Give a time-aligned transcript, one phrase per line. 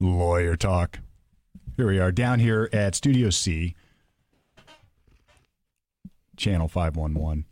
[0.00, 1.00] Lawyer talk.
[1.76, 3.74] Here we are down here at Studio C,
[6.36, 7.44] channel 511.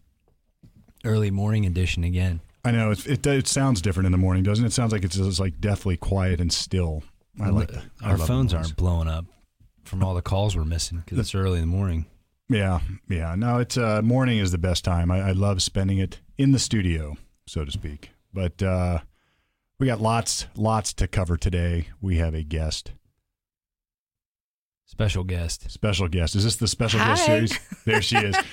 [1.05, 2.41] Early morning edition again.
[2.65, 4.69] I know it's, it it sounds different in the morning, doesn't it?
[4.69, 7.03] It sounds like it's just like deathly quiet and still.
[7.41, 7.85] I like that.
[8.03, 9.27] I Our phones aren't blowing up
[9.85, 12.07] from all the calls we're missing because it's early in the morning.
[12.49, 13.35] Yeah, yeah.
[13.35, 15.11] No, it's uh, morning is the best time.
[15.11, 18.11] I, I love spending it in the studio, so to speak.
[18.33, 19.01] But uh,
[19.79, 21.89] we got lots, lots to cover today.
[22.01, 22.93] We have a guest,
[24.87, 25.71] Special guest.
[25.71, 26.35] special guest.
[26.37, 27.59] Is this the special guest series?
[27.85, 28.37] There she is.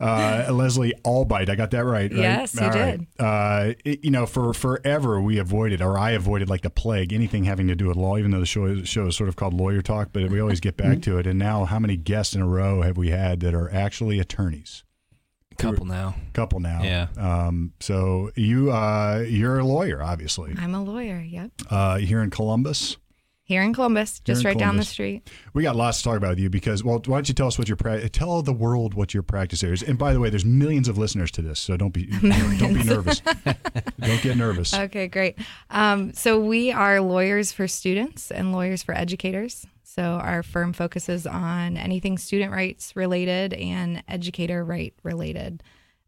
[0.00, 1.50] Uh, Leslie Albright.
[1.50, 2.20] I got that right, right?
[2.20, 3.00] Yes, you All right.
[3.18, 7.42] Uh, it- you know, for forever we avoided, or I avoided like the plague, anything
[7.42, 8.16] having to do with law.
[8.16, 10.76] Even though the show show is sort of called Lawyer Talk, but we always get
[10.76, 11.26] back to it.
[11.26, 14.84] And now, how many guests in a row have we had that are actually attorneys?
[15.58, 16.14] Couple now.
[16.32, 16.82] couple now.
[16.82, 17.08] Yeah.
[17.18, 20.54] Um, so you uh, you're a lawyer, obviously.
[20.58, 21.20] I'm a lawyer.
[21.20, 21.50] Yep.
[21.68, 22.96] Uh, here in Columbus,
[23.42, 25.28] Here in Columbus, just in right down the street.
[25.54, 27.58] we got lots to talk about with you because well, why don't you tell us
[27.58, 29.82] what your pra- tell the world what your practice area is?
[29.82, 32.06] And by the way, there's millions of listeners to this, so don't be
[32.58, 33.20] don't be nervous.
[33.20, 34.72] don't get nervous.
[34.78, 35.38] Okay, great.
[35.70, 39.66] Um, so we are lawyers for students and lawyers for educators.
[39.90, 45.62] So our firm focuses on anything student rights related and educator right related.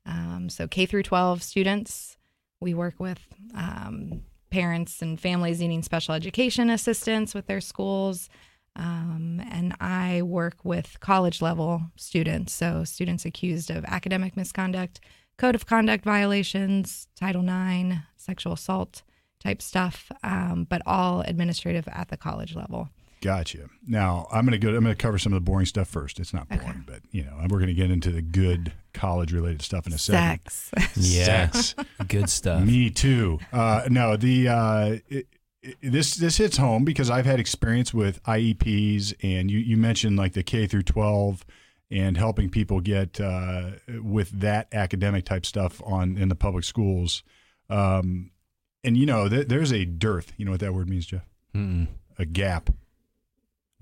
[0.04, 2.18] Um, so K through 12 students,
[2.60, 3.20] we work with
[3.56, 8.28] um, parents and families needing special education assistance with their schools.
[8.76, 15.00] Um, and I work with college level students, so students accused of academic misconduct,
[15.38, 19.02] code of conduct violations, Title IX, sexual assault
[19.42, 22.90] type stuff, um, but all administrative at the college level.
[23.22, 23.68] Gotcha.
[23.86, 24.68] Now I'm gonna go.
[24.70, 26.18] I'm gonna cover some of the boring stuff first.
[26.18, 26.78] It's not boring, Okay.
[26.86, 30.50] but you know we're gonna get into the good college related stuff in a second.
[30.50, 30.70] Sex.
[30.96, 31.50] Yeah.
[31.50, 31.74] Sex.
[32.08, 32.64] Good stuff.
[32.64, 33.38] Me too.
[33.52, 35.26] Uh, no, the uh, it,
[35.62, 40.16] it, this this hits home because I've had experience with IEPs, and you you mentioned
[40.16, 41.44] like the K through 12
[41.90, 47.22] and helping people get uh, with that academic type stuff on in the public schools.
[47.68, 48.30] Um,
[48.82, 50.32] and you know, th- there's a dearth.
[50.38, 51.26] You know what that word means, Jeff?
[51.54, 51.88] Mm-mm.
[52.18, 52.70] A gap.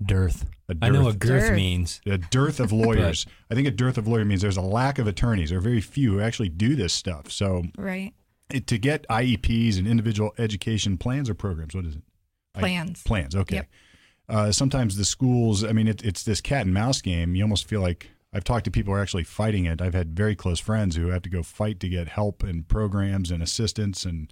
[0.03, 0.45] Dearth.
[0.69, 0.83] A dearth.
[0.83, 1.55] I know what girth Dearth.
[1.55, 2.01] means.
[2.05, 3.25] a dearth of lawyers.
[3.51, 5.49] I think a dearth of lawyers means there's a lack of attorneys.
[5.49, 7.31] There are very few who actually do this stuff.
[7.31, 8.13] So right.
[8.49, 12.01] it, to get IEPs and individual education plans or programs, what is it?
[12.55, 13.03] I- Plans.
[13.03, 13.35] plans.
[13.35, 13.55] Okay.
[13.57, 13.67] Yep.
[14.29, 17.35] Uh, sometimes the schools, I mean, it, it's this cat and mouse game.
[17.35, 19.81] You almost feel like I've talked to people who are actually fighting it.
[19.81, 23.31] I've had very close friends who have to go fight to get help and programs
[23.31, 24.31] and assistance and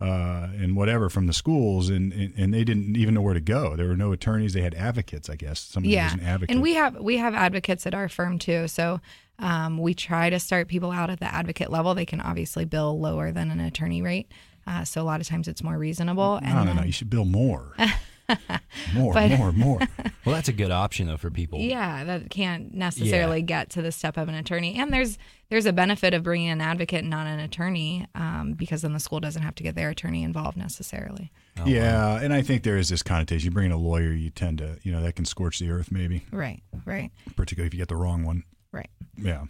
[0.00, 3.40] uh, and whatever from the schools, and, and and they didn't even know where to
[3.40, 3.76] go.
[3.76, 4.52] There were no attorneys.
[4.52, 5.60] They had advocates, I guess.
[5.60, 6.54] Somebody yeah was an advocate.
[6.54, 9.00] and we have we have advocates at our firm too so
[9.38, 12.98] um, we try to start people out at the advocate level they can obviously bill
[13.00, 14.30] lower than an attorney rate
[14.66, 16.82] uh, so a lot of times it's more reasonable and no, no, then, no.
[16.82, 17.74] You should bill more,
[18.94, 19.78] more, But- more, more.
[20.24, 21.58] Well, that's a good option though for people.
[21.60, 25.18] yeah that can't necessarily get to the step of an attorney and there's
[25.50, 29.00] there's a benefit of bringing an advocate and not an attorney um, because then the
[29.00, 31.30] school doesn't have to get their attorney involved necessarily
[31.60, 33.44] Oh, yeah, and I think there is this connotation.
[33.44, 35.92] You bring in a lawyer, you tend to, you know, that can scorch the earth,
[35.92, 38.44] maybe, right right particularly if you get the wrong one.
[38.72, 39.44] right Yeah.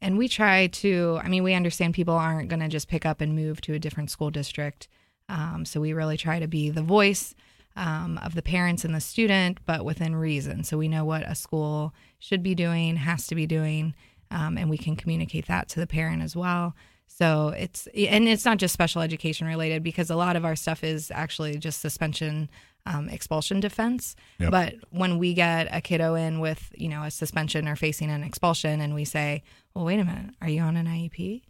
[0.00, 3.20] and we try to i mean we understand people aren't going to just pick up
[3.20, 4.86] and move to a different school district
[5.28, 7.34] um, so we really try to be the voice
[7.76, 10.64] um, of the parents and the student but within reason.
[10.64, 13.94] So we know what a school should be doing has to be doing
[14.30, 16.74] um, and we can communicate that to the parent as well.
[17.06, 20.82] So it's and it's not just special education related because a lot of our stuff
[20.82, 22.48] is actually just suspension
[22.86, 24.16] um, expulsion defense.
[24.40, 24.50] Yep.
[24.50, 28.24] but when we get a kiddo in with you know a suspension or facing an
[28.24, 29.42] expulsion and we say
[29.74, 30.34] well wait a minute.
[30.40, 31.42] Are you on an iep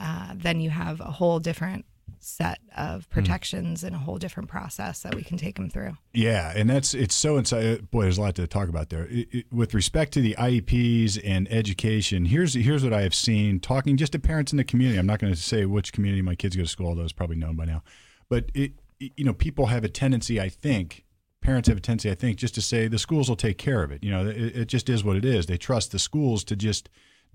[0.00, 1.84] uh, then you have a whole different
[2.28, 3.10] set of hmm.
[3.10, 6.94] protections and a whole different process that we can take them through Yeah, and that's
[6.94, 7.64] it's so inside.
[7.64, 9.06] Uh, boy, there's a lot to talk about there.
[9.06, 13.60] It, it, with respect to the IEPs and education, here's here's what I have seen
[13.60, 14.98] talking just to parents in the community.
[14.98, 17.36] I'm not going to say which community my kids go to school, although it's probably
[17.36, 17.82] known by now.
[18.28, 21.04] But it, it- you know, people have a tendency, I think,
[21.40, 23.92] parents have a tendency, I think, just to say the schools will take care of
[23.92, 24.02] it.
[24.02, 25.46] You know, it, it just is what it is.
[25.46, 26.88] They trust the schools to just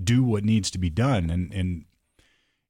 [0.03, 1.85] do what needs to be done, and and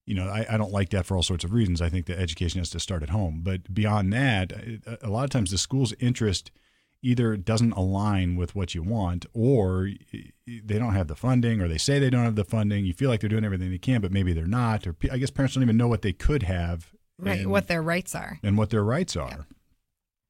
[0.06, 1.82] you know, I, I don't like that for all sorts of reasons.
[1.82, 3.42] I think that education has to start at home.
[3.44, 4.52] But beyond that,
[5.02, 6.52] a, lot of times the school's interest
[7.02, 9.90] either doesn't align with what you want or
[10.48, 12.86] they don't have the funding or they say they don't have the funding.
[12.86, 14.88] You feel like they're doing everything they can, but maybe they're not.
[14.88, 17.82] Or I guess parents don't even know what they could have right and, what their
[17.82, 19.48] rights are and what their rights are.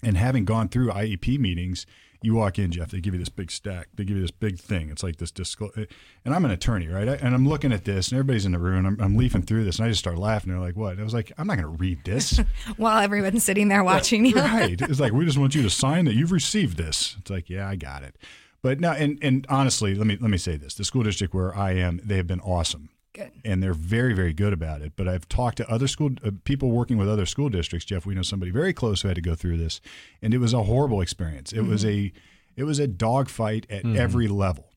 [0.04, 1.86] And having gone through IEP meetings,
[2.24, 2.92] you walk in, Jeff.
[2.92, 3.90] They give you this big stack.
[3.96, 4.90] They give you this big thing.
[4.90, 5.88] It's like this disclosure.
[6.24, 7.08] And I'm an attorney, right?
[7.08, 8.86] I, and I'm looking at this, and everybody's in the room.
[8.86, 10.52] And I'm, I'm leafing through this, and I just start laughing.
[10.52, 12.40] They're like, "What?" And I was like, "I'm not going to read this."
[12.78, 14.36] While everyone's sitting there watching you.
[14.36, 14.82] right?
[14.94, 17.16] It's like we just want you to sign that you've received this.
[17.20, 18.16] It's like, yeah, I got it.
[18.62, 21.56] But no, and and honestly, let me let me say this: the school district where
[21.56, 22.90] I am, they have been awesome.
[23.14, 23.32] Good.
[23.46, 24.94] and they're very very good about it.
[24.96, 28.06] But i've talked to other school uh, people working with other school districts jeff.
[28.06, 29.82] We know somebody very close who had to go through this.
[30.22, 31.54] And it was a horrible experience.
[31.54, 32.12] It was a
[32.56, 34.70] it was a dogfight at every level.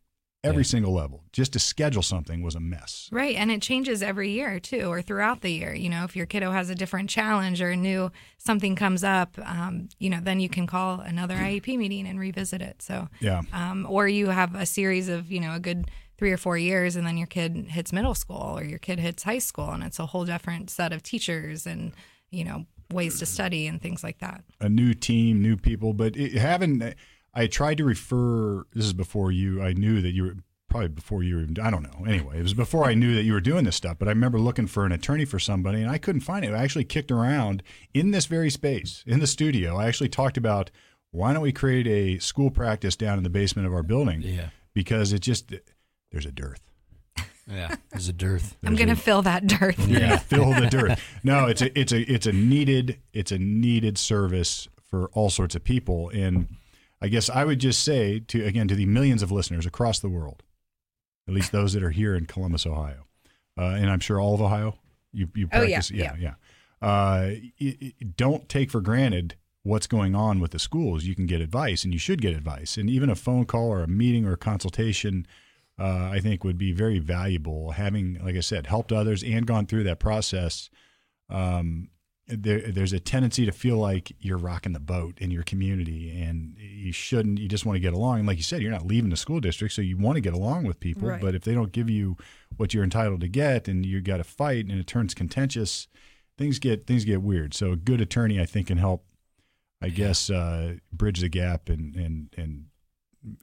[0.44, 1.24] Every single level.
[1.32, 3.08] Just to schedule something was a mess.
[3.10, 3.34] Right.
[3.34, 5.74] And it changes every year too, or throughout the year.
[5.74, 9.36] You know, if your kiddo has a different challenge or a new something comes up,
[9.44, 12.80] um, you know, then you can call another IEP meeting and revisit it.
[12.80, 13.42] So, yeah.
[13.52, 16.96] um, or you have a series of, you know, a good three or four years
[16.96, 19.98] and then your kid hits middle school or your kid hits high school and it's
[19.98, 21.92] a whole different set of teachers and,
[22.30, 24.42] you know, ways to study and things like that.
[24.60, 25.92] a new team, new people.
[25.92, 26.94] But it, having,
[27.34, 28.64] I tried to refer.
[28.72, 29.60] This is before you.
[29.62, 30.34] I knew that you were
[30.68, 31.42] probably before you were.
[31.42, 32.04] even- I don't know.
[32.06, 33.98] Anyway, it was before I knew that you were doing this stuff.
[33.98, 36.52] But I remember looking for an attorney for somebody, and I couldn't find it.
[36.52, 39.76] I actually kicked around in this very space in the studio.
[39.76, 40.70] I actually talked about
[41.10, 44.48] why don't we create a school practice down in the basement of our building Yeah.
[44.74, 45.52] because it just
[46.10, 46.60] there's a dearth.
[47.48, 47.76] Yeah.
[47.90, 48.56] There's a dearth.
[48.64, 49.78] I'm going to fill that dearth.
[49.86, 50.98] yeah, fill the dirt.
[51.22, 55.54] No, it's a it's a it's a needed it's a needed service for all sorts
[55.54, 56.08] of people.
[56.10, 56.48] And
[57.00, 60.08] I guess I would just say to again to the millions of listeners across the
[60.08, 60.42] world,
[61.28, 63.06] at least those that are here in Columbus, Ohio,
[63.58, 64.78] uh, and I'm sure all of Ohio.
[65.12, 66.34] You you Oh, yeah, practice, yeah, yeah.
[66.82, 67.30] Uh,
[67.60, 71.04] y- y- don't take for granted what's going on with the schools.
[71.04, 73.82] You can get advice, and you should get advice, and even a phone call or
[73.82, 75.26] a meeting or a consultation
[75.78, 77.72] uh, I think would be very valuable.
[77.72, 80.70] Having, like I said, helped others and gone through that process,
[81.28, 81.90] um,
[82.28, 86.56] there, there's a tendency to feel like you're rocking the boat in your community, and
[86.58, 87.38] you shouldn't.
[87.38, 88.20] You just want to get along.
[88.20, 90.32] And like you said, you're not leaving the school district, so you want to get
[90.32, 91.08] along with people.
[91.08, 91.20] Right.
[91.20, 92.16] But if they don't give you
[92.56, 95.88] what you're entitled to get, and you got to fight, and it turns contentious,
[96.36, 97.54] things get things get weird.
[97.54, 99.04] So a good attorney, I think, can help.
[99.82, 102.64] I guess uh, bridge the gap and and and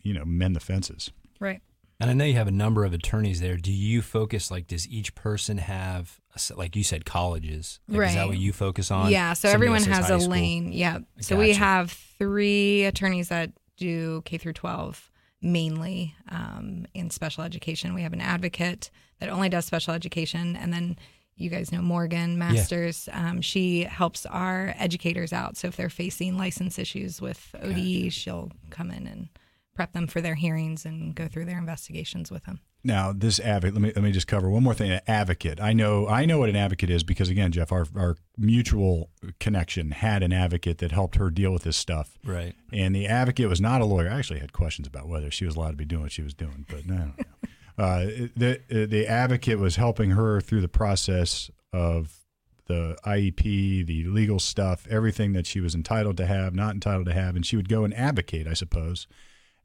[0.01, 1.11] you know mend the fences.
[1.39, 1.61] Right.
[1.99, 3.55] And I know you have a number of attorneys there.
[3.55, 7.79] Do you focus like does each person have a like you said colleges?
[7.87, 9.09] Like, Is that what you focus on?
[9.11, 10.31] Yeah, so Somebody everyone has a school.
[10.31, 10.73] lane.
[10.73, 10.99] Yeah.
[11.21, 15.09] So we have three attorneys that do K through 12
[15.41, 17.93] mainly um, in special education.
[17.93, 20.97] We have an advocate that only does special education, and then
[21.35, 23.09] you guys know Morgan Masters.
[23.11, 25.57] Um, she helps our educators out.
[25.57, 29.29] So if they're facing license issues with ODE, she'll come in and
[29.73, 32.59] prep them for their hearings and go through their investigations with them.
[32.83, 33.75] Now, this advocate.
[33.75, 34.91] Let me let me just cover one more thing.
[34.91, 35.61] An advocate.
[35.61, 39.09] I know I know what an advocate is because again, Jeff, our our mutual
[39.39, 42.17] connection had an advocate that helped her deal with this stuff.
[42.25, 42.55] Right.
[42.73, 44.09] And the advocate was not a lawyer.
[44.09, 46.33] I actually had questions about whether she was allowed to be doing what she was
[46.33, 46.95] doing, but no.
[46.95, 47.83] I don't know.
[47.85, 48.05] uh,
[48.35, 52.19] the the advocate was helping her through the process of
[52.67, 57.13] the IEP, the legal stuff, everything that she was entitled to have, not entitled to
[57.13, 59.07] have, and she would go and advocate, I suppose,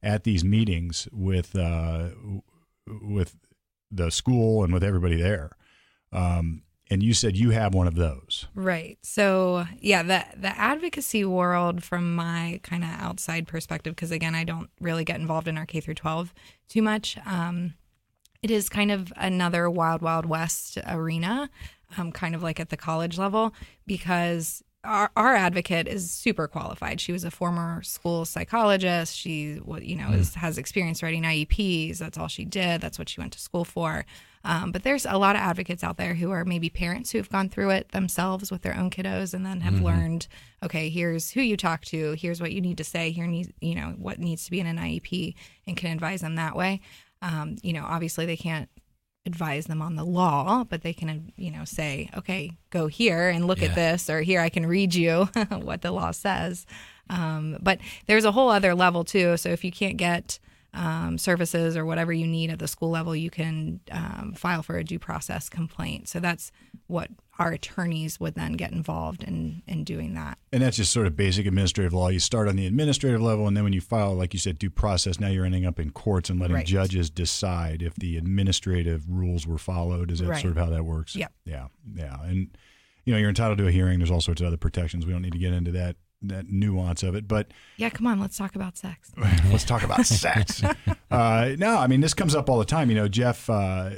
[0.03, 2.11] at these meetings with uh,
[2.87, 3.37] with
[3.91, 5.50] the school and with everybody there.
[6.12, 8.47] Um, and you said you have one of those.
[8.55, 8.99] Right.
[9.03, 14.45] So yeah, the the advocacy world from my kind of outside perspective, because again, I
[14.45, 16.33] don't really get involved in our K through twelve
[16.69, 17.19] too much.
[17.27, 17.75] Um,
[18.43, 21.51] it is kind of another wild, wild west arena,
[21.97, 23.53] um, kind of like at the college level,
[23.85, 27.01] because our, our advocate is super qualified.
[27.01, 29.17] She was a former school psychologist.
[29.17, 31.99] She, what you know, is, has experience writing IEPs.
[31.99, 32.81] That's all she did.
[32.81, 34.05] That's what she went to school for.
[34.44, 37.29] Um, but there's a lot of advocates out there who are maybe parents who have
[37.29, 40.29] gone through it themselves with their own kiddos and then have learned,
[40.63, 43.75] okay, here's who you talk to, here's what you need to say, here needs, you
[43.75, 45.35] know, what needs to be in an IEP,
[45.67, 46.81] and can advise them that way.
[47.20, 48.70] Um, you know, obviously they can't
[49.29, 53.47] advise them on the law, but they can, you know, say, okay, go here and
[53.47, 53.69] look Yeah.
[53.69, 56.67] at this, or here I can read you what the law says.
[57.11, 59.37] Um, but there's a whole other level too.
[59.37, 60.39] So if you can't get
[60.75, 64.77] um, services or whatever you need at the school level, you can um, file for
[64.77, 66.08] a due process complaint.
[66.08, 66.53] So that's
[66.87, 70.39] what our attorneys would then get involved in in doing that.
[70.53, 72.08] And that's just sort of basic administrative law.
[72.08, 74.70] You start on the administrative level, and then when you file, like you said, due
[74.70, 76.67] process, now you're ending up in courts and letting Right.
[76.67, 80.10] judges decide if the administrative rules were followed.
[80.10, 80.41] Is that Right.
[80.43, 81.15] sort of how that works?
[81.15, 81.32] Yep.
[81.44, 81.69] Yeah.
[81.94, 82.20] Yeah.
[82.25, 82.48] And,
[83.05, 84.01] you know, you're entitled to a hearing.
[84.01, 85.06] There's all sorts of other protections.
[85.06, 87.29] We don't need to get into that that nuance of it.
[87.29, 89.13] But Yeah, come on, let's talk about sex.
[89.51, 90.63] let's talk about sex.
[91.10, 92.91] Uh, no, I mean this comes up all the time.
[92.91, 93.48] You know, Jeff.
[93.48, 93.91] Uh,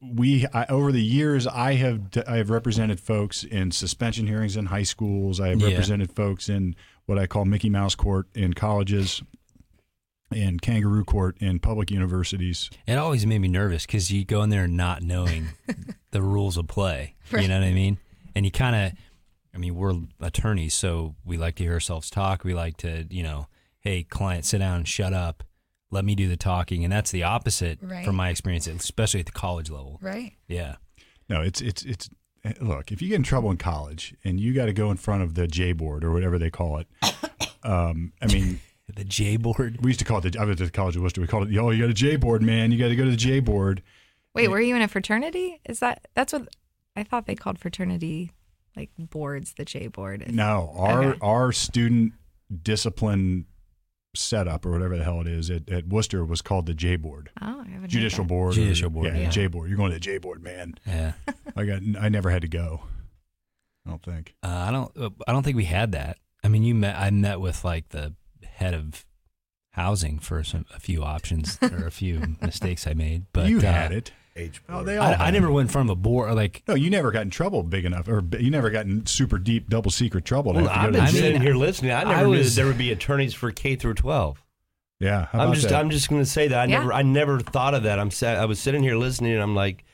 [0.00, 4.66] we I, over the years, I have I have represented folks in suspension hearings in
[4.66, 5.40] high schools.
[5.40, 5.68] I have Yeah.
[5.68, 6.74] represented folks in
[7.06, 9.22] what I call Mickey Mouse Court in colleges
[10.30, 12.68] and Kangaroo Court in public universities.
[12.86, 15.48] It always made me nervous because you go in there not knowing
[16.10, 17.14] the rules of play.
[17.32, 17.98] You know what I mean?
[18.34, 18.92] And you kind of,
[19.54, 22.44] I mean, we're attorneys, so we like to hear ourselves talk.
[22.44, 23.48] We like to, you know,
[23.80, 25.42] hey, client, sit down, shut up,
[25.90, 26.84] let me do the talking.
[26.84, 28.04] And that's the opposite Right.
[28.04, 29.98] from my experience, especially at the college level.
[30.02, 30.32] Right.
[30.46, 30.76] Yeah.
[31.28, 32.10] No, it's it's it's
[32.44, 34.96] eh, look, if you get in trouble in college and you got to go in
[34.96, 36.86] front of the J board or whatever they call it.
[37.64, 38.60] Um, I mean,
[38.94, 39.78] The J board.
[39.82, 41.20] we used to call it the I was at the College of Wooster.
[41.20, 42.70] We called it, "Oh, you got a J board, man.
[42.72, 43.82] You got to go to the J board."
[44.32, 45.60] Wait, were you in a fraternity?
[45.66, 46.48] Is that that's what
[46.96, 48.30] I thought they called fraternity
[48.78, 50.22] like boards, the J board.
[50.22, 51.18] Is- No, our Okay.
[51.20, 52.12] our student
[52.62, 53.46] discipline
[54.14, 57.30] setup or whatever the hell it is at, at Wooster was called the J board,
[57.40, 58.28] Oh, I haven't judicial that.
[58.28, 59.30] board, or- Judicial board, yeah, yeah.
[59.30, 59.68] J board.
[59.68, 60.74] You're going to the J board, man.
[60.86, 61.12] Yeah.
[61.56, 62.82] I got I never had to go.
[63.86, 64.34] I don't think.
[64.42, 64.96] Uh, I don't.
[64.96, 66.18] uh, I don't think we had that.
[66.44, 66.96] I mean, you met.
[66.96, 69.04] I met with like the head of
[69.72, 73.26] housing for some a few options or a few mistakes I made.
[73.32, 74.12] But you uh, had it.
[74.38, 75.06] H Oh, they all.
[75.08, 76.32] I, I never went in front of a board.
[76.34, 79.38] Like No, you never got in trouble big enough, or you never got in super
[79.38, 80.52] deep double secret trouble.
[80.54, 81.90] Well, to I've to been the mean, sitting here listening.
[81.92, 84.42] I I never knew that there would be attorneys for K through 12.
[85.00, 85.78] yeah, how I'm just that?
[85.78, 86.78] I'm just going to say that I Yeah.
[86.78, 87.98] never I never thought of that.
[87.98, 89.84] I'm sa- I was sitting here listening and I'm like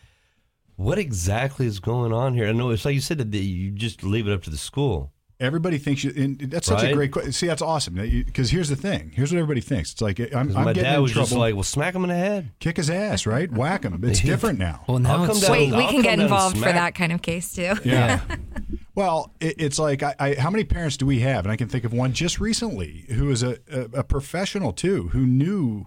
[0.76, 2.48] what exactly is going on here?
[2.48, 5.12] I know it's like you said that you just leave it up to the school.
[5.44, 6.12] Everybody thinks you.
[6.16, 7.32] And that's such a great question.
[7.32, 7.94] See, that's awesome.
[7.94, 9.12] Because here's the thing.
[9.14, 9.92] Here's what everybody thinks.
[9.92, 11.26] It's like I'm, 'Cause I'm my getting dad in was trouble.
[11.28, 13.50] just like, "Well, smack him in the head." kick his ass, right?
[13.52, 14.00] Whack him.
[14.04, 14.84] It's different now.
[14.88, 17.12] well, now I'll come down- Wait, we I'll can come get involved for that kind
[17.12, 17.74] of case too.
[17.84, 18.20] Yeah.
[18.94, 21.44] well, it, it's like I, I, how many parents do we have?
[21.44, 25.08] And I can think of one just recently who is a, a, a professional too,
[25.08, 25.86] who knew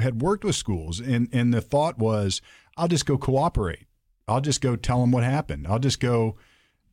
[0.00, 2.40] had worked with schools, and and the thought was,
[2.76, 3.86] I'll just go cooperate.
[4.28, 5.66] I'll just go tell them what happened.
[5.66, 6.36] I'll just go,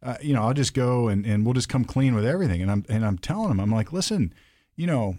[0.02, 2.62] uh, you know, I'll just go and, and we'll just come clean with everything.
[2.62, 4.34] And I'm and I'm telling them, I'm like, listen,
[4.76, 5.18] you know,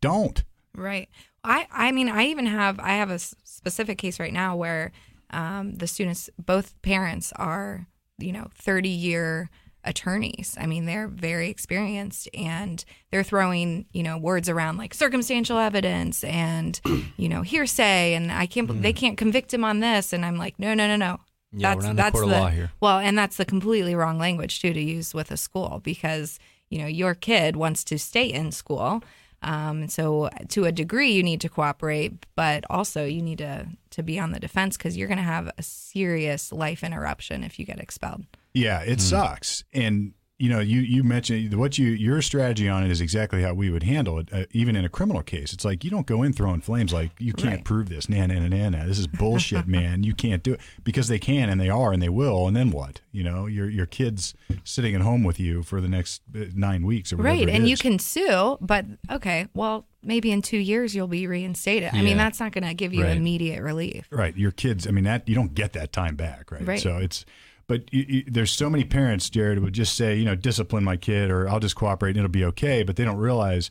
[0.00, 0.42] don't.
[0.74, 1.08] Right.
[1.44, 4.92] I I mean I even have I have a specific case right now where
[5.30, 7.86] um, the students both parents are
[8.18, 9.50] you know 30 year
[9.84, 10.56] attorneys.
[10.58, 16.24] I mean they're very experienced and they're throwing you know words around like circumstantial evidence
[16.24, 16.80] and
[17.16, 20.58] you know hearsay and I can't they can't convict him on this and I'm like
[20.58, 21.20] no no no no.
[21.52, 22.72] Yeah, we're not in the court of law here.
[22.80, 26.38] Well, and that's the completely wrong language too to use with a school because
[26.70, 29.02] you know your kid wants to stay in school.
[29.42, 34.02] Um, so to a degree, you need to cooperate, but also you need to to
[34.02, 37.66] be on the defense because you're going to have a serious life interruption if you
[37.66, 38.24] get expelled.
[38.54, 39.64] Yeah, it sucks.
[39.72, 43.54] And you know, you you mentioned what you your strategy on it is exactly how
[43.54, 45.52] we would handle it, uh, even in a criminal case.
[45.52, 47.64] It's like you don't go in throwing flames like you can't Right.
[47.64, 48.84] prove this, nah, nah, nah, nah, nah.
[48.84, 50.02] This is bullshit, man.
[50.02, 52.48] You can't do it because they can and they are and they will.
[52.48, 53.00] And then what?
[53.12, 54.34] You know, your your kids
[54.64, 57.36] sitting at home with you for the next uh, nine weeks or whatever.
[57.36, 61.90] Right, and you can sue, but okay, well maybe in two years you'll be reinstated.
[61.92, 63.16] I mean that's not going to give you Right.
[63.16, 64.08] immediate relief.
[64.10, 64.88] Right, your kids.
[64.88, 66.66] I mean, that you don't get that time back, right?
[66.66, 66.80] Right.
[66.80, 67.24] So it's,
[67.66, 70.96] but you, you, there's so many parents, Jared, would just say, you know, discipline my
[70.96, 72.82] kid, or I'll just cooperate and it'll be okay.
[72.82, 73.70] But they don't realize,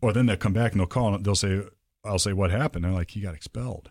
[0.00, 1.62] or then they'll come back and they'll call and they'll say,
[2.04, 2.84] I'll say, what happened?
[2.84, 3.90] They're like, he got expelled.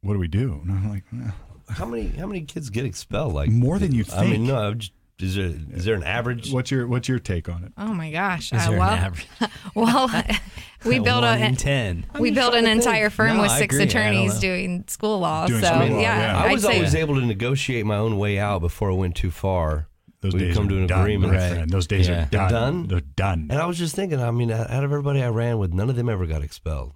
[0.00, 0.60] What do we do?
[0.62, 1.34] And I'm like, "Well,
[1.68, 4.18] How many how many kids get expelled like more than you think.
[4.18, 6.52] I mean, no, I'm just, is there is there an average?
[6.52, 7.72] What's your What's your take on it?
[7.76, 8.52] Oh my gosh!
[8.52, 9.26] is Uh, there well, an average?
[9.74, 10.10] well,
[10.84, 12.06] we built a in ten.
[12.18, 13.84] we built an entire firm No, with six agree.
[13.84, 15.46] I don't attorneys doing school law.
[15.46, 16.38] Doing so school law, yeah, yeah.
[16.38, 19.16] I I'd was say always able to negotiate my own way out before I went
[19.16, 19.88] too far.
[20.20, 21.32] Those We've days come are to an done, agreement.
[21.32, 21.70] my Right.
[21.70, 22.24] Those days Yeah.
[22.24, 22.50] are done.
[22.50, 22.86] Done?
[22.88, 23.46] They're done.
[23.50, 25.94] And I was just thinking, I mean, out of everybody I ran with, none of
[25.96, 26.92] them ever got expelled.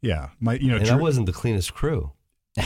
[0.00, 2.12] Yeah, my you know, and I Drew- wasn't the cleanest crew.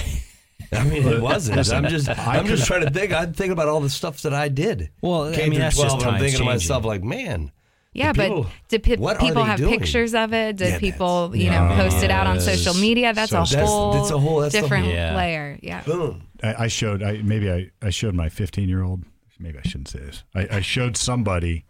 [0.73, 1.59] I mean, it wasn't.
[1.73, 3.13] I'm just, I'm just trying to think.
[3.13, 4.91] I'm thinking about all the stuff that I did.
[5.03, 6.47] Well, K I mean through that's 12, just and I'm times thinking to changing.
[6.47, 7.53] myself, like, man,
[7.93, 9.79] Yeah, The but people- did pe- what people have doing?
[9.79, 10.57] pictures of it?
[10.57, 11.77] Did Yeah, people, you know, Yeah.
[11.77, 12.81] post it out on social Yes.
[12.81, 13.15] media?
[13.15, 15.17] That's So a that's- whole that's a whole- that's the- different Yeah.
[15.17, 15.59] layer.
[15.63, 15.83] Yeah.
[15.83, 16.23] boom.
[16.43, 19.05] I, I showed I maybe I, I showed my 15 year old
[19.39, 21.65] maybe I shouldn't say this I, I showed somebody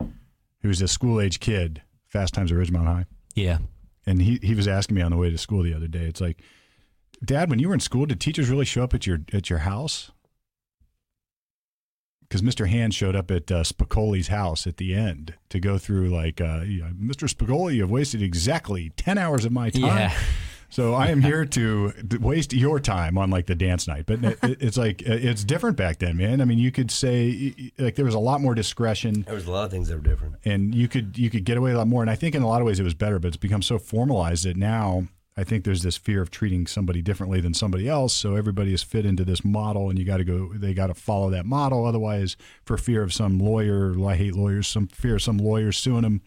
[0.63, 3.05] who's a school age kid Fast Times at Ridgemont High
[3.37, 3.59] Yeah.
[4.07, 6.21] and he, he was asking me on the way to school the other day it's
[6.21, 6.39] like
[7.25, 9.61] Dad when you were in school did teachers really show up at your at your
[9.61, 10.11] house
[12.23, 12.69] because Mr.
[12.69, 16.61] Hand showed up at uh, Spicoli's house at the end to go through like uh,
[16.67, 17.33] you Mr.
[17.33, 20.19] Spicoli you have wasted exactly 10 hours of my time Yeah.
[20.69, 24.39] so I am here to waste your time on like the dance night, but it,
[24.43, 26.41] it's like uh, it's different back then, man.
[26.41, 29.35] I mean, you could say y- y- like there was a lot more discretion, There
[29.37, 30.35] was a lot of things that were different.
[30.45, 32.03] and you could you could get away a lot more.
[32.03, 33.79] And I think in a lot of ways it was better, but it's become so
[33.79, 35.07] formalized that now
[35.37, 38.15] I think there's this fear of treating somebody differently than somebody else.
[38.15, 40.53] So everybody is fit into this model, and you got to go.
[40.55, 41.85] They got to follow that model.
[41.85, 44.67] Otherwise, for fear of some lawyer, I hate lawyers.
[44.67, 46.23] Some fear of some lawyer suing them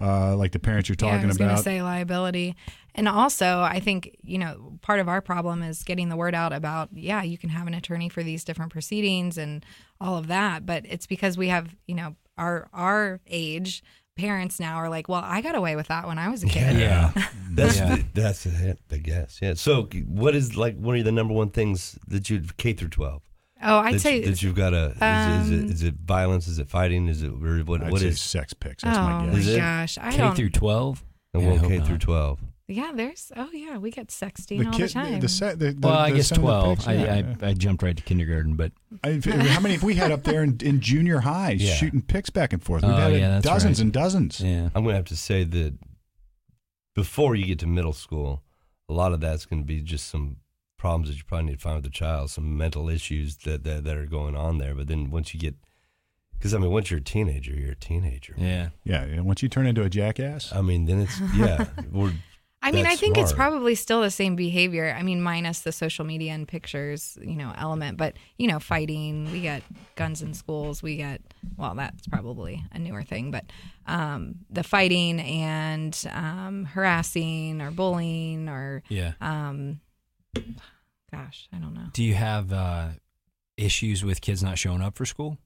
[0.00, 1.64] uh, like the parents you're yeah, I talking was about.
[1.64, 2.56] say liability.
[2.94, 6.52] And also, I think, you know, part of our problem is getting the word out
[6.52, 9.64] about, yeah, you can have an attorney for these different proceedings and
[10.00, 10.66] all of that.
[10.66, 13.82] But it's because we have, you know, our our age
[14.18, 16.76] parents now are like, well, I got away with that when I was a kid.
[16.78, 17.12] Yeah.
[17.50, 17.96] That's Yeah.
[17.96, 19.38] the, that's the hit, I guess.
[19.42, 19.54] Yeah.
[19.54, 23.22] So, what is like one of the number one things that you K through twelve?
[23.60, 24.90] Oh, I'd that, say, that you've got to.
[24.90, 26.46] Is, it- is, it, um, is it violence?
[26.46, 27.08] Is it fighting?
[27.08, 27.82] Is it or what?
[27.82, 28.20] I'd what say is?
[28.20, 28.84] sex pics.
[28.84, 29.38] That's oh my my guess.
[29.38, 29.56] Is it?
[29.58, 30.36] gosh, I K don't.
[30.36, 31.04] through twelve.
[31.34, 31.86] And Yeah, I K not.
[31.88, 32.40] through twelve.
[32.68, 33.32] Yeah, there's.
[33.36, 35.20] Oh yeah, we get sexting The all kid, the time.
[35.20, 36.88] the, se- the, the, Well, I guess some of the twelve.
[36.88, 37.34] I, yeah.
[37.42, 38.72] I I jumped right to kindergarten, but
[39.02, 41.74] I, how many have we had up there in, in junior high Yeah.
[41.74, 42.82] shooting pics back and forth?
[42.82, 43.84] We've Oh, had yeah, that's dozens right.
[43.84, 44.40] and dozens.
[44.40, 44.66] yeah.
[44.74, 45.74] I'm going to have to say that
[46.94, 48.42] before you get to middle school,
[48.88, 50.36] a lot of that's going to be just some
[50.78, 53.84] problems that you probably need to find with the child, some mental issues that that,
[53.84, 54.74] that are going on there.
[54.74, 55.54] But then once you get,
[56.32, 58.34] because I mean, once you're a teenager, you're a teenager.
[58.36, 58.68] Yeah.
[58.84, 61.66] Yeah, and once you turn into a jackass, I mean, then it's yeah.
[61.90, 62.12] We're,
[62.60, 64.94] I mean, I think it's probably still the same behavior.
[64.98, 67.96] I mean, minus the social media and pictures, you know, element.
[67.96, 69.30] But you know, fighting.
[69.32, 69.62] We get
[69.94, 70.82] guns in schools.
[70.82, 71.22] We get
[71.56, 73.30] well, that's probably a newer thing.
[73.30, 73.44] But
[73.86, 79.12] um, the fighting and um, harassing or bullying or Yeah.
[79.20, 79.80] um,
[81.12, 81.86] gosh, I don't know.
[81.92, 82.88] Do you have uh,
[83.56, 85.38] issues with kids not showing up for school?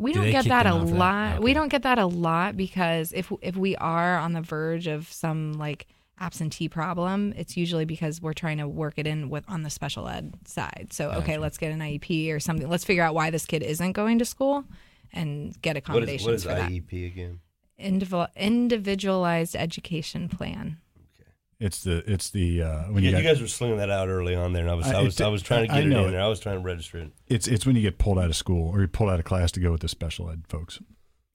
[0.00, 0.94] We Do don't get that a of that?
[0.96, 1.42] lot.
[1.42, 5.10] We don't get that a lot because if if we are on the verge of
[5.12, 5.86] some like
[6.20, 10.08] absentee problem, it's usually because we're trying to work it in with on the special
[10.08, 10.88] ed side.
[10.92, 11.40] So okay, Gotcha.
[11.40, 12.68] let's get an IEP or something.
[12.68, 14.64] Let's figure out why this kid isn't going to school
[15.12, 16.70] and get accommodations is what is for that.
[16.70, 17.40] IEP again?
[17.78, 20.78] Individual, individualized education plan.
[21.20, 21.30] Okay.
[21.60, 24.34] It's the it's the uh, when You, you, you guys were slinging that out early
[24.34, 25.86] on there, and I was I- I, was it- I was trying to I get
[25.86, 26.12] it know in it.
[26.12, 26.22] there.
[26.22, 27.12] I was trying to register it.
[27.28, 29.52] it's it's when you get pulled out of school or you're pulled out of class
[29.52, 30.80] to go with the special ed folks.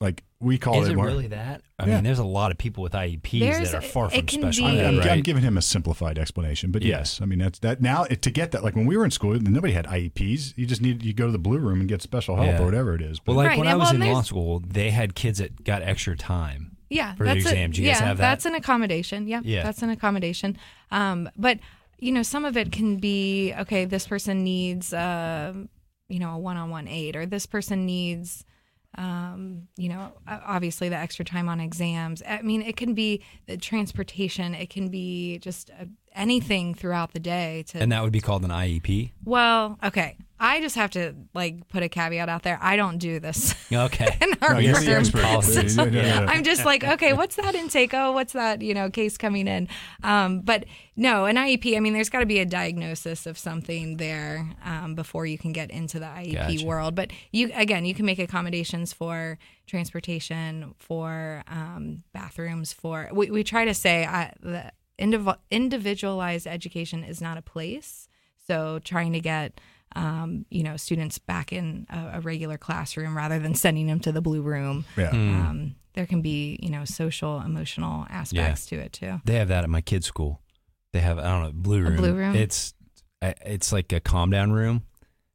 [0.00, 0.92] Like we call Is it.
[0.92, 1.62] it more- really that?
[1.78, 1.94] I Yeah.
[1.94, 4.40] mean, there's a lot of people with IEPs There's- that are far it from can
[4.42, 5.10] special be- I'm, right?
[5.12, 6.98] I'm giving him a simplified explanation, but Yeah.
[6.98, 7.80] yes, I mean that's that.
[7.80, 10.52] Now it, to get that, like when we were in school, nobody had IEPs.
[10.56, 12.60] You just need you go to the blue room and get special help Yeah.
[12.60, 13.18] or whatever it is.
[13.20, 15.14] But well, like Right, when I and was well, in law there's- school, they had
[15.14, 16.76] kids that got extra time.
[16.90, 17.70] Yeah, for the that's exam.
[17.70, 18.22] A, Do you guys have that?
[18.22, 19.26] that's an accommodation.
[19.26, 19.62] Yeah, Yeah.
[19.62, 20.58] that's an accommodation.
[20.90, 21.60] Um, but
[22.00, 23.84] you know, some of it can be okay.
[23.86, 25.54] This person needs, uh,
[26.08, 28.44] you know, a one-on-one aid, or this person needs,
[28.96, 32.22] um, you know, obviously the extra time on exams.
[32.26, 34.54] I mean, it can be the transportation.
[34.54, 37.64] It can be just uh, anything throughout the day.
[37.68, 39.10] To And that would be called an IEP.
[39.24, 40.16] well, okay.
[40.40, 42.58] I just have to like put a caveat out there.
[42.60, 44.18] I don't do this Okay.
[44.20, 45.22] in our no, you're the expert.
[45.22, 45.76] Policies.
[45.76, 46.26] No, no, no, no.
[46.26, 47.94] I'm just like, okay, what's that intake?
[47.94, 49.68] Oh, what's that, you know, case coming in?
[50.02, 50.64] Um, but
[50.96, 54.94] no, an IEP, I mean, there's got to be a diagnosis of something there um,
[54.94, 56.66] before you can get into the IEP Gotcha.
[56.66, 56.94] world.
[56.94, 63.44] But you, again, you can make accommodations for transportation, for um, bathrooms, for, we, we
[63.44, 68.08] try to say uh, the indiv- individualized education is not a place.
[68.46, 69.60] So trying to get,
[69.96, 74.12] um, you know, students back in a, a regular classroom rather than sending them to
[74.12, 75.10] the blue room yeah.
[75.10, 79.64] um, there can be you know social emotional aspects to it too They have that
[79.64, 80.40] at my kids' school.
[80.92, 81.96] They have I don't know blue room.
[81.96, 82.36] blue room?
[82.36, 82.74] It's
[83.22, 84.82] it's like a calm down room.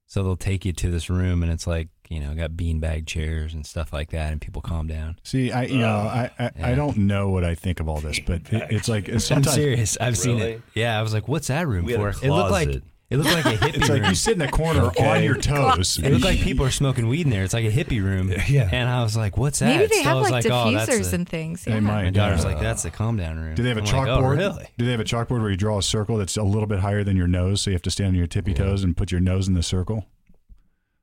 [0.05, 3.53] So they'll take you to this room and it's like you know got beanbag chairs
[3.53, 5.17] and stuff like that, and people calm down.
[5.23, 8.19] See, I you know I I, I don't know what I think of all this,
[8.19, 9.97] but it, it's like it's I'm sometimes serious.
[10.01, 10.61] I've seen it.
[10.73, 12.69] Yeah, I was like, "What's that room We for?" It looked like
[13.11, 14.09] it looked like a hippie it's like room.
[14.09, 15.07] you sit in a corner Okay.
[15.17, 15.97] on your toes.
[15.97, 17.43] It looked like people are smoking weed in there.
[17.43, 18.31] It's like a hippie room.
[18.47, 18.69] Yeah.
[18.71, 20.89] And I was like, "What's that?" maybe they So I have was like, oh, that's
[20.91, 21.79] diffusers the- and things They yeah.
[21.79, 22.03] might.
[22.05, 22.51] My daughter's Yeah.
[22.51, 24.25] like, "That's the calm down room." Do they have a I'm like, oh, chalkboard?
[24.25, 24.67] oh, really?
[24.77, 27.03] Do they have a chalkboard where you draw a circle that's a little bit higher
[27.03, 29.21] than your nose, so you have to stand on your tippy toes and put your
[29.21, 30.05] nose in the circle?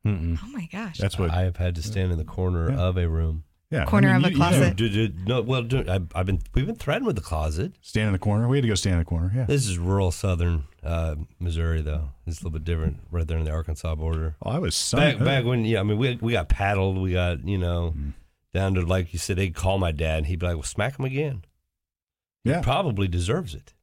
[0.06, 0.38] Mm-mm.
[0.42, 1.30] oh my gosh That's what.
[1.30, 2.78] I have had to stand in the corner Yeah.
[2.78, 3.44] of a room.
[3.70, 4.60] yeah, Corner of a you- you closet.
[4.60, 7.72] know, Do- do- no, well, do, I've, I've been we've been threatened with the closet.
[7.80, 8.46] stand in the corner.
[8.48, 9.32] We had to go stand in the corner.
[9.34, 9.44] Yeah.
[9.46, 12.10] This is rural southern uh, Missouri, though.
[12.26, 14.36] It's a little bit different right there in the Arkansas border.
[14.42, 16.98] Oh, I was son- Back back when, yeah, I mean, we we got paddled.
[16.98, 18.12] We got you know Mm.
[18.54, 20.98] down to like you said, they'd call my dad, and he'd be like, "Well, smack
[20.98, 21.44] him again."
[22.44, 22.60] Yeah.
[22.60, 23.74] Probably deserves it.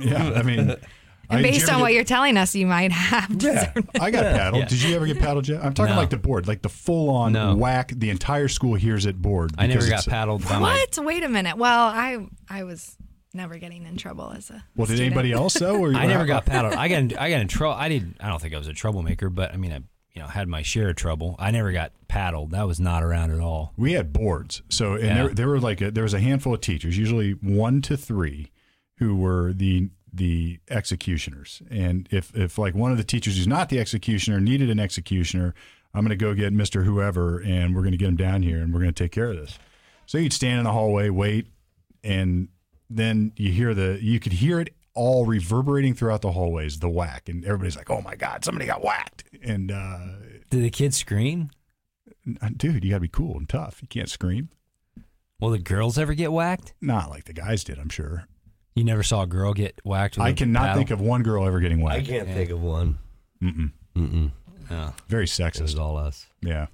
[0.00, 0.32] Yeah.
[0.34, 0.76] I mean, I-
[1.30, 4.62] and based on ever what you're telling us you might have Yeah, I got paddled.
[4.62, 4.68] Yeah.
[4.68, 5.64] Did you ever get paddled yet?
[5.64, 6.00] I'm talking No.
[6.00, 7.54] like the board, like the full on No.
[7.56, 7.92] whack.
[7.94, 9.52] The entire school hears it board.
[9.58, 10.84] I never got paddled by my.
[10.94, 12.96] what wait a minute well i i was
[13.34, 15.06] never getting in trouble as a Well, did student.
[15.12, 15.76] anybody else though?
[15.78, 16.74] Or I never got paddled.
[16.74, 17.76] I got in, I got in trouble.
[17.78, 18.16] I didn't.
[18.20, 19.80] I don't think I was a troublemaker, but I mean, I
[20.14, 21.36] you know had my share of trouble.
[21.38, 22.50] I never got paddled.
[22.52, 23.74] That was not around at all.
[23.76, 24.62] We had boards.
[24.70, 25.14] So and Yeah.
[25.14, 28.50] there there were like a, there was a handful of teachers, usually one to three,
[28.96, 31.62] who were the the executioners.
[31.70, 35.54] And if if like one of the teachers who's not the executioner needed an executioner,
[35.94, 38.58] I'm going to go get Mister Whoever, and we're going to get him down here,
[38.58, 39.58] and we're going to take care of this.
[40.06, 41.46] So you'd stand in the hallway, wait,
[42.04, 42.48] and
[42.90, 47.28] then you hear the you could hear it all reverberating throughout the hallways, the whack,
[47.28, 49.98] and everybody's like, "Oh my god, somebody got whacked!" And uh,
[50.50, 51.50] Did the kids scream?
[52.56, 53.80] dude, you got to be cool and tough.
[53.80, 54.50] You can't scream.
[55.40, 56.74] Will the girls ever get whacked?
[56.80, 58.26] Not like the guys did, I'm sure.
[58.78, 60.16] You never saw a girl get whacked.
[60.16, 60.76] With I a cannot paddle?
[60.76, 61.94] think of one girl ever getting whacked.
[61.94, 62.08] I whacked.
[62.08, 62.98] can't think of one.
[63.42, 63.72] Mm-mm.
[63.96, 64.30] Mm-mm.
[64.70, 64.94] Oh.
[65.08, 65.78] Very It was sexist.
[65.78, 66.26] all us.
[66.42, 66.66] Yeah.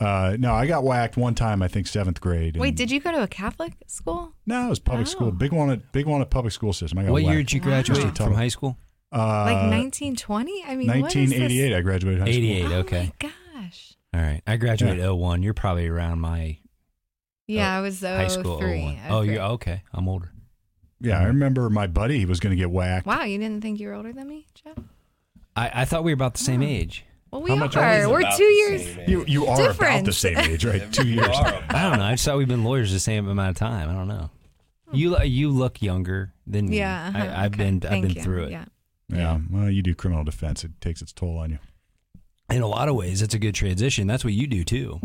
[0.00, 1.62] Uh, no, I got whacked one time.
[1.62, 2.56] I think seventh grade.
[2.56, 4.32] Wait, did you go to a Catholic school?
[4.44, 5.10] No, it was public Oh.
[5.10, 5.30] school.
[5.30, 6.98] Big one, at big one at public school system.
[6.98, 8.76] I got What year did you graduate Just a from high school?
[9.12, 10.64] Uh, Like 1920?
[10.66, 11.38] I mean, what is this?
[11.38, 11.74] 1988.
[11.76, 12.36] I graduated high school.
[12.44, 12.64] 88.
[12.66, 13.12] Oh okay.
[13.20, 13.28] my
[13.62, 13.94] gosh.
[14.12, 14.42] All right.
[14.48, 15.42] I graduated 01.
[15.44, 16.58] You're probably around my
[17.46, 18.58] Yeah, I was oh, high school.
[18.58, 18.80] 03.
[18.82, 18.98] 01.
[19.10, 19.84] Oh, you're okay.
[19.92, 20.32] I'm older.
[21.04, 22.18] Yeah, I remember my buddy.
[22.18, 23.06] He was going to get whacked.
[23.06, 24.78] Wow, you didn't think you were older than me, Jeff?
[25.56, 27.04] I, I thought we were about the same age.
[27.30, 27.82] Well, we How much are.
[27.84, 28.84] older is We're About two the years.
[28.84, 29.08] same age.
[29.08, 30.04] You you are about Different.
[30.06, 30.92] the same age, right?
[30.92, 31.26] Two years.
[31.28, 32.04] Are I don't know.
[32.04, 33.88] I just thought we've been lawyers the same amount of time.
[33.90, 34.30] I don't know.
[34.92, 36.78] You you look younger than me.
[36.78, 37.64] Yeah, uh-huh, I, I've okay.
[37.64, 38.22] been I've Thank been you.
[38.22, 38.50] through it.
[38.52, 38.64] Yeah.
[39.08, 39.38] Yeah.
[39.50, 40.62] Well, you do criminal defense.
[40.64, 41.58] It takes its toll on you.
[42.50, 44.06] In a lot of ways, it's a good transition.
[44.06, 45.00] That's what you do too,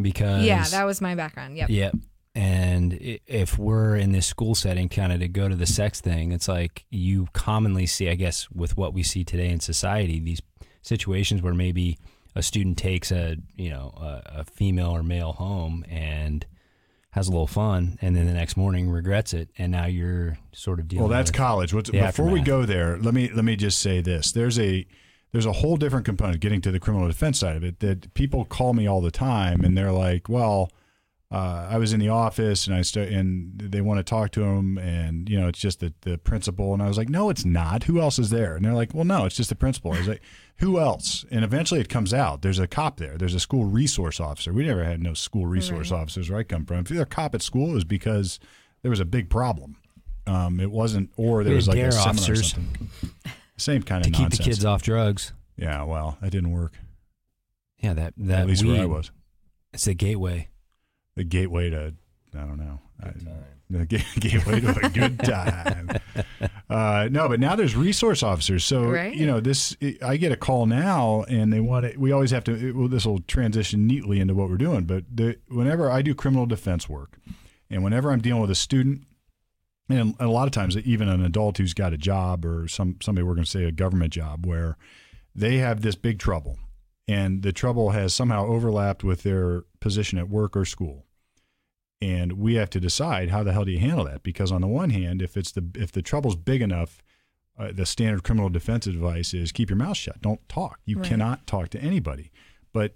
[0.00, 1.56] because Yeah, that was my background.
[1.56, 1.70] Yep.
[1.70, 1.94] Yep.
[2.34, 6.32] And if we're in this school setting, kind of to go to the sex thing,
[6.32, 10.42] it's like you commonly see, I guess, with what we see today in society, these
[10.82, 11.96] situations where maybe
[12.34, 16.44] a student takes a you know a, a female or male home and
[17.10, 20.80] has a little fun, and then the next morning regrets it, and now you're sort
[20.80, 21.08] of dealing.
[21.08, 21.72] Well, that's college.
[21.72, 24.32] What's, before we go there, let me let me just say this.
[24.32, 24.84] There's a
[25.30, 28.44] there's a whole different component getting to the criminal defense side of it that people
[28.44, 30.72] call me all the time and they're like, "Well,
[31.34, 34.42] uh, I was in the office and I st- and they want to talk to
[34.44, 37.44] him and you know it's just the the principal and I was like, "No, it's
[37.44, 37.84] not.
[37.84, 40.08] Who else is there?" And they're like, "Well, no, it's just the principal." I was
[40.08, 40.22] like,
[40.58, 42.42] "Who else?" And eventually it comes out.
[42.42, 43.16] There's a cop there.
[43.18, 44.52] There's a school resource officer.
[44.52, 46.00] We never had no school resource Right.
[46.00, 46.78] officers where I come from.
[46.78, 48.38] If you're a cop at school, it was because
[48.82, 49.76] there was a big problem.
[50.26, 52.52] Um, it wasn't, or there was like a dare seminar or officers.
[52.52, 52.90] something.
[53.56, 54.38] Same kind of to of keep nonsense.
[54.38, 55.32] the kids off drugs.
[55.56, 56.72] Yeah, well, that didn't work.
[57.78, 59.10] Yeah, that that At least where I was.
[59.72, 60.48] It's a gateway.
[61.16, 61.94] The gateway to,
[62.34, 62.80] I don't know.
[63.02, 63.44] I- Good time.
[63.70, 63.86] the
[64.20, 65.88] gateway to a good time.
[66.68, 68.62] Uh, no, but now there's resource officers.
[68.64, 69.14] So Right.
[69.14, 69.74] you know this.
[70.02, 71.96] I get a call now, and they want to.
[71.98, 72.52] We always have to.
[72.68, 74.84] It, well, this will transition neatly into what we're doing.
[74.84, 77.18] But the, whenever I do criminal defense work,
[77.70, 79.02] and whenever I'm dealing with a student,
[79.88, 83.24] and a lot of times even an adult who's got a job or some somebody
[83.24, 84.76] we're going to say a government job where
[85.34, 86.58] they have this big trouble,
[87.08, 91.03] and the trouble has somehow overlapped with their position at work or school
[92.12, 94.22] and we have to decide how the hell do you handle that?
[94.22, 96.92] Because on the one hand if it's the if the trouble's big enough
[97.58, 100.76] uh, the standard criminal defense advice is keep your mouth shut don't talk.
[100.84, 101.08] You Right.
[101.10, 102.26] cannot talk to anybody.
[102.72, 102.90] But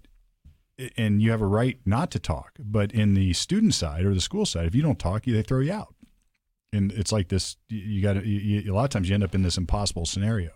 [0.96, 2.50] and you have a right not to talk.
[2.58, 5.60] But in the student side or the school side if you don't talk they throw
[5.60, 5.94] you out.
[6.72, 9.14] And it's like this you- you got to you, you- a lot of times you
[9.14, 10.50] end up in this impossible scenario.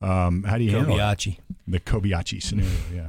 [0.00, 1.38] Um, how do you handle it?
[1.66, 3.08] The Kobayashi scenario yeah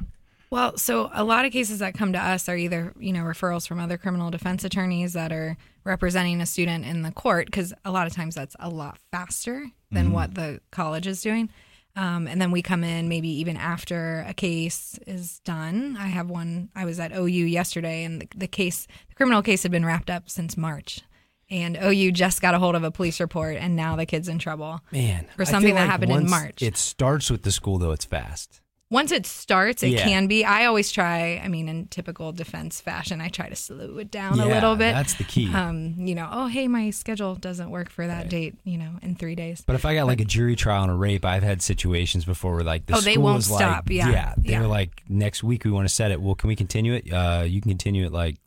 [0.51, 3.67] Well, so a lot of cases that come to us are either, you know, referrals
[3.67, 7.91] from other criminal defense attorneys that are representing a student in the court because a
[7.91, 11.49] lot of times that's a lot faster than what the college is doing.
[11.95, 15.97] Um, and then we come in maybe even after a case is done.
[15.99, 19.63] I have one, I was at OU yesterday and the, the case, the criminal case
[19.63, 21.01] had been wrapped up since March.
[21.49, 24.37] And OU just got a hold of a police report and now the kid's in
[24.37, 24.81] trouble.
[24.91, 26.61] Man, For something that happened in March.
[26.61, 27.91] It starts with the school, though.
[27.91, 28.61] It's fast.
[28.91, 30.03] Once it starts, it Yeah.
[30.03, 30.43] can be.
[30.43, 31.39] I always try.
[31.43, 34.93] I mean, in typical defense fashion, I try to slow it down a little bit.
[34.93, 35.53] That's the key.
[35.53, 38.55] Um, you know, oh hey, my schedule doesn't work for that date.
[38.63, 39.61] You know, in three days.
[39.65, 42.55] but if I got like a jury trial on a rape, I've had situations before
[42.55, 43.89] where like the Oh, they won't like, stop.
[43.91, 44.33] Yeah.
[44.37, 44.61] they Yeah.
[44.61, 46.19] were like, next week we want to set it.
[46.19, 47.11] Well, can we continue it?
[47.13, 48.37] Uh, you can continue it like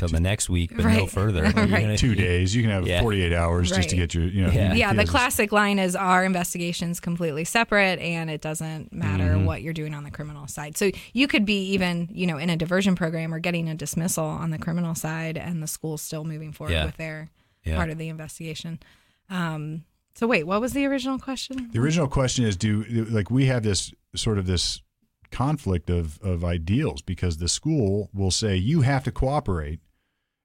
[0.00, 1.42] till the next week, but no further.
[1.44, 1.54] Right.
[1.54, 3.00] Gonna- two days you can have Yeah.
[3.02, 4.74] 48 hours just to get your you know Yeah.
[4.74, 9.44] Yeah, the classic line is our investigation's completely separate and it doesn't matter Mm-hmm.
[9.44, 10.76] what you're doing on the criminal side.
[10.76, 14.24] So you could be even, you know, in a diversion program or getting a dismissal
[14.24, 16.86] on the criminal side and the school's still moving forward Yeah.
[16.86, 17.28] with their
[17.64, 17.76] Yeah.
[17.76, 18.80] part of the investigation.
[19.28, 19.84] Um,
[20.14, 21.70] so wait, what was the original question?
[21.72, 24.82] The original question is do like we have this sort of this
[25.30, 29.78] conflict of of ideals because the school will say you have to cooperate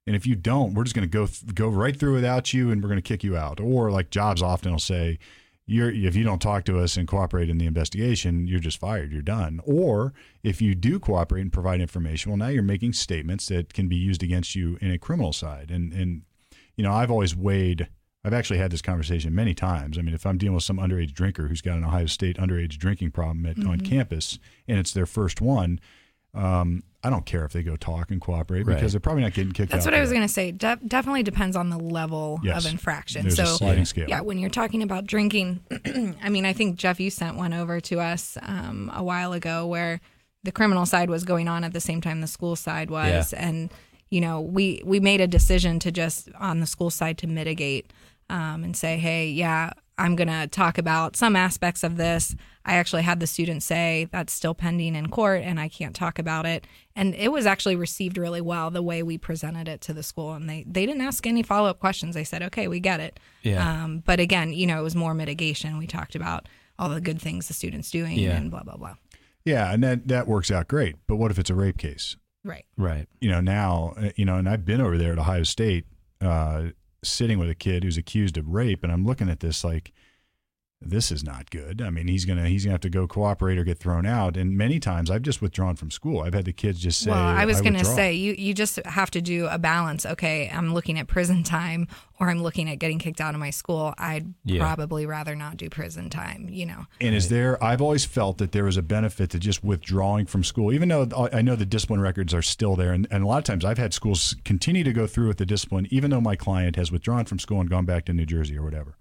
[0.07, 2.71] and if you don't we're just going to go th- go right through without you
[2.71, 3.59] and we're going to kick you out.
[3.59, 5.19] Or like jobs often will say
[5.65, 9.11] you're if you don't talk to us and cooperate in the investigation you're just fired
[9.11, 9.61] you're done.
[9.65, 10.13] Or
[10.43, 13.95] if you do cooperate and provide information well now you're making statements that can be
[13.95, 15.71] used against you in a criminal side.
[15.71, 16.21] And and
[16.75, 17.87] you know I've always weighed
[18.25, 19.99] I've actually had this conversation many times.
[19.99, 22.79] I mean, if I'm dealing with some underage drinker who's got an Ohio State underage
[22.79, 23.85] drinking problem at, on mm-hmm.
[23.85, 25.79] campus and it's their first one,
[26.35, 28.73] Um, I don't care if they go talk and cooperate Right.
[28.75, 29.91] because they're probably not getting kicked That's out.
[29.91, 30.51] That's what I was going to say.
[30.51, 32.65] De- definitely depends on the level Yes.
[32.65, 33.21] of infraction.
[33.23, 33.83] There's so, a sliding Yeah.
[33.83, 34.09] scale.
[34.09, 35.59] yeah, when you're talking about drinking,
[36.23, 39.67] I mean, I think Jeff, you sent one over to us um, a while ago
[39.67, 40.01] where
[40.43, 43.71] the criminal side was going on at the same time the school side was, and
[44.09, 47.91] you know, we we made a decision to just on the school side to mitigate
[48.29, 52.35] um, and say, hey, yeah, I'm going to talk about some aspects of this.
[52.65, 56.19] I actually had the student say that's still pending in court and I can't talk
[56.19, 56.65] about it.
[56.95, 60.33] And it was actually received really well the way we presented it to the school.
[60.33, 62.15] And they, they didn't ask any follow up questions.
[62.15, 63.19] They said, okay, we get it.
[63.43, 63.83] Yeah.
[63.83, 65.77] Um, but again, you know, it was more mitigation.
[65.77, 68.35] We talked about all the good things the student's doing Yeah.
[68.35, 68.95] and blah, blah, blah.
[69.45, 70.95] Yeah, and that that works out great.
[71.05, 72.17] But what if it's a rape case?
[72.43, 72.65] Right.
[72.77, 73.07] Right.
[73.21, 75.85] You know, now uh, you know, and I've been over there at Ohio State,
[76.19, 76.69] uh,
[77.07, 79.93] sitting with a kid who's accused of rape, and I'm looking at this like,
[80.81, 81.81] this is not good.
[81.81, 84.37] I mean, he's gonna he's gonna have to go cooperate or get thrown out.
[84.37, 86.21] And many times I've just withdrawn from school.
[86.21, 87.95] I've had the kids just say, well, I was going to withdraw.
[87.95, 90.05] say you you just have to do a balance.
[90.05, 91.87] Okay, I'm looking at prison time,
[92.19, 93.93] or I'm looking at getting kicked out of my school.
[93.97, 94.59] I'd Yeah.
[94.59, 96.47] probably rather not do prison time.
[96.49, 97.61] You know, And is there?
[97.63, 101.07] I've always felt that there was a benefit to just withdrawing from school, even though
[101.33, 102.91] I know the discipline records are still there.
[102.93, 105.45] And, and a lot of times I've had schools continue to go through with the
[105.45, 108.57] discipline, even though my client has withdrawn from school and gone back to New Jersey
[108.57, 108.97] or whatever.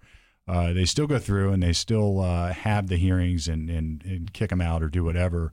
[0.47, 4.33] Uh, they still go through and they still uh, have the hearings and, and, and
[4.33, 5.53] kick them out or do whatever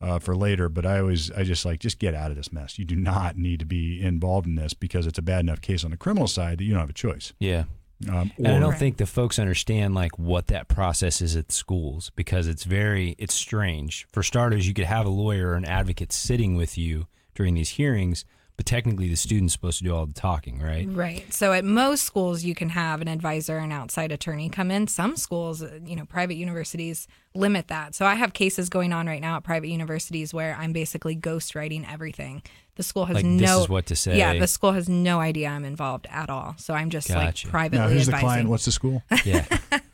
[0.00, 0.68] uh, for later.
[0.68, 2.78] But I always, I just like, just get out of this mess.
[2.78, 5.84] You do not need to be involved in this because it's a bad enough case
[5.84, 7.34] on the criminal side that you don't have a choice.
[7.38, 7.64] Yeah.
[8.08, 12.10] Um, And I don't think the folks understand like what that process is at schools
[12.16, 14.06] because it's very it's strange.
[14.10, 17.70] For starters, you could have a lawyer or an advocate sitting with you during these
[17.70, 18.24] hearings,
[18.60, 20.86] but technically the student's supposed to do all the talking, right?
[20.86, 21.32] Right.
[21.32, 24.86] So at most schools, you can have an advisor and outside attorney come in.
[24.86, 27.94] Some schools, uh, you know, private universities limit that.
[27.94, 31.90] So I have cases going on right now at private universities where I'm basically ghostwriting
[31.90, 32.42] everything.
[32.74, 33.38] The school has Like, no.
[33.38, 34.18] this is what to say.
[34.18, 36.54] Yeah, the school has no idea I'm involved at all.
[36.58, 37.46] So I'm just Gotcha.
[37.46, 38.26] like privately now, who's the advising.
[38.26, 38.48] client?
[38.50, 39.02] What's the school?
[39.24, 39.46] Yeah.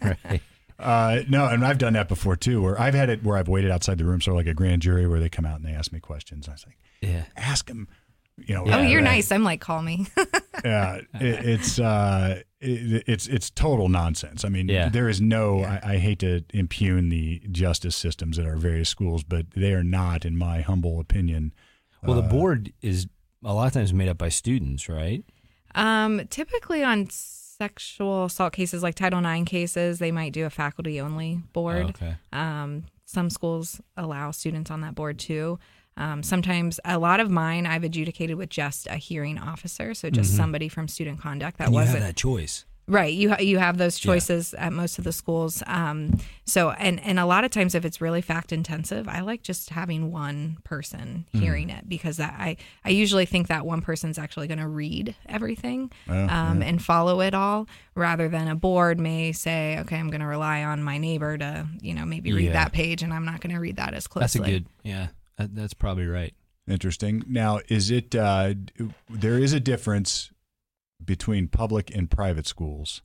[0.02, 0.42] right.
[0.76, 3.70] Uh, no, and I've done that before too, where I've had it where I've waited
[3.70, 5.70] outside the room, sort of like a grand jury, where they come out and they
[5.72, 6.48] ask me questions.
[6.48, 7.26] I was like, Yeah.
[7.36, 7.86] ask them,
[8.38, 8.62] you know.
[8.64, 9.04] oh, Yeah, you're right.
[9.16, 9.32] nice.
[9.32, 10.06] I'm like, call me.
[10.64, 14.42] Yeah, it, it's uh, it, it's it's total nonsense.
[14.44, 14.88] I mean, Yeah.
[14.88, 15.62] there is no.
[15.62, 19.84] I, I hate to impugn the justice systems at our various schools, but they are
[19.84, 21.52] not, in my humble opinion.
[22.02, 23.06] Well, the uh, board is
[23.44, 25.22] a lot of times made up by students, right?
[25.74, 31.00] Um, typically on sexual assault cases like Title IX cases, they might do a faculty
[31.00, 31.84] only board.
[31.86, 32.14] Oh, okay.
[32.32, 35.58] Um, some schools allow students on that board too.
[35.96, 40.36] Um, sometimes a lot of mine I've adjudicated with just a hearing officer, so just
[40.36, 41.74] somebody from student conduct that Mm-hmm.
[41.76, 42.64] And you wasn't that choice.
[42.88, 43.12] right.
[43.12, 44.12] You ha- you have those Yeah.
[44.12, 45.62] choices at most of the schools.
[45.66, 49.42] Um, so and and a lot of times if it's really fact intensive, I like
[49.42, 51.40] just having one person Mm.
[51.40, 55.14] hearing it because that, I I usually think that one person's actually going to read
[55.26, 60.10] everything Oh, um, and follow it all, rather than a board may say, okay, I'm
[60.10, 62.52] going to rely on my neighbor to you know maybe read Yeah.
[62.52, 64.40] that page, and I'm not going to read that as closely.
[64.40, 64.66] That's a good.
[64.84, 65.06] Yeah.
[65.38, 66.34] That, that's probably right.
[66.68, 67.22] Interesting.
[67.28, 68.54] Now, is it uh,
[69.08, 70.32] there is a difference
[71.04, 73.02] between public and private schools,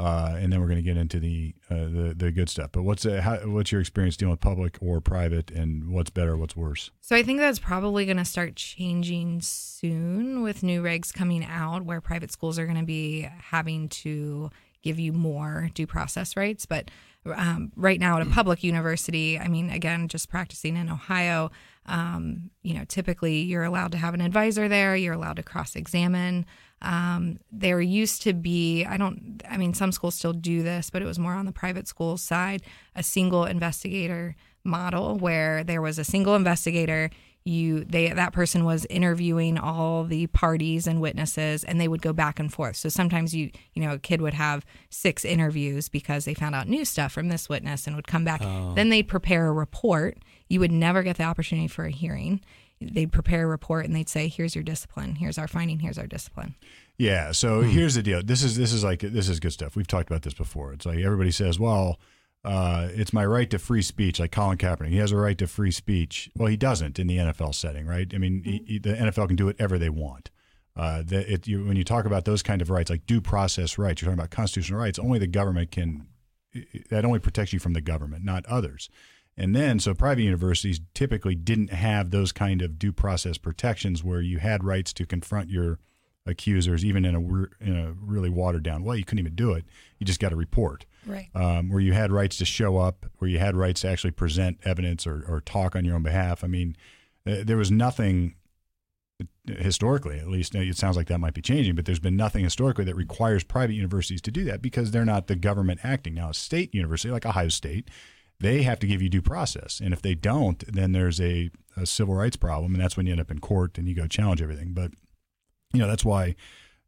[0.00, 2.70] uh, and then we're going to get into the, uh, the the good stuff.
[2.72, 6.36] But what's uh, how, what's your experience dealing with public or private, and what's better,
[6.36, 6.90] what's worse?
[7.00, 11.84] So I think that's probably going to start changing soon with new regs coming out
[11.84, 14.50] where private schools are going to be having to
[14.82, 16.66] give you more due process rights.
[16.66, 16.90] But
[17.26, 21.50] um, right now at a public university, I mean, again, just practicing in Ohio,
[21.86, 25.76] um, you know, typically you're allowed to have an advisor there, you're allowed to cross
[25.76, 26.46] examine.
[26.80, 31.02] Um, there used to be, I don't, I mean, some schools still do this, but
[31.02, 32.62] it was more on the private school side,
[32.94, 37.10] a single investigator model where there was a single investigator
[37.48, 42.12] you they that person was interviewing all the parties and witnesses and they would go
[42.12, 46.24] back and forth so sometimes you you know a kid would have six interviews because
[46.24, 48.72] they found out new stuff from this witness and would come back oh.
[48.74, 52.40] then they'd prepare a report you would never get the opportunity for a hearing
[52.80, 56.06] they'd prepare a report and they'd say here's your discipline here's our finding here's our
[56.06, 56.54] discipline
[56.98, 57.30] Yeah.
[57.32, 57.68] So hmm.
[57.68, 58.22] here's the deal.
[58.22, 59.76] This is this is like this is good stuff.
[59.76, 60.72] We've talked about this before.
[60.72, 61.98] It's like everybody says, well.
[62.48, 64.88] Uh, it's my right to free speech, like Colin Kaepernick.
[64.88, 66.30] He has a right to free speech.
[66.34, 68.10] Well, he doesn't in the NFL setting, right?
[68.14, 70.30] I mean, he, he- the NFL can do whatever they want.
[70.74, 73.76] Uh, the, it, you, when you talk about those kind of rights, like due process
[73.76, 74.98] rights, you're talking about constitutional rights.
[74.98, 76.06] Only the government can.
[76.88, 78.88] That only protects you from the government, not others.
[79.36, 84.22] And then, so private universities typically didn't have those kind of due process protections where
[84.22, 85.78] you had rights to confront your
[86.24, 87.20] accusers, even in a
[87.62, 88.96] in a really watered down way.
[88.96, 89.64] You couldn't even do it.
[89.98, 90.86] You just got to report.
[91.08, 94.12] Right Um, where you had rights to show up, where you had rights to actually
[94.12, 96.44] present evidence or, or talk on your own behalf.
[96.44, 96.76] I mean,
[97.26, 98.34] Uh, there was nothing
[99.20, 100.54] uh, historically, at least.
[100.54, 103.74] It sounds like that might be changing, but there's been nothing historically that requires private
[103.74, 106.14] universities to do that because they're not the government acting.
[106.14, 107.90] Now, a state university like Ohio State,
[108.40, 111.84] they have to give you due process, and if they don't, then there's a, a
[111.84, 114.40] civil rights problem, and that's when you end up in court and you go challenge
[114.40, 114.72] everything.
[114.72, 114.92] But
[115.72, 116.34] you know that's why.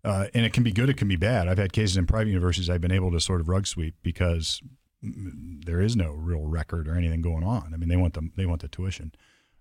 [0.05, 1.47] Uh, and it can be good, it can be bad.
[1.49, 4.61] I've had cases in private universities I've been able to sort of rug sweep because
[5.03, 7.73] there is no real record or anything going on.
[7.75, 9.13] I mean, they want the they want the tuition,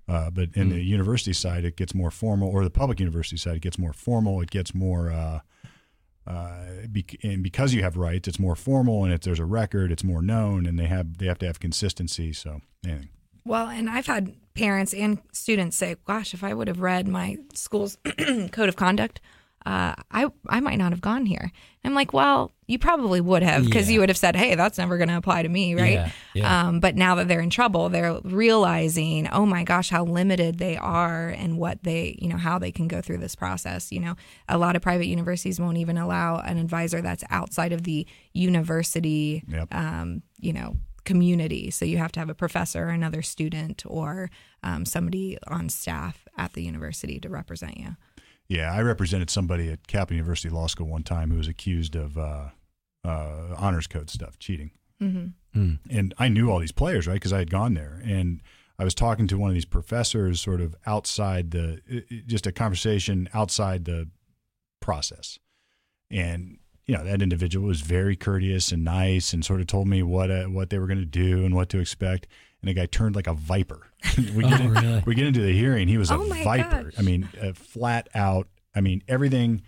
[0.08, 0.74] uh, but in Mm.
[0.76, 3.94] the university side, it gets more formal, or the public university side, it gets more
[3.94, 4.42] formal.
[4.42, 5.40] It gets more, uh,
[6.28, 6.66] uh,
[7.24, 10.22] and because you have rights, it's more formal, and if there's a record, it's more
[10.22, 12.34] known, and they have they have to have consistency.
[12.34, 13.10] So, anything.
[13.46, 17.38] Well, and I've had parents and students say, "Gosh, if I would have read my
[17.54, 17.98] school's
[18.52, 19.22] code of conduct,
[19.66, 21.52] uh, I I might not have gone here."
[21.86, 23.94] I'm like, "Well, you probably would have, because Yeah.
[23.96, 26.68] you would have said, "Hey, that's never going to apply to me, right?" Yeah, yeah.
[26.68, 30.76] Um, but now that they're in trouble, they're realizing, "Oh my gosh, how limited they
[30.78, 34.16] are, and what they, you know, how they can go through this process." You know,
[34.48, 39.44] a lot of private universities won't even allow an advisor that's outside of the university
[39.48, 39.74] Yep.
[39.74, 41.72] um, you know, community.
[41.72, 44.30] So you have to have a professor, or another student, or
[44.64, 47.96] um, somebody on staff at the university to represent you.
[48.50, 52.18] Yeah, I represented somebody at Capital University Law School one time who was accused of
[52.18, 52.50] uh,
[53.06, 54.72] uh, honors code stuff, cheating.
[55.02, 55.76] Mm-hmm.
[55.90, 57.14] and I knew all these players, right?
[57.14, 58.42] Because I had gone there, and
[58.78, 62.46] I was talking to one of these professors, sort of outside the, it- it- just
[62.46, 64.10] a conversation outside the
[64.82, 65.40] process,
[66.12, 70.04] and you know that individual was very courteous and nice, and sort of told me
[70.04, 72.28] what uh, what they were going to do and what to expect.
[72.62, 73.88] And the guy turned like a viper.
[74.18, 75.04] we, get Oh, in- really?
[75.06, 75.88] we get into the hearing.
[75.88, 76.84] He was a Oh, my viper.
[76.86, 76.94] gosh.
[76.98, 78.48] I mean, uh, flat out.
[78.76, 79.62] I mean, everything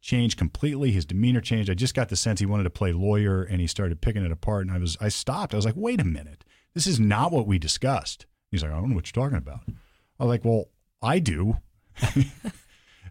[0.00, 0.90] changed completely.
[0.92, 1.68] His demeanor changed.
[1.70, 4.32] I just got the sense he wanted to play lawyer, and he started picking it
[4.32, 4.66] apart.
[4.66, 5.52] And I was, I stopped.
[5.52, 8.24] I was like, wait a minute, this is not what we discussed.
[8.50, 9.60] He's like, I don't know what you're talking about.
[10.18, 10.66] I was like, well,
[11.02, 11.58] I do.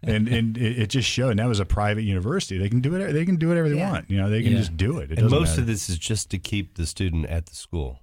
[0.02, 1.30] and and it, it just showed.
[1.30, 2.58] And that was a private university.
[2.58, 3.12] They can do it.
[3.12, 3.90] They can do whatever they Yeah.
[3.90, 4.10] want.
[4.10, 4.58] You know, they can Yeah.
[4.58, 5.12] just do it.
[5.12, 5.60] It and most matter.
[5.62, 8.00] of this is just to keep the student at the school.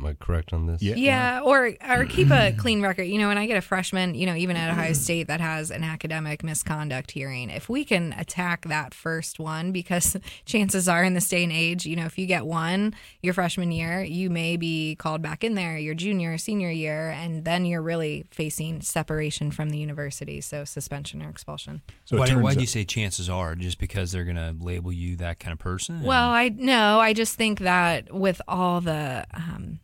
[0.00, 0.82] Am I correct on this?
[0.82, 0.94] Yeah.
[0.96, 3.04] Yeah, or or keep a clean record.
[3.04, 5.70] You know, when I get a freshman, you know, even at Ohio State that has
[5.70, 11.14] an academic misconduct hearing, if we can attack that first one, because chances are in
[11.14, 14.56] this day and age, you know, if you get one your freshman year, you may
[14.56, 19.50] be called back in there your junior, senior year, and then you're really facing separation
[19.50, 21.82] from the university, so suspension or expulsion.
[22.04, 23.54] So why, why do you say chances are?
[23.54, 26.02] Just because they're going to label you that kind of person?
[26.02, 29.80] Well, I no, I just think that with all the um,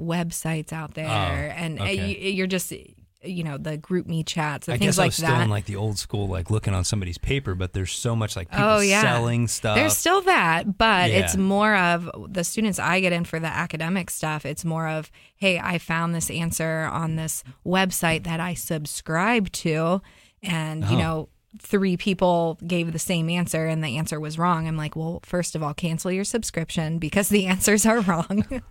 [0.00, 2.08] websites out there, Oh, and uh, okay.
[2.14, 2.72] you, you're just
[3.22, 5.42] you know the GroupMe chats and I things guess I like was still that.
[5.42, 8.50] in like the old school, like looking on somebody's paper, but there's so much like
[8.50, 9.02] people Oh, yeah.
[9.02, 9.76] selling stuff.
[9.76, 14.08] There's still that, but it's more of the students I get in for the academic
[14.08, 14.46] stuff.
[14.46, 20.00] It's more of, hey, I found this answer on this website that I subscribe to,
[20.42, 20.98] and you Oh.
[20.98, 24.68] know, three people gave the same answer and the answer was wrong.
[24.68, 28.44] I'm like, well, first of all, cancel your subscription because the answers are wrong.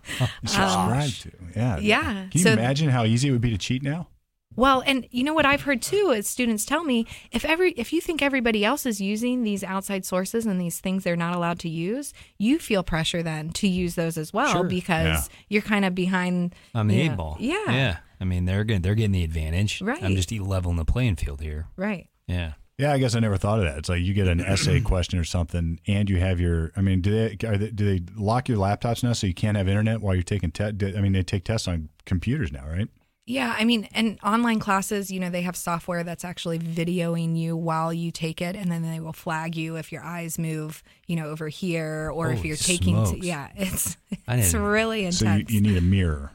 [0.44, 1.30] subscribe to.
[1.56, 1.74] Yeah.
[1.76, 2.02] Um, yeah.
[2.02, 4.08] Can you So- imagine how easy it would be to cheat now?
[4.56, 7.92] Well, and you know what I've heard too is students tell me if every if
[7.92, 11.60] you think everybody else is using these outside sources and these things they're not allowed
[11.60, 14.64] to use, you feel pressure then to use those as well Sure.
[14.64, 17.36] because you're kind of behind on the eight know- ball.
[17.38, 17.64] Yeah.
[17.70, 17.96] Yeah.
[18.20, 19.80] I mean, they're getting, they're getting the advantage.
[19.80, 20.02] Right.
[20.02, 21.68] I'm just leveling the playing field here.
[21.76, 22.08] Right.
[22.26, 22.54] Yeah.
[22.80, 23.76] Yeah, I guess I never thought of that.
[23.76, 26.72] It's like you get an essay question or something, and you have your.
[26.76, 29.56] I mean, do they, are they do they lock your laptops now so you can't
[29.58, 30.82] have internet while you're taking tests?
[30.82, 32.88] I mean, they take tests on computers now, right?
[33.26, 37.54] Yeah, I mean, and online classes, you know, they have software that's actually videoing you
[37.54, 41.16] while you take it, and then they will flag you if your eyes move, you
[41.16, 42.94] know, over here, or if you're taking.
[43.04, 43.24] smokes.
[43.24, 45.18] yeah, it's it's really intense.
[45.18, 46.32] So you, you need a mirror.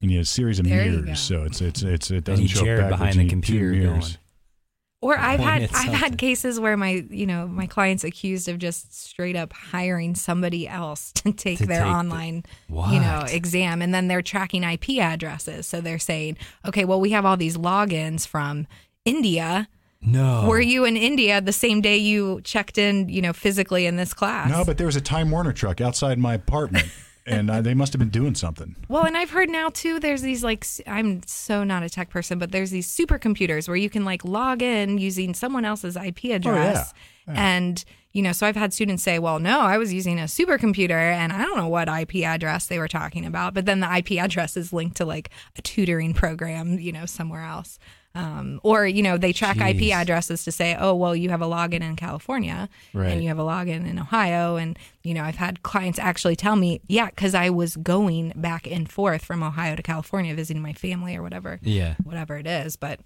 [0.00, 1.20] You need a series of There mirrors.
[1.20, 2.98] So it's it's it's it doesn't show Jared backwards.
[2.98, 4.18] behind the need two computer mirrors.
[5.00, 5.12] Going.
[5.12, 5.94] Or I've had at I've something.
[5.94, 10.66] had cases where my you know my clients accused of just straight up hiring somebody
[10.68, 14.64] else to take To their take the- online you know exam and then they're tracking
[14.64, 18.66] IP addresses so they're saying okay well we have all these logins from
[19.04, 19.68] India
[20.02, 20.46] No.
[20.48, 24.12] were you in India the same day you checked in you know physically in this
[24.14, 26.86] class No, but there was a Time Warner truck outside my apartment,
[27.28, 28.76] and uh, they must have been doing something.
[28.88, 30.00] Well, and I've heard now too.
[30.00, 33.90] There's these like I'm so not a tech person, but there's these supercomputers where you
[33.90, 36.92] can like log in using someone else's IP address,
[37.36, 38.32] and you know.
[38.32, 41.56] So I've had students say, "Well, no, I was using a supercomputer, and I don't
[41.56, 44.96] know what IP address they were talking about." But then the IP address is linked
[44.96, 47.78] to like a tutoring program, you know, somewhere else.
[48.18, 51.46] Um, or you know they track IP addresses to say, oh well, you have a
[51.46, 53.10] login in California Right.
[53.12, 56.56] and you have a login in Ohio, and you know I've had clients actually tell
[56.56, 60.72] me, yeah, because I was going back and forth from Ohio to California visiting my
[60.72, 61.94] family or whatever, Yeah.
[62.02, 62.74] whatever it is.
[62.74, 62.98] But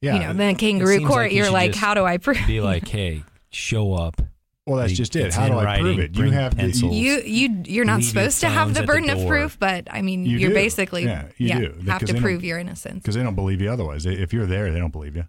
[0.00, 0.14] Yeah.
[0.14, 2.38] you know, then kangaroo court, like you you're like, how do I prove?
[2.46, 4.20] Be like, hey, show up.
[4.66, 5.34] Well, that's Like, just it.
[5.34, 6.10] How in do I prove it?
[6.14, 6.94] You bring have the, pencils.
[6.94, 10.00] You you you're not supposed to have the at the burden of proof, but I
[10.02, 10.54] mean, You you're do.
[10.54, 11.74] basically Yeah, you do.
[11.90, 13.02] have to prove your innocence.
[13.02, 14.06] because they don't believe you otherwise.
[14.06, 15.24] If you're there, they don't believe you.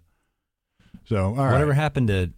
[1.04, 1.52] So, all right.
[1.52, 2.30] Whatever happened to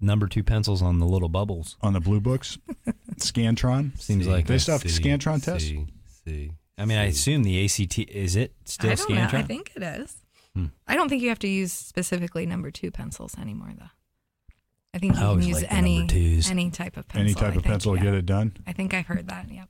[0.00, 1.76] number two pencils on the little bubbles?
[1.82, 2.56] on the blue books,
[3.16, 3.98] Scantron.
[4.00, 5.68] Seems like They still have C, Scantron tests?
[5.68, 5.86] C,
[6.24, 7.10] C, I mean, I C.
[7.10, 9.32] assume the ACT is it still I don't Scantron?
[9.32, 9.38] know.
[9.38, 10.16] I think it is.
[10.54, 10.66] Hmm.
[10.86, 13.86] I don't think you have to use specifically number two pencils anymore, though.
[14.94, 17.20] I think you I can use like any any type of pencil.
[17.20, 18.56] Any I type of think, pencil to get it done.
[18.66, 19.50] I think I've heard that.
[19.50, 19.68] Yep.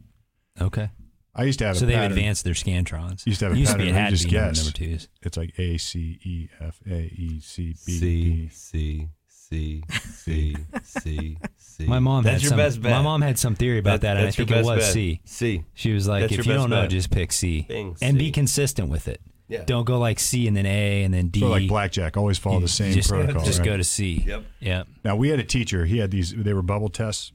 [0.61, 0.91] Okay,
[1.35, 2.13] I used to have a so a they've pattern.
[2.13, 3.27] advanced their Scantrons.
[3.27, 4.59] Used to have a Used to pattern be it where you just be number guess.
[4.65, 5.09] number twos.
[5.23, 8.49] It's like A C E F A E C B C, D.
[8.53, 11.85] C, C, C, C, C.
[11.87, 12.93] My mom That's had your some, best bet.
[12.93, 14.93] My mom had some theory about that, and I think it was bet.
[14.93, 15.21] C.
[15.25, 15.65] C.
[15.75, 18.91] She was like, That's if you don't know, just pick C, Bing, and be consistent
[18.91, 19.21] with it.
[19.49, 19.65] Yeah.
[19.65, 21.41] Don't go like C and then A and then D.
[21.41, 23.45] So like blackjack, always follow You the same just, protocol.
[23.45, 23.65] Just right?
[23.67, 24.25] go to C.
[24.27, 24.45] Yep.
[24.61, 24.87] Yep.
[25.05, 25.85] Now we had a teacher.
[25.85, 26.33] He had these.
[26.35, 27.31] They were bubble tests.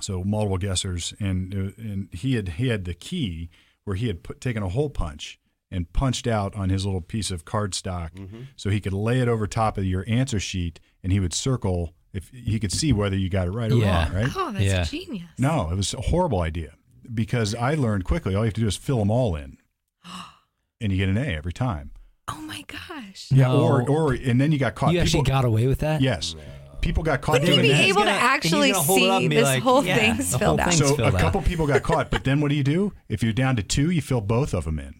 [0.00, 3.50] So multiple guessers, and uh, and he had he had the key
[3.84, 5.38] where he had put, taken a hole punch
[5.70, 8.40] and punched out on his little piece of cardstock, Mm-hmm.
[8.56, 11.94] so he could lay it over top of your answer sheet, and he would circle
[12.14, 14.04] if he could see whether you got it right or Yeah.
[14.06, 14.14] wrong.
[14.22, 14.32] Right?
[14.34, 14.82] Oh, that's Yeah.
[14.84, 15.28] genius.
[15.38, 16.72] No, it was a horrible idea
[17.12, 18.34] because I learned quickly.
[18.34, 19.58] All you have to do is fill them all in,
[20.80, 21.90] and you get an A every time.
[22.28, 23.26] Oh my gosh.
[23.30, 23.60] Yeah, No.
[23.62, 24.92] or or and then you got caught.
[24.92, 26.00] You actually got away with that?
[26.00, 26.34] yes,
[26.80, 27.84] people got caught Wouldn't you doing be that.
[27.84, 30.30] able to gonna- he's actually gonna hold it up see this like, whole yeah, thing's
[30.32, 30.72] the filled out?
[30.72, 31.20] so filled a out.
[31.20, 32.92] couple people got caught, but then what do you do?
[33.08, 34.94] If you're down to two, you fill both of them in,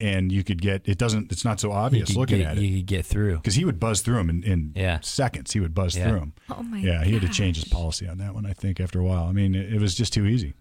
[0.00, 0.88] and you could get.
[0.88, 1.30] It doesn't.
[1.32, 3.36] It's not so obvious could looking get, at it You could get through.
[3.36, 4.98] because he would buzz through them in, in Yeah.
[5.00, 5.52] seconds.
[5.52, 6.08] He would buzz Yeah.
[6.08, 6.32] through them.
[6.50, 8.44] Oh my Yeah, he had to change his policy on that one.
[8.46, 9.24] I think after a while.
[9.24, 10.54] I mean, it, it was just too easy.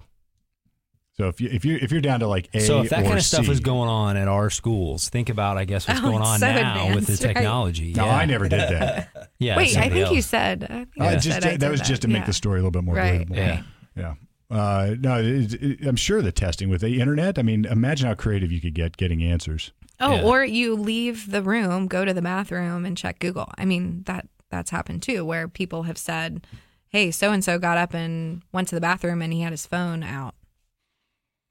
[1.19, 3.03] So if you if you if you're down to like A So if that or
[3.05, 5.99] kind of stuff C- was going on at our schools, think about, I guess, what's
[5.99, 7.33] Oh, going on so now with the advanced, right?
[7.35, 7.93] technology.
[7.93, 8.15] No, yeah.
[8.15, 9.09] I never did that.
[9.39, 10.63] Yeah, Wait, I somebody think you said.
[10.63, 12.25] I think I just said I that did was just to make yeah.
[12.25, 13.27] the story a little bit more Right.
[13.27, 13.35] believable.
[13.35, 13.61] Yeah.
[13.95, 14.13] Yeah.
[14.49, 17.37] Uh, no, it, it, I'm sure the testing with the internet.
[17.37, 19.73] I mean, imagine how creative you could get getting answers.
[19.99, 20.23] Oh, Yeah.
[20.23, 23.49] or you leave the room, go to the bathroom, and check Google.
[23.57, 26.47] I mean that that's happened too, where people have said,
[26.89, 29.65] "Hey, so and so got up and went to the bathroom, and he had his
[29.67, 30.33] phone out."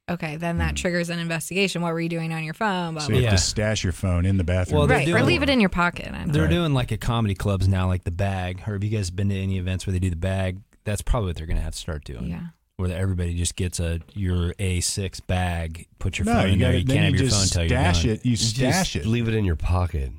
[0.09, 0.75] Okay, then that hmm.
[0.77, 1.83] triggers an investigation.
[1.83, 2.95] What were you doing on your phone?
[2.95, 3.37] Blah, So blah, you have Yeah.
[3.37, 4.79] to stash your phone in the bathroom.
[4.79, 6.09] Well, they're right, or doing- leave it in your pocket.
[6.13, 6.51] I don't They're Right.
[6.51, 8.61] doing like a comedy clubs now, like the bag.
[8.67, 10.59] Or have you guys been to any events where they do the bag?
[10.85, 12.29] That's probably what they're going to have to start doing.
[12.29, 12.41] Yeah.
[12.77, 16.73] Where everybody just gets a your A6 bag, put your no, phone you in there.
[16.73, 18.13] got You then can't you have your phone just until you're stash done.
[18.13, 18.25] it.
[18.25, 19.09] You You stash just it.
[19.09, 20.13] Leave it in your pocket.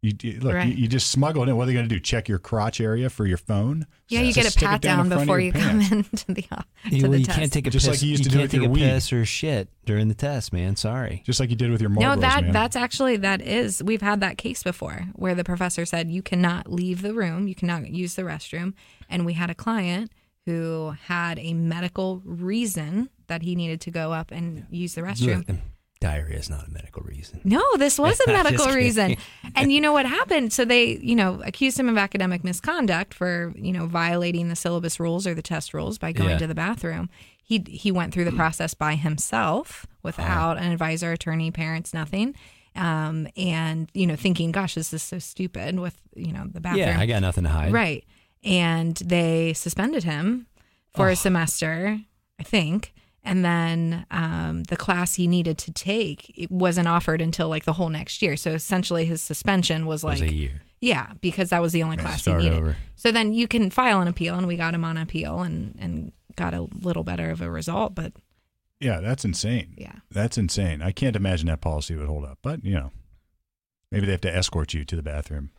[0.00, 0.68] You, you- look, Right.
[0.68, 1.56] you, you just smuggle it in.
[1.56, 1.98] What are they going to do?
[1.98, 3.84] Check your crotch area for your phone?
[4.08, 5.80] Yeah, you Just get a pat down down the front of before your you come
[6.06, 6.64] into the to
[6.96, 7.38] You, the you test.
[7.38, 7.96] can't take a Just piss.
[7.96, 8.80] like you used to do can't with take your a weed.
[8.80, 10.76] piss or shit during the test, man.
[10.76, 11.22] Sorry.
[11.26, 12.52] Just like you did with your no, that man.
[12.52, 16.70] that's actually that is we've had that case before where the professor said you cannot
[16.70, 18.74] leave the room, you cannot use the restroom,
[19.10, 20.12] and we had a client
[20.46, 25.46] who had a medical reason that he needed to go up and use the restroom.
[25.48, 25.56] Look,
[26.00, 27.40] diarrhea is not a medical reason.
[27.44, 29.16] No, this was a medical reason.
[29.56, 30.52] And you know what happened?
[30.52, 35.00] So they, you know, accused him of academic misconduct for, you know, violating the syllabus
[35.00, 36.38] rules or the test rules by going Yeah.
[36.38, 37.08] to the bathroom.
[37.42, 42.34] He he went through the process by himself without an advisor, attorney, parents, nothing.
[42.76, 46.86] Um, and you know, thinking, gosh, this is so stupid with, you know, the bathroom.
[46.86, 47.72] Yeah, I got nothing to hide.
[47.72, 48.04] Right.
[48.44, 50.46] And they suspended him
[50.94, 51.98] for a semester,
[52.38, 52.92] I think.
[53.28, 57.74] And then um, the class he needed to take it wasn't offered until like the
[57.74, 58.36] whole next year.
[58.36, 60.62] So essentially, his suspension was It was like, a year.
[60.80, 62.52] yeah, because that was the only class he needed.
[62.54, 62.76] over.
[62.96, 66.12] So then you can file an appeal, and we got him on appeal and and
[66.36, 67.94] got a little better of a result.
[67.94, 68.12] But
[68.80, 69.74] yeah, that's insane.
[69.76, 70.80] yeah, That's insane.
[70.82, 72.38] I can't imagine that policy would hold up.
[72.42, 72.92] But, you know,
[73.90, 75.50] maybe they have to escort you to the bathroom.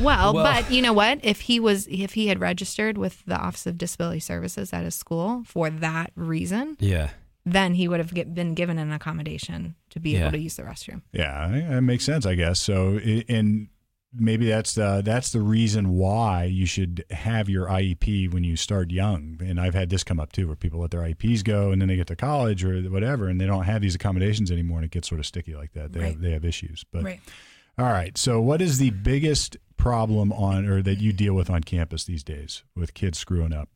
[0.00, 1.20] Well, Well- but you know what?
[1.22, 4.94] If he was, if he had registered with the Office of Disability Services at his
[4.94, 7.10] school for that reason, Yeah.
[7.44, 10.20] then he would have get, been given an accommodation to be Yeah.
[10.22, 11.02] able to use the restroom.
[11.12, 12.60] Yeah, I- that makes sense, I guess.
[12.60, 13.68] So, and
[14.12, 18.90] maybe that's the that's the reason why you should have your IEP when you start
[18.90, 19.38] young.
[19.40, 21.88] And I've had this come up too, where people let their IEPs go, and then
[21.88, 24.90] they get to college or whatever, and they don't have these accommodations anymore, and it
[24.90, 25.92] gets sort of sticky like that.
[25.92, 26.84] They have, they have issues.
[26.92, 27.20] But Right.
[27.78, 31.62] all right, so what is the biggest problem on or that you deal with on
[31.62, 33.68] campus these days with kids screwing up?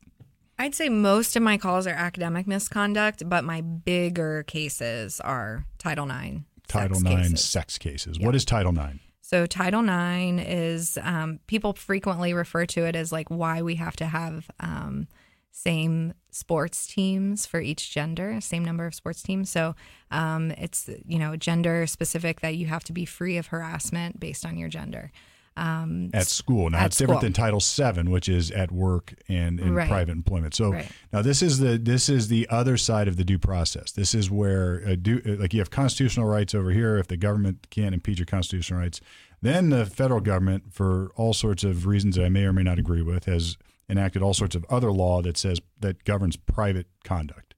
[0.58, 6.08] I'd say most of my calls are academic misconduct, but my bigger cases are Title
[6.08, 7.44] IX Title sex IX cases.
[7.44, 8.18] sex cases.
[8.18, 8.26] Yeah.
[8.26, 8.98] What is Title IX?
[9.20, 13.96] So Title IX is um, people frequently refer to it as like why we have
[13.96, 15.08] to have um,
[15.50, 19.50] same sports teams for each gender, same number of sports teams.
[19.50, 19.74] So
[20.10, 24.44] um, it's you know gender specific that you have to be free of harassment based
[24.44, 25.10] on your gender.
[25.56, 26.68] Um, At school.
[26.70, 27.26] Now At it's different school.
[27.26, 27.60] than Title
[28.02, 29.88] VII, which is at work and in Right.
[29.88, 30.54] private employment.
[30.54, 30.90] So Right.
[31.12, 33.92] now this is the this is the other side of the due process.
[33.92, 36.96] This is where uh, due, uh, like you have constitutional rights over here.
[36.98, 39.00] If the government can't impede your constitutional rights,
[39.42, 42.78] then the federal government, for all sorts of reasons that I may or may not
[42.80, 43.56] agree with, has
[43.88, 47.53] enacted all sorts of other law that says that governs private conduct,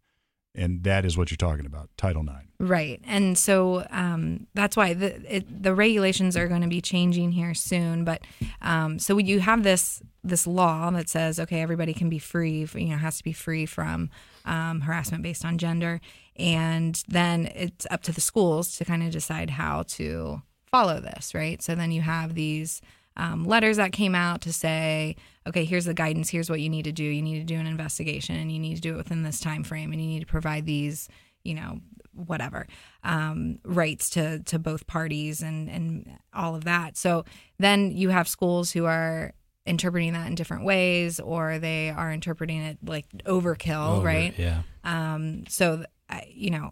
[0.56, 2.46] and that is what you're talking about, Title IX.
[2.58, 3.00] Right.
[3.04, 7.54] And so um, that's why the it, the regulations are going to be changing here
[7.54, 8.04] soon.
[8.04, 8.22] But
[8.62, 12.66] um, so you have this this law that says okay, everybody can be free.
[12.74, 14.10] You know, has to be free from
[14.46, 16.00] um, harassment based on gender,
[16.36, 20.40] and then it's up to the schools to kind of decide how to
[20.70, 21.34] follow this.
[21.34, 21.62] Right.
[21.62, 22.80] So then you have these.
[23.16, 26.28] Um, letters that came out to say, okay, here's the guidance.
[26.28, 27.04] Here's what you need to do.
[27.04, 29.64] You need to do an investigation, and you need to do it within this time
[29.64, 31.08] frame, and you need to provide these,
[31.44, 31.80] you know,
[32.12, 32.66] whatever
[33.04, 36.96] um, rights to to both parties and and all of that.
[36.96, 37.24] So
[37.58, 39.32] then you have schools who are
[39.66, 44.38] interpreting that in different ways, or they are interpreting it like overkill, Over- right?
[44.38, 44.62] Yeah.
[44.84, 46.70] Um, so I- you know,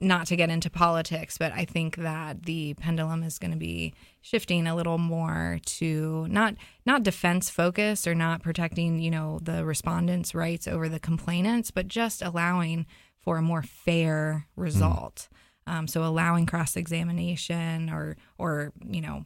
[0.00, 3.94] not to get into politics, but I think that the pendulum is going to be
[4.20, 6.54] shifting a little more to not
[6.84, 11.88] not defense focused or not protecting you know the respondents' rights over the complainants, but
[11.88, 12.86] just allowing
[13.20, 15.28] for a more fair result.
[15.66, 19.24] Um, so allowing cross examination or or you know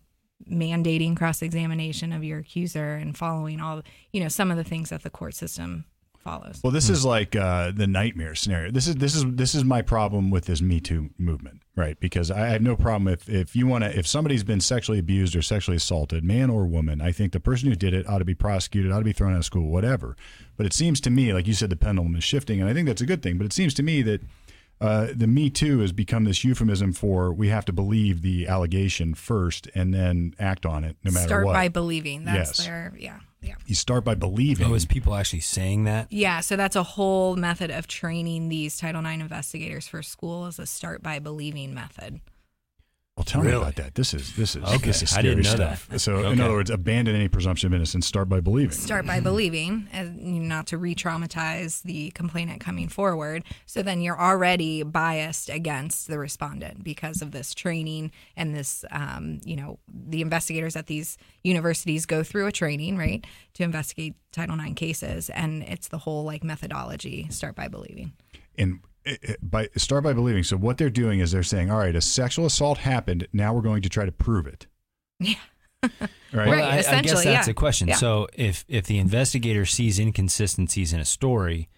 [0.50, 3.82] mandating cross examination of your accuser and following all
[4.12, 5.84] you know some of the things that the court system
[6.22, 6.60] follows.
[6.62, 8.70] Well, this is like uh, the nightmare scenario.
[8.70, 11.98] This is this is this is my problem with this Me Too movement, right?
[12.00, 15.36] Because I have no problem if if you want to if somebody's been sexually abused
[15.36, 18.24] or sexually assaulted, man or woman, I think the person who did it ought to
[18.24, 20.16] be prosecuted, ought to be thrown out of school, whatever.
[20.56, 22.86] But it seems to me, like you said, the pendulum is shifting, and I think
[22.86, 23.36] that's a good thing.
[23.38, 24.22] But it seems to me that.
[24.80, 29.14] Uh, the Me Too has become this euphemism for we have to believe the allegation
[29.14, 31.52] first and then act on it, no matter Start what.
[31.52, 32.24] by believing.
[32.24, 32.66] That's Yes.
[32.66, 33.54] their yeah yeah.
[33.66, 34.70] you start by believing.
[34.70, 36.10] Oh, is people actually saying that?
[36.10, 40.58] Yeah, so that's a whole method of training these Title IX investigators for school is
[40.58, 42.20] a start by believing method.
[43.16, 43.94] Well, tell me about that.
[43.94, 45.86] This is this is Okay, this is I scary didn't know stuff.
[45.88, 45.98] that.
[45.98, 48.06] So, in other words, abandon any presumption of innocence.
[48.06, 48.70] Start by believing.
[48.70, 53.44] Start by believing, and not to re-traumatize the complainant coming forward.
[53.66, 58.82] So then you're already biased against the respondent because of this training and this.
[58.90, 63.22] Um, you know, the investigators at these universities go through a training, right,
[63.54, 67.26] to investigate Title IX cases, and it's the whole like methodology.
[67.28, 68.12] Start by believing.
[68.56, 68.80] And
[69.42, 70.42] by start by believing.
[70.42, 73.26] So, what they're doing is they're saying, "All right, a sexual assault happened.
[73.32, 74.66] Now we're going to try to prove it."
[75.82, 75.88] Yeah.
[76.32, 76.48] Right.
[76.48, 76.62] Right.
[76.62, 77.50] I, I guess that's yeah.
[77.50, 77.88] a question.
[77.88, 77.96] Yeah.
[77.96, 81.68] So if if the investigator sees inconsistencies in a story,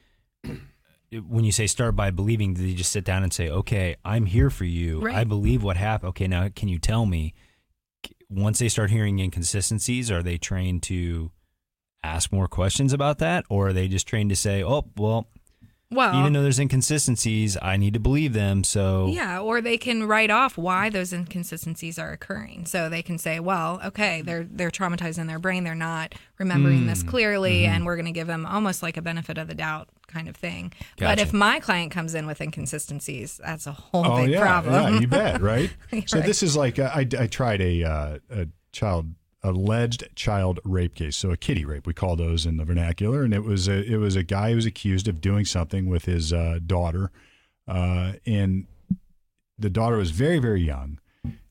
[1.27, 4.27] when you say start by believing, do they just sit down and say, "Okay, I'm
[4.27, 5.01] here for you.
[5.01, 5.15] Right.
[5.15, 6.11] I believe what happened.
[6.11, 7.35] Okay, now can you tell me?"
[8.29, 11.31] Once they start hearing inconsistencies, are they trained to
[12.03, 15.29] ask more questions about that, or are they just trained to say, "Oh, well,
[15.91, 20.05] Well, even though there's inconsistencies, I need to believe them." So Yeah, or they can
[20.05, 22.67] write off why those inconsistencies are occurring.
[22.67, 25.63] So they can say, "Well, okay, they're they're traumatized in their brain.
[25.65, 29.39] They're not remembering this clearly, and we're going to give them almost like a benefit
[29.39, 33.67] of the doubt kind of thing." But if my client comes in with inconsistencies, that's
[33.67, 34.95] a whole oh big yeah, problem.
[34.95, 35.71] yeah, you bet, right?
[36.07, 36.27] so Right.
[36.27, 39.15] this is like uh, I, I tried a uh, a child
[39.45, 43.35] alleged child rape case, so a kitty rape we call those in the vernacular, and
[43.35, 46.33] it was a it was a guy who was accused of doing something with his
[46.33, 47.11] uh, daughter,
[47.69, 48.67] uh, and
[49.59, 50.99] the daughter was very very young.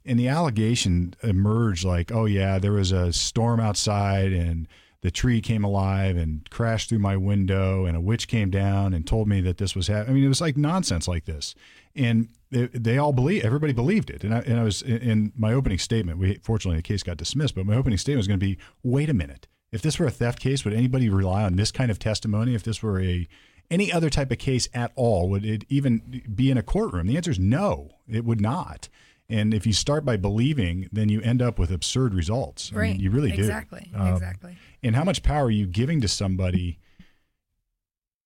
[0.06, 4.68] And the allegation emerged like, oh yeah, there was a storm outside and
[5.00, 9.08] the tree came alive and crashed through my window and a witch came down and
[9.08, 10.10] told me that this was happening.
[10.10, 11.56] I mean, it was like nonsense like this.
[11.96, 14.24] And they, they all believe, everybody believed it.
[14.24, 17.56] And I, and I was in, my opening statement, we, fortunately the case got dismissed,
[17.56, 19.47] but my opening statement was going to be, wait a minute.
[19.72, 22.54] If this were a theft case, would anybody rely on this kind of testimony?
[22.54, 23.28] If this were a,
[23.72, 27.08] any other type of case at all, would it even be in a courtroom?
[27.08, 28.89] The answer is no, it would not.
[29.30, 32.72] And if you start by believing, then you end up with absurd results.
[32.72, 32.99] I mean, right.
[32.99, 33.41] you really do.
[33.41, 33.89] Exactly.
[33.95, 34.58] Um, exactly.
[34.84, 36.78] And how much power are you giving to somebody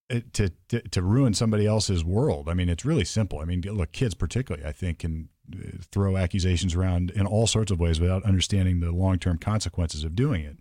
[0.09, 2.47] to, to to ruin somebody else's world?
[2.49, 3.39] I mean, it's really simple.
[3.39, 7.71] I mean, look, kids particularly, I think, can uh, throw accusations around in all sorts
[7.71, 10.57] of ways without understanding the long term consequences of doing it.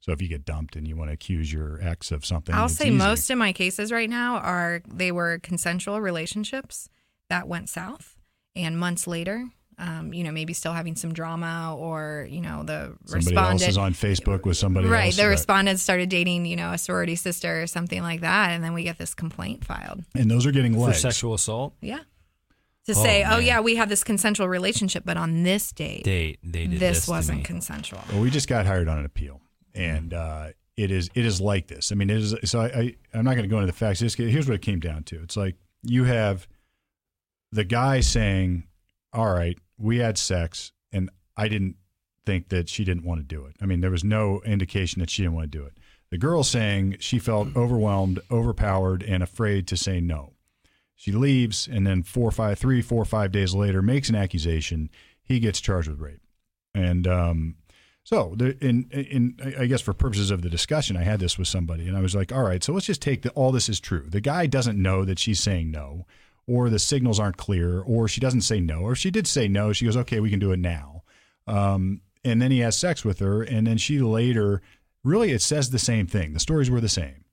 [0.00, 2.68] So if you get dumped and you want to accuse your ex of something, I'll
[2.68, 2.96] say easy.
[2.96, 6.88] most of my cases right now are they were consensual relationships
[7.28, 8.16] that went south,
[8.54, 9.50] and months later
[9.80, 13.78] um, you know, maybe still having some drama, or you know, the Somebody else is
[13.78, 15.16] on Facebook with somebody right, else.
[15.16, 18.74] the respondent started dating, you know, a sorority sister or something like that, and then
[18.74, 20.04] we get this complaint filed.
[20.14, 21.00] And those are getting For legs.
[21.00, 22.00] sexual assault Yeah.
[22.86, 26.66] To say, oh yeah, we have this consensual relationship, but on this date, date, they
[26.66, 28.00] did this, this, wasn't consensual.
[28.10, 29.40] Well, we just got hired on an appeal,
[29.74, 31.92] and uh, it is it is like this.
[31.92, 32.34] I mean, it is.
[32.46, 34.00] So I, I I'm not going to go into the facts.
[34.00, 35.22] Just, here's what it came down to.
[35.22, 36.48] It's like you have
[37.52, 38.64] the guy saying,
[39.12, 41.76] "All right, we had sex, and I didn't
[42.26, 43.56] think that she didn't want to do it.
[43.60, 45.78] I mean, there was no indication that she didn't want to do it."
[46.10, 50.34] The girl saying she felt overwhelmed, overpowered, and afraid to say no.
[50.96, 54.90] She leaves, and then four, five, three, four, five days later, makes an accusation.
[55.22, 56.22] He gets charged with rape,
[56.74, 57.54] and um,
[58.02, 61.48] so, the, in, in, I guess for purposes of the discussion, I had this with
[61.48, 63.78] somebody, and I was like, "All right, so let's just take that all this is
[63.78, 64.06] true.
[64.08, 66.06] The guy doesn't know that she's saying no,
[66.50, 69.46] or the signals aren't clear, or she doesn't say no, or if she did say
[69.46, 71.04] no, she goes, "Okay, we can do it now."
[71.46, 74.60] Um, and then he has sex with her, and then she later,
[75.04, 76.32] really, it says the same thing.
[76.32, 77.24] The stories were the same.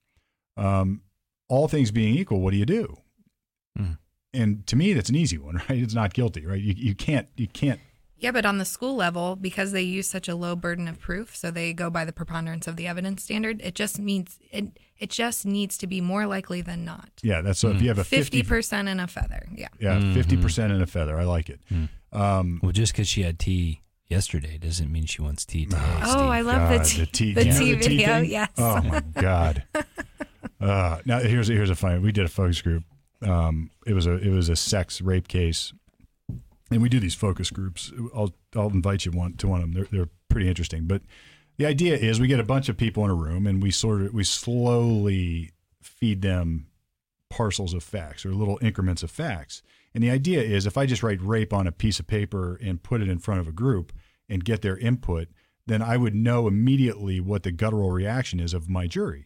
[0.56, 1.02] Um,
[1.50, 2.98] all things being equal, what do you do?
[3.76, 3.94] Hmm.
[4.34, 5.82] And to me, that's an easy one, right?
[5.82, 6.62] It's not guilty, right?
[6.62, 7.80] You, you can't you can't
[8.20, 11.36] Yeah, but on the school level, because they use such a low burden of proof,
[11.36, 13.62] so they go by the preponderance of the evidence standard.
[13.62, 14.66] It just means it.
[15.00, 17.10] It just needs to be more likely than not.
[17.22, 17.42] yeah.
[17.42, 19.48] That's so if you have a Fifty percent in a feather.
[19.54, 19.68] Yeah.
[19.80, 21.18] Yeah, 50 percent in a feather.
[21.20, 21.60] I like it.
[22.12, 25.78] Um, Well, just because she had tea yesterday doesn't mean she wants tea today.
[26.02, 26.22] Oh, Steve.
[26.22, 28.08] I love God, the tea, the tea, the tea the tea video.
[28.22, 28.30] thing?
[28.32, 28.50] yes.
[28.58, 29.64] Oh my god.
[30.60, 32.00] Uh, now here's here's a funny.
[32.00, 32.84] We did a focus group.
[33.22, 35.72] Um, it was a it was a sex rape case,
[36.72, 37.92] and we do these focus groups.
[38.16, 39.74] I'll I'll invite you one to one of them.
[39.74, 40.86] They're they're pretty interesting.
[40.86, 41.02] But
[41.58, 44.02] the idea is we get a bunch of people in a room and we sort
[44.02, 45.52] of we slowly
[45.82, 46.68] feed them
[47.30, 49.62] parcels of facts or little increments of facts.
[49.94, 52.84] And the idea is if I just write rape on a piece of paper and
[52.84, 53.92] put it in front of a group
[54.30, 55.30] and get their input,
[55.66, 59.26] then I would know immediately what the guttural reaction is of my jury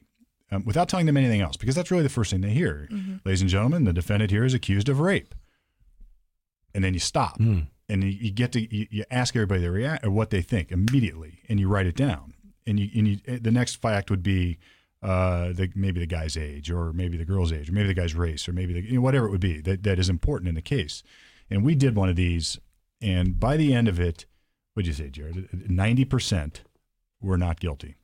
[0.51, 2.87] um, without telling them anything else, because that's really the first thing they hear.
[3.25, 5.35] Ladies and gentlemen, the defendant here is accused of rape.
[6.73, 7.61] And then you stop Hmm.
[7.89, 10.71] and you, you get to you, you ask everybody their rea- or what they think
[10.71, 12.33] immediately, and you write it down.
[12.67, 14.57] And you, and you the next fact would be
[15.01, 18.13] uh, the, maybe the guy's age, or maybe the girl's age, or maybe the guy's
[18.15, 20.53] race, or maybe the, you know, whatever it would be that, that is important in
[20.55, 21.01] the case.
[21.49, 22.59] And we did one of these,
[23.01, 24.25] and by the end of it,
[24.73, 25.69] what'd you say, Jared?
[25.69, 26.61] Ninety percent
[27.19, 27.95] were not guilty.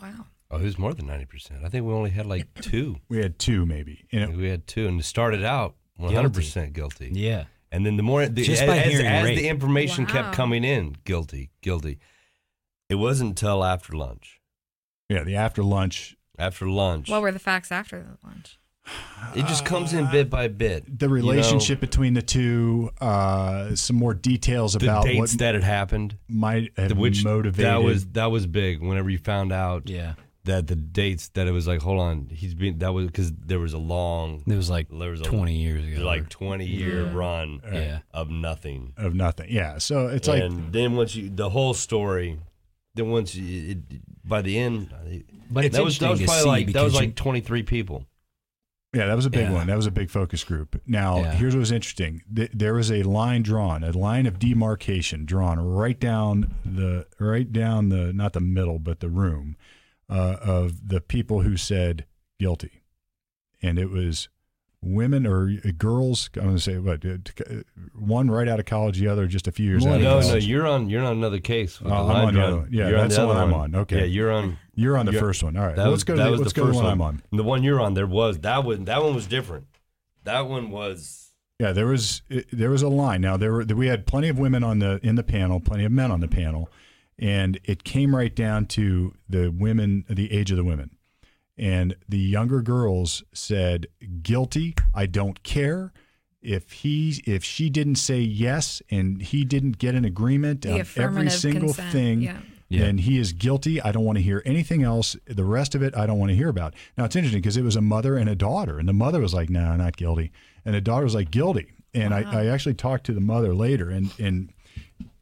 [0.00, 0.26] Wow.
[0.50, 1.64] Oh, it was more than ninety percent.
[1.64, 2.96] I think we only had like two.
[3.08, 4.04] We had two, maybe.
[4.12, 7.10] And it, we had two, and it started out one hundred percent guilty.
[7.12, 7.44] Yeah.
[7.74, 9.36] And then the more the, Just as, by as, hearing as rape.
[9.38, 10.10] the information Wow.
[10.12, 11.98] kept coming in, guilty, guilty.
[12.88, 14.40] It wasn't until after lunch.
[15.08, 18.58] yeah, the after lunch, After lunch, What were the facts after the lunch?
[19.34, 20.84] it just comes in bit by bit.
[20.86, 25.30] the You know, relationship between the two, uh, some more details the about dates what
[25.38, 27.64] that had happened, might have the- which motivated.
[27.66, 28.80] that was that was big.
[28.82, 30.14] Whenever you found out Yeah.
[30.44, 33.58] That the dates that it was like, hold on, he's been that was because there
[33.58, 36.04] was a long, It was like there was a 20 years ago.
[36.04, 37.12] like twenty year Yeah.
[37.14, 37.98] run Yeah.
[38.12, 38.92] of nothing.
[38.96, 39.48] of nothing.
[39.50, 42.38] Yeah, so it's like and then once you the whole story,
[42.94, 43.78] then once you it,
[44.24, 44.92] by the end,
[45.50, 47.62] But it's that was that was probably like that because was you- like twenty three
[47.62, 48.06] people.
[48.94, 49.52] Yeah, that was a big Yeah.
[49.54, 49.66] one.
[49.66, 50.80] That was a big focus group.
[50.86, 51.32] Now, Yeah.
[51.34, 52.22] here's what was interesting.
[52.32, 57.52] Th- There was a line drawn, a line of demarcation drawn right down the right
[57.52, 59.56] down the not the middle, but the room
[60.14, 62.04] uh, of the people who said
[62.38, 62.82] guilty,
[63.62, 64.28] and it was
[64.80, 65.48] women or
[65.78, 66.28] girls.
[66.36, 67.62] I'm going to say what uh,
[67.94, 69.98] one right out of college, the other just a few years Well.
[69.98, 71.80] No, no, you're on you're on another case.
[71.80, 72.68] With the I'm on the other one.
[72.70, 73.74] Yeah, You're that's the the one other I'm on.
[73.74, 74.00] Okay.
[74.00, 74.58] Yeah, you're on.
[74.74, 75.56] You're on the you're- first one.
[75.56, 75.76] All right.
[75.76, 76.16] That well, was let's go.
[76.16, 76.92] that To, was let's the go to one, one.
[76.92, 77.22] I'm on.
[77.30, 78.84] And the one you're on, there was that one.
[78.84, 79.66] That one was different.
[80.24, 83.20] That one was Yeah, there was there was a line.
[83.20, 85.92] Now there were we had plenty of women on the in the panel, plenty of
[85.92, 86.68] men on the panel,
[87.18, 90.90] and it came right down to the women, the age of the women,
[91.56, 93.86] and the younger girls said
[94.22, 94.74] guilty.
[94.94, 95.92] I don't care
[96.42, 100.86] if he if she didn't say yes and he didn't get an agreement The on
[100.96, 102.20] every single consent, thing.
[102.22, 102.38] yeah.
[102.70, 102.80] Yeah.
[102.86, 103.80] Then he is guilty.
[103.80, 105.16] I don't want to hear anything else.
[105.26, 106.74] The rest of it, I don't want to hear about.
[106.96, 109.34] Now it's interesting because it was a mother and a daughter, and the mother was
[109.34, 110.32] like, "No, not guilty,"
[110.64, 113.90] and the daughter was like, "Guilty." And I, I actually talked to the mother later,
[113.90, 114.50] and and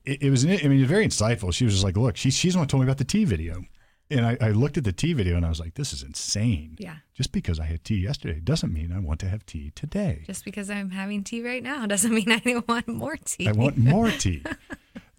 [0.05, 1.53] it, it was I mean it was very insightful.
[1.53, 3.25] She was just like, "Look, she, she's the one who told me about the tea
[3.25, 3.65] video,"
[4.11, 6.77] and I, I looked at the tea video and I was like, "This is insane."
[6.79, 6.97] Yeah.
[7.15, 10.23] Just because I had tea yesterday doesn't mean I want to have tea today.
[10.27, 13.49] Just because I'm having tea right now doesn't mean I want more tea.
[13.49, 14.43] I want more tea.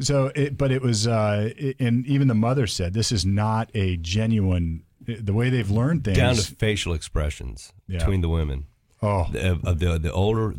[0.01, 3.69] So, it, but it was, uh, it- and even the mother said, this is not
[3.73, 4.83] a genuine.
[5.05, 6.17] The way they've learned things.
[6.17, 7.99] down to facial expressions Yeah.
[7.99, 8.65] between the women.
[9.01, 10.55] oh, The, of the the older,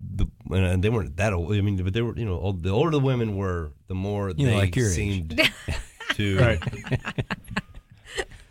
[0.00, 1.52] the and they weren't that old.
[1.52, 4.30] I mean, but they were, you know, old, the older the women were, the more
[4.30, 4.94] You know, they like your age.
[4.94, 5.50] seemed
[6.14, 6.38] to.
[6.38, 6.62] Right.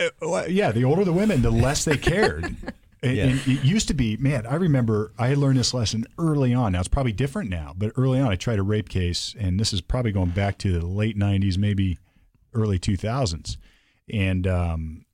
[0.01, 2.55] Uh, well, yeah, the older the women, the less they cared.
[3.01, 3.23] And, Yeah.
[3.27, 6.73] and it used to be, man, I remember I learned this lesson early on.
[6.73, 9.71] Now it's probably different now, but early on I tried a rape case, and this
[9.71, 11.97] is probably going back to the late 90s, maybe
[12.53, 13.55] early 2000s.
[14.13, 15.05] And um,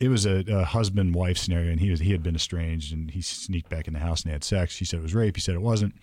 [0.00, 3.10] it was a, a husband wife scenario, and he was he had been estranged, and
[3.10, 4.74] he sneaked back in the house and they had sex.
[4.74, 5.34] She said it was rape.
[5.36, 5.94] He said it wasn't.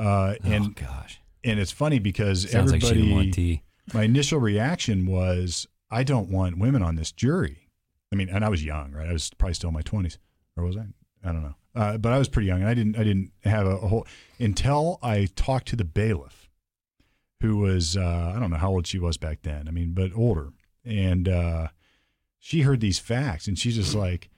[0.00, 3.62] Uh, and oh gosh, and it's funny because sounds like everybody tea.
[3.92, 7.68] my initial reaction was I don't want women on this jury.
[8.12, 9.08] I mean, and I was young, right?
[9.08, 10.18] I was probably still in my twenties,
[10.56, 10.86] or was I?
[11.22, 11.54] I don't know.
[11.74, 12.96] Uh, but I was pretty young, and I didn't.
[12.96, 14.06] I didn't have a, a whole
[14.38, 16.48] until I talked to the bailiff,
[17.42, 19.68] who was uh, I don't know how old she was back then.
[19.68, 20.52] I mean, but older,
[20.84, 21.68] and uh,
[22.38, 24.30] she heard these facts, and she's just like,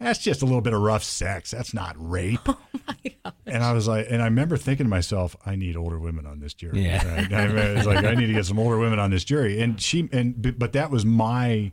[0.00, 1.50] "That's just a little bit of rough sex.
[1.50, 2.40] That's not rape."
[3.24, 6.26] Oh And I was like, and I remember thinking to myself, I need older women
[6.26, 6.84] on this jury.
[6.84, 7.04] Yeah.
[7.22, 7.32] Right?
[7.32, 9.60] I was like, I need to get some older women on this jury.
[9.60, 11.72] And she, and but but that was my,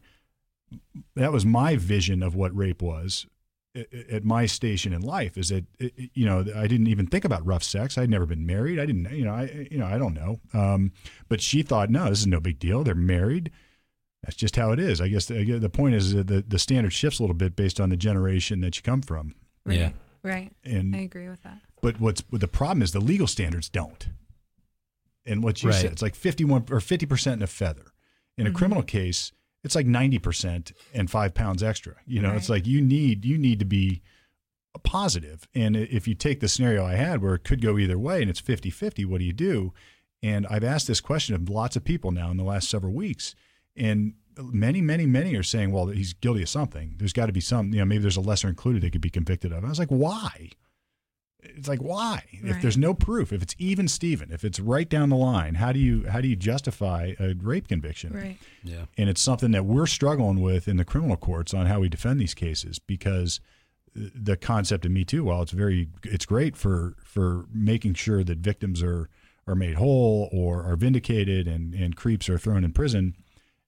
[1.16, 3.28] that was my vision of what rape was
[3.76, 5.38] at, at my station in life.
[5.38, 7.98] Is that it- it- you know I didn't even think about rough sex.
[8.00, 8.80] I'd never been married.
[8.80, 10.40] I didn't, you know, I you know I don't know.
[10.56, 10.92] Um,
[11.30, 12.84] but she thought, no, this is no big deal.
[12.84, 13.52] They're married.
[14.24, 15.02] That's just how it is.
[15.02, 17.80] I guess the, the point is that the, the standard shifts a little bit based
[17.82, 19.36] on the generation that you come from.
[19.68, 19.92] Yeah.
[20.24, 20.52] Right.
[20.64, 21.60] And I agree with that.
[21.82, 24.08] but what's what the problem is the legal standards don't.
[25.26, 25.82] And what you Right.
[25.82, 27.88] said, it's like fifty one or fifty percent in a feather.
[28.38, 28.58] In a Mm-hmm.
[28.58, 29.32] criminal case,
[29.64, 31.96] it's like ninety percent and five pounds extra.
[32.06, 34.02] You know, it's like you need you need to be
[34.84, 35.48] positive.
[35.54, 38.30] And if you take the scenario I had where it could go either way and
[38.30, 39.72] it's 50-50, what do you do?
[40.24, 43.36] And I've asked this question of lots of people now in the last several weeks.
[43.76, 46.96] And many, many, many are saying, well, he's guilty of something.
[46.98, 49.10] There's got to be some, you know, maybe there's a lesser included they could be
[49.10, 49.60] convicted of.
[49.60, 50.50] And I was like, why?
[51.46, 52.24] It's like why?
[52.32, 55.74] If there's no proof, if it's even Steven, if it's right down the line, how
[55.74, 58.14] do you how do you justify a rape conviction?
[58.14, 58.38] Right.
[58.64, 58.86] Yeah.
[58.98, 62.22] and it's something that we're struggling with in the criminal courts on how we defend
[62.22, 63.42] these cases because
[63.94, 68.38] the concept of me too while it's very it's great for for making sure that
[68.38, 69.10] victims are
[69.46, 73.16] are made whole or are vindicated and and creeps are thrown in prison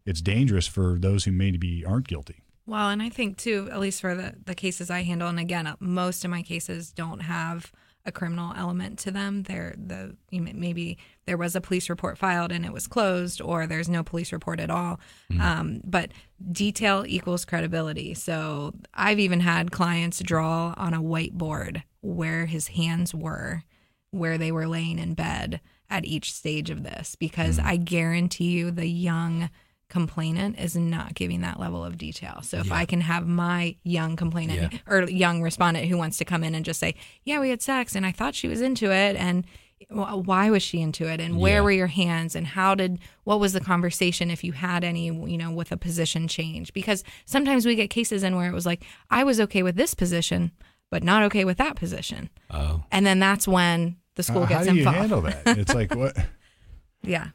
[0.05, 4.01] it's dangerous for those who maybe aren't guilty Well, and I think too, at least
[4.01, 7.71] for the, the cases I handle, and again, uh, most of my cases don't have
[8.07, 9.43] a criminal element to them.
[9.43, 13.89] They're the maybe there was a police report filed and it was closed, or there's
[13.89, 14.99] no police report at all.
[15.39, 16.11] Um, but
[16.51, 18.13] detail equals credibility.
[18.13, 23.63] So I've even had clients draw on a whiteboard where his hands were,
[24.11, 28.71] where they were laying in bed at each stage of this, because I guarantee you
[28.71, 29.49] the young
[29.89, 32.39] complainant is not giving that level of detail.
[32.41, 34.79] So if I can have my young complainant Yeah.
[34.87, 37.95] or young respondent who wants to come in and just say, "Yeah, we had sex
[37.95, 39.45] and I thought she was into it and
[39.89, 41.61] why was she into it and where Yeah.
[41.61, 45.37] were your hands and how did what was the conversation if you had any, you
[45.37, 48.83] know, with a position change?" Because sometimes we get cases in where it was like,
[49.11, 50.51] "I was okay with this position,
[50.89, 52.83] but not okay with that position." Oh.
[52.91, 54.97] And then that's when the school Uh, how gets do you involved.
[54.99, 56.15] handle that it's like what
[57.03, 57.27] Yeah.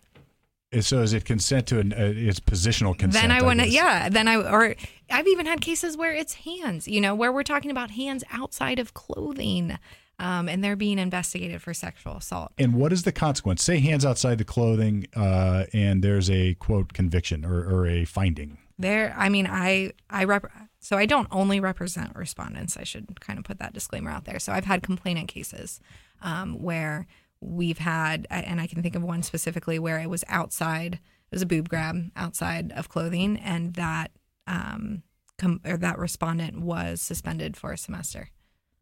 [0.80, 4.08] So is it consent to an uh, it's positional consent then I want to, yeah.
[4.08, 4.76] Then I, or
[5.10, 8.78] I've even had cases where it's hands, you know, where we're talking about hands outside
[8.78, 9.76] of clothing,
[10.20, 12.52] um, and they're being investigated for sexual assault.
[12.58, 16.92] and what is the consequence say hands outside the clothing uh, and there's a quote
[16.92, 20.44] conviction or, or a finding There, I mean, I, I rep,
[20.78, 22.76] so I don't only represent respondents.
[22.76, 24.38] I should kind of put that disclaimer out there.
[24.38, 25.80] So I've had complainant cases
[26.22, 27.06] um, where
[27.40, 31.42] we've had, and I can think of one specifically where it was outside, it was
[31.42, 34.10] a boob grab outside of clothing, and that,
[34.46, 35.02] um,
[35.38, 38.30] com- or that respondent was suspended for a semester.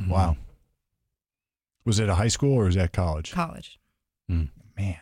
[0.08, 0.36] wow
[1.84, 3.78] was it a high school or was that college college.
[4.28, 4.46] man
[4.76, 4.96] You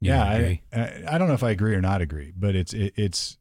[0.00, 0.62] yeah, don't agree?
[0.72, 3.36] I, I I don't know if I agree or not agree, but it's it, it's.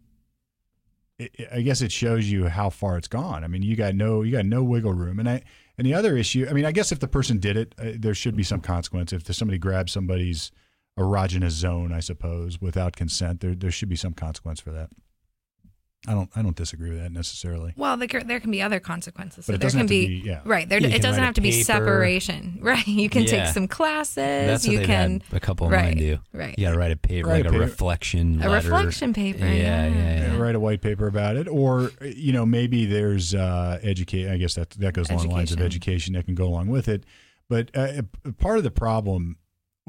[1.20, 3.43] It, I guess it shows you how far it's gone.
[3.43, 5.43] I mean, you got no you got no wiggle room, and I
[5.78, 6.47] and the other issue.
[6.49, 9.13] I mean, I guess if the person did it, uh, there should be some consequence.
[9.13, 10.51] If somebody grabs somebody's
[10.97, 14.89] erogenous zone, I suppose, without consent, there there should be some consequence for that.
[16.08, 17.74] I don't I don't disagree with that necessarily.
[17.76, 19.45] Well, there, c- there can be other consequences.
[19.45, 20.39] But so it there doesn't can have to be, be- yeah.
[20.45, 20.68] right.
[20.70, 22.88] There, You it doesn't have to be separation, right?
[22.88, 23.28] You can Yeah.
[23.45, 24.16] take some classes.
[24.16, 26.20] That's what you can had a couple of right, mine do.
[26.32, 26.58] right.
[26.58, 28.70] You got to write a paper, Write like a a, reflection A letter.
[28.72, 29.88] reflection paper, Yeah, yeah.
[29.88, 30.38] yeah, yeah.
[30.38, 34.30] Write a white paper about it, or you know maybe there's uh, educate.
[34.32, 36.14] I guess that that goes along the lines of education Education.
[36.14, 37.04] that can go along with it.
[37.50, 38.04] But uh,
[38.38, 39.36] part of the problem.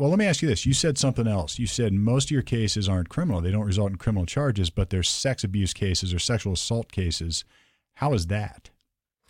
[0.00, 1.58] Well, let me ask you this: You said something else.
[1.58, 4.88] You said most of your cases aren't criminal; they don't result in criminal charges, but
[4.88, 7.44] they're sex abuse cases or sexual assault cases.
[7.96, 8.70] How is that?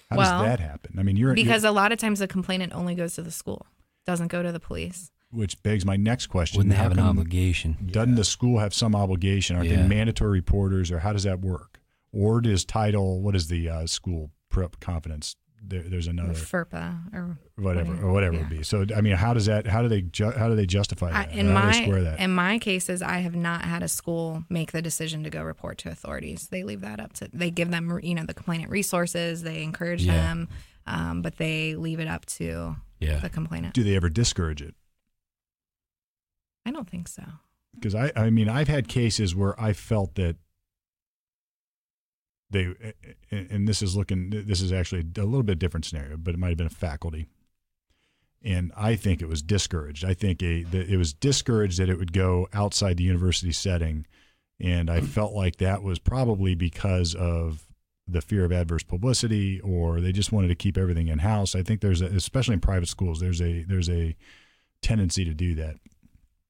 [0.08, 0.94] How Well, does that happen?
[0.96, 3.66] I mean, you're because a lot of times the complainant only goes to the school.
[4.06, 5.10] doesn't go to the police.
[5.32, 7.76] Which begs my next question: Wouldn't they How have an obligation?
[7.90, 9.56] Doesn't the school have some obligation?
[9.56, 9.82] Are Yeah.
[9.82, 11.80] they mandatory reporters, or how does that work?
[12.12, 13.20] Or does title?
[13.22, 15.34] What is the uh, school prep confidence?
[15.62, 18.42] There, there's another FERPA or whatever whatever, or whatever it yeah.
[18.48, 18.62] would be.
[18.62, 19.66] So I mean, how does that?
[19.66, 20.00] How do they?
[20.02, 21.32] Ju- how do they justify I, that?
[21.32, 22.18] in how do my they square that?
[22.18, 25.76] in my cases, I have not had a school make the decision to go report
[25.78, 26.48] to authorities.
[26.48, 27.28] They leave that up to.
[27.32, 29.42] They give them, you know, the complainant resources.
[29.42, 30.14] They encourage Yeah.
[30.14, 30.48] them,
[30.86, 33.18] um, but they leave it up to Yeah.
[33.18, 33.74] the complainant.
[33.74, 34.74] do they ever discourage it?
[36.66, 37.22] I don't think so.
[37.74, 40.36] because I, I mean, I've had cases where I felt that
[42.50, 42.74] they,
[43.30, 46.48] and this is looking, this is actually a little bit different scenario, but it might
[46.48, 47.26] have been a faculty,
[48.42, 50.04] and I think it was discouraged.
[50.04, 54.06] I think a, that it was discouraged that it would go outside the university setting,
[54.58, 57.66] and I felt like that was probably because of
[58.08, 61.54] the fear of adverse publicity, or they just wanted to keep everything in house.
[61.54, 64.16] I think there's, a, especially in private schools, there's a there's a
[64.82, 65.76] tendency to do that.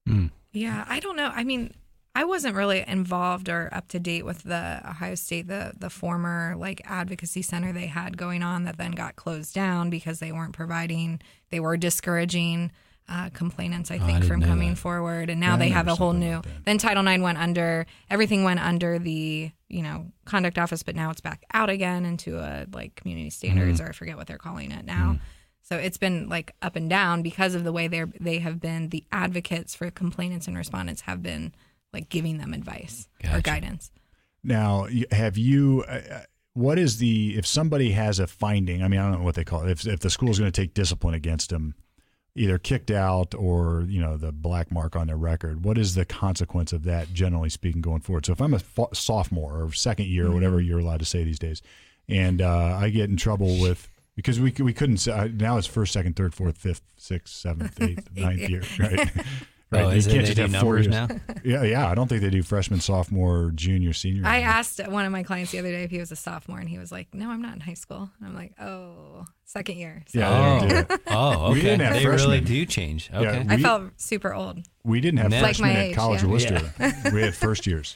[0.09, 0.31] Mm.
[0.53, 1.31] Yeah, I don't know.
[1.33, 1.73] I mean,
[2.13, 6.55] I wasn't really involved or up to date with the Ohio State, the the former
[6.57, 10.53] like advocacy center they had going on that then got closed down because they weren't
[10.53, 12.71] providing, they were discouraging
[13.09, 14.77] uh, complainants, I I think, didn't from coming that.
[14.77, 15.29] forward.
[15.29, 16.41] And now Yeah, they have a whole new.
[16.41, 16.65] that.
[16.65, 21.11] Then Title IX went under everything went under the you know conduct office, but now
[21.11, 23.87] it's back out again into a like community standards Mm-hmm.
[23.87, 25.17] or I forget what they're calling it now.
[25.63, 28.89] So it's been like up and down because of the way they they have been
[28.89, 31.53] the advocates for complainants and respondents have been
[31.93, 33.91] like giving them advice or guidance.
[34.43, 35.83] Now, have you?
[35.87, 36.21] Uh, uh,
[36.53, 38.83] what is the if somebody has a finding?
[38.83, 39.71] I mean, I don't know what they call it.
[39.71, 41.75] If if the school's going to take discipline against them,
[42.35, 46.05] either kicked out or you know the black mark on their record, what is the
[46.05, 47.13] consequence of that?
[47.13, 48.25] Generally speaking, going forward.
[48.25, 51.23] So if I'm a fo- sophomore or second year or whatever you're allowed to say
[51.23, 51.61] these days,
[52.09, 55.67] and uh, I get in trouble with because we we couldn't say uh, now it's
[55.67, 59.09] first, second, third, fourth, fifth, sixth, seventh, eighth, ninth year, right?
[59.73, 60.87] Oh, is it, they just do have four years.
[60.87, 61.07] now?
[61.43, 61.89] Yeah, yeah.
[61.89, 64.23] I don't think they do freshman, sophomore, junior, senior.
[64.25, 64.53] I anymore.
[64.53, 66.77] asked one of my clients the other day if he was a sophomore, and he
[66.77, 70.19] was like, "No, I'm not in high school." And I'm like, "Oh, second year." So
[70.19, 71.01] Yeah, Oh, don't do it.
[71.07, 71.53] oh, okay.
[71.53, 72.43] We didn't have they really freshmen.
[72.43, 73.09] do change.
[73.13, 73.43] Okay.
[73.43, 74.59] we- I felt super old.
[74.83, 76.25] We didn't have Like freshmen my at age, College yeah.
[76.25, 76.73] of Wooster.
[77.13, 77.95] we had first years.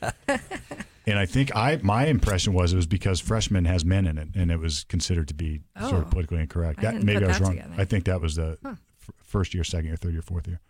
[1.08, 4.30] And I think I my impression was it was because freshman has men in it,
[4.34, 5.98] and it was considered to be sort Oh.
[5.98, 6.80] of politically incorrect.
[6.80, 7.56] I That, didn't maybe put I was that wrong.
[7.58, 7.74] together.
[7.78, 8.70] I think that was the Huh.
[9.02, 10.62] f- first year, second year, third year, fourth year.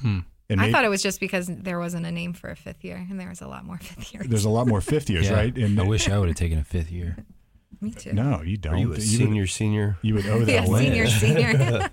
[0.00, 0.18] Hmm.
[0.48, 2.84] And I maybe- thought it was just because there wasn't a name for a fifth
[2.84, 4.26] year, and there was a lot more fifth years.
[4.28, 5.34] there's a lot more fifth years, Yeah.
[5.36, 5.56] right?
[5.58, 7.16] And I wish I would have taken a fifth year.
[7.80, 8.12] Me too.
[8.14, 8.74] no, you don't.
[8.74, 9.98] Are you a would- senior, senior?
[10.02, 10.84] you would owe that yeah, land.
[10.86, 11.90] senior, senior.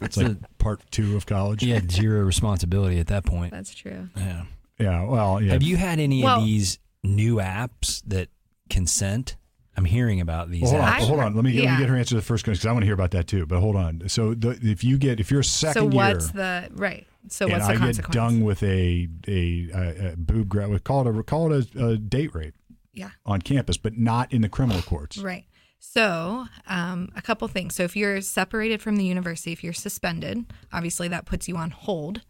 [0.00, 1.62] It's like part two of college.
[1.62, 3.50] You had zero responsibility at that point.
[3.52, 4.08] That's true.
[4.16, 4.44] Yeah.
[4.78, 5.04] Yeah.
[5.04, 5.52] Well, yeah.
[5.52, 8.28] Have you had any Well- of these new apps that
[8.70, 9.36] consent?
[9.78, 11.00] I'm hearing about these Well, hold on, apps.
[11.02, 11.34] I- hold on.
[11.34, 12.82] Let me, get, let me get her answer to the first question because I want
[12.84, 13.44] to hear about that too.
[13.44, 14.08] But hold on.
[14.08, 17.06] So the, if you get if you're a So second what's year the right?
[17.28, 21.06] So and the I get dung with a a, a, a boob grab, we call
[21.06, 22.54] it a call it a, a date rape
[22.92, 23.10] yeah.
[23.24, 25.18] on campus, but not in the criminal courts.
[25.18, 25.44] Right.
[25.78, 27.74] So, um, a couple things.
[27.74, 31.70] So, if you're separated from the university, if you're suspended, obviously that puts you on
[31.70, 32.22] hold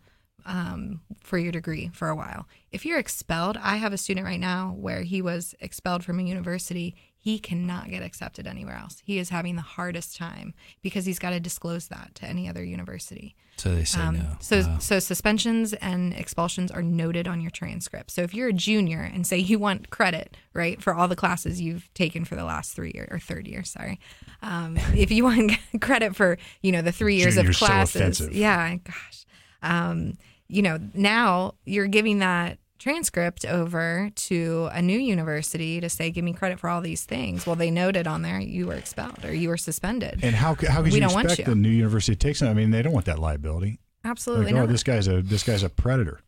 [0.44, 2.46] um, for your degree for a while.
[2.70, 6.22] If you're expelled, I have a student right now where he was expelled from a
[6.22, 6.96] university.
[7.26, 9.02] He cannot get accepted anywhere else.
[9.04, 12.62] He is having the hardest time because he's got to disclose that to any other
[12.62, 13.34] university.
[13.56, 14.36] So they say Um, no.
[14.38, 14.78] So, Wow.
[14.78, 18.12] so suspensions and expulsions are noted on your transcript.
[18.12, 21.60] So if you're a junior and say you want credit, right, for all the classes
[21.60, 23.98] you've taken for the last three year or third year, sorry,
[24.40, 25.50] um, if you want
[25.80, 28.32] credit for you know the three years Junior's of classes, offensive.
[28.36, 29.26] yeah, gosh,
[29.62, 30.16] um,
[30.46, 36.24] you know now you're giving that transcript over to a new university to say give
[36.24, 39.32] me credit for all these things well they noted on there you were expelled or
[39.34, 41.54] you were suspended And how how could We you don't want expect you.
[41.54, 42.48] the new university to take some?
[42.48, 43.80] I mean, they don't want that liability.
[44.04, 46.20] absolutely like, oh, this guy's a this guy's a predator.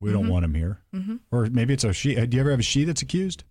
[0.00, 0.30] We don't Mhm.
[0.30, 0.78] want him here.
[0.94, 1.20] Mhm.
[1.30, 2.14] Or maybe it's a she.
[2.14, 3.44] Do you ever have a she that's accused?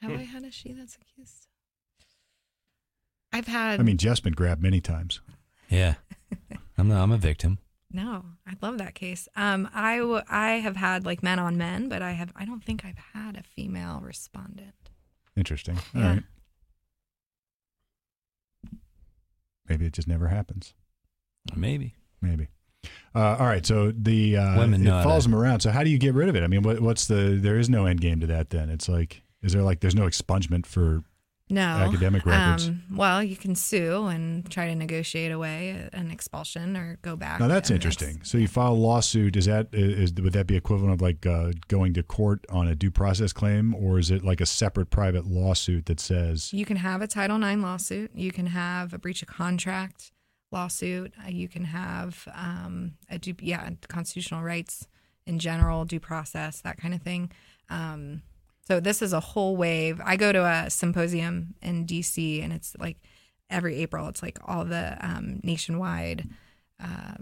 [0.00, 1.48] Have I had a she that's accused?
[3.32, 3.80] I've had.
[3.80, 5.20] I mean, Jeff's been grabbed many times.
[5.68, 5.94] yeah.
[6.78, 7.58] I'm not, I'm a victim.
[7.92, 8.24] No.
[8.46, 9.28] I love that case.
[9.36, 12.32] Um, I w- I have had like men on men, but I have.
[12.36, 14.74] I don't think I've had a female respondent.
[15.36, 15.76] Interesting.
[15.94, 16.08] All Yeah.
[16.14, 16.22] right.
[19.68, 20.74] Maybe it just never happens.
[21.54, 21.94] Maybe.
[22.20, 22.48] Maybe.
[23.14, 23.64] Uh, all right.
[23.66, 25.60] So the uh, Women it follows to- them around.
[25.60, 26.42] So how do you get rid of it?
[26.42, 27.38] I mean, what, what's the?
[27.40, 28.50] There is no end game to that.
[28.50, 31.02] Then it's like, is there like there's no expungement for
[31.48, 32.66] No academic records?
[32.66, 37.38] Um, well, you can sue and try to negotiate away an expulsion or go back.
[37.38, 38.20] now that's interesting.
[38.24, 39.36] So you file a lawsuit.
[39.36, 42.74] Is that is would that be equivalent of like uh, going to court on a
[42.74, 46.52] due process claim, or is it like a separate private lawsuit that says?
[46.52, 48.10] You can have a Title IX lawsuit.
[48.12, 50.10] You can have a breach of contract
[50.50, 51.12] lawsuit.
[51.24, 54.88] Uh, you can have um, a due, yeah, constitutional rights
[55.26, 57.30] in general, due process, that kind of thing.
[57.68, 58.22] Um,
[58.66, 60.00] so this is a whole wave.
[60.04, 62.98] I go to a symposium in DC, and it's like
[63.48, 64.08] every April.
[64.08, 66.28] It's like all the um, nationwide
[66.82, 67.14] uh,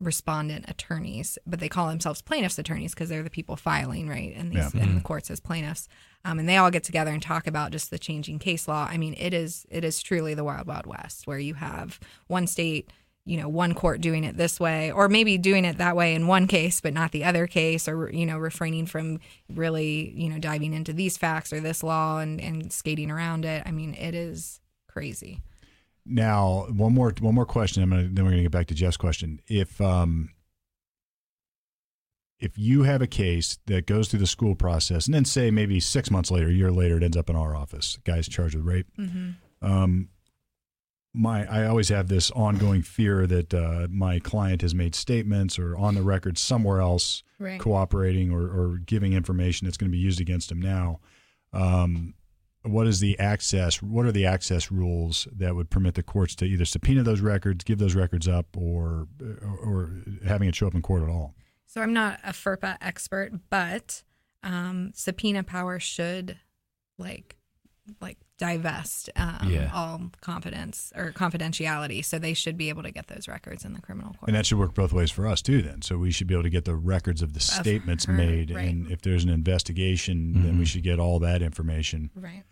[0.00, 4.50] respondent attorneys, but they call themselves plaintiffs' attorneys because they're the people filing, right, in
[4.50, 4.82] these Yeah.
[4.82, 5.88] in the courts as plaintiffs.
[6.24, 8.86] Um, and they all get together and talk about just the changing case law.
[8.90, 12.46] I mean, it is it is truly the wild wild west, where you have one
[12.46, 12.90] state,
[13.24, 16.26] you know, one court doing it this way, or maybe doing it that way in
[16.26, 20.38] one case, but not the other case, or you know, refraining from really, you know,
[20.38, 23.62] diving into these facts or this law and and skating around it.
[23.64, 25.42] I mean, it is crazy.
[26.04, 27.82] Now, one more one more question.
[27.82, 29.40] I'm gonna then we're gonna get back to Jeff's question.
[29.46, 30.30] If um
[32.40, 35.78] if you have a case that goes through the school process, and then say maybe
[35.78, 38.64] six months later, a year later, it ends up in our office, guy's charged with
[38.64, 38.88] rape.
[39.62, 40.08] Um,
[41.14, 45.76] my I always have this ongoing fear that uh, my client has made statements or
[45.76, 47.58] on the record somewhere else Right.
[47.58, 51.00] cooperating or, or giving information that's going to be used against him now.
[51.52, 52.14] Um,
[52.62, 53.82] what is the access?
[53.82, 57.64] What are the access rules that would permit the courts to either subpoena those records,
[57.64, 59.08] give those records up, or
[59.42, 59.90] or, or
[60.24, 61.34] having it show up in court at all?
[61.66, 64.04] So I'm not a FERPA expert, but
[64.44, 66.38] um, subpoena power should
[66.98, 67.34] like
[68.00, 69.70] like divest um, Yeah.
[69.72, 72.04] all confidence or confidentiality.
[72.04, 74.28] So they should be able to get those records in the criminal court.
[74.28, 75.62] And that should work both ways for us too.
[75.62, 78.50] Then, so we should be able to get the records of the statements her, made,
[78.50, 78.68] right.
[78.68, 82.10] and if there's an investigation, then we should get all that information.
[82.16, 82.42] right.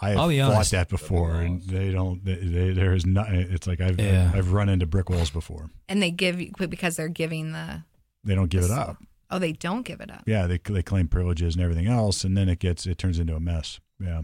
[0.00, 0.72] I have I'll be thought honest.
[0.72, 2.24] that before, and they don't.
[2.24, 3.32] They, they, there is not.
[3.32, 4.32] It's like I've Yeah.
[4.34, 5.70] I've run into brick walls before.
[5.88, 7.84] And they give because they're giving the.
[8.24, 8.96] They don't give it up.
[9.30, 10.24] Oh, they don't give it up.
[10.26, 13.36] Yeah, they they claim privileges and everything else, and then it gets it turns into
[13.36, 13.78] a mess.
[14.00, 14.22] Yeah.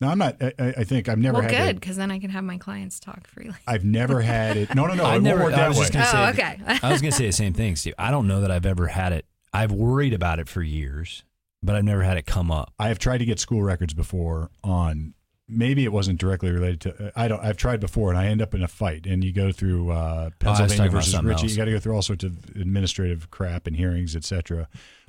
[0.00, 0.36] No, I'm not.
[0.42, 1.50] I, I I think I've never well, had.
[1.66, 3.56] good because then I can have my clients talk freely.
[3.66, 4.74] I've never had it.
[4.74, 5.04] No, no, no.
[5.06, 5.44] I it won't never.
[5.44, 5.82] work I that was way.
[5.90, 6.42] just gonna Oh, say.
[6.42, 6.78] okay.
[6.82, 7.94] I was gonna say the same thing, Steve.
[7.98, 9.26] I don't know that I've ever had it.
[9.52, 11.24] I've worried about it for years,
[11.62, 12.72] but I've never had it come up.
[12.78, 15.12] I have tried to get school records before on
[15.52, 18.54] maybe it wasn't directly related to I don't I've tried before and I end up
[18.54, 21.26] in a fight and you go through uh, Pennsylvania Oh, versus Richie.
[21.26, 21.50] Ritchie else.
[21.50, 24.68] you got to go through all sorts of administrative crap and hearings etc.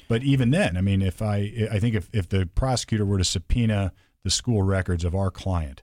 [0.10, 3.24] But even then I mean if I I think if if the prosecutor were to
[3.24, 3.94] subpoena
[4.24, 5.82] the school records of our client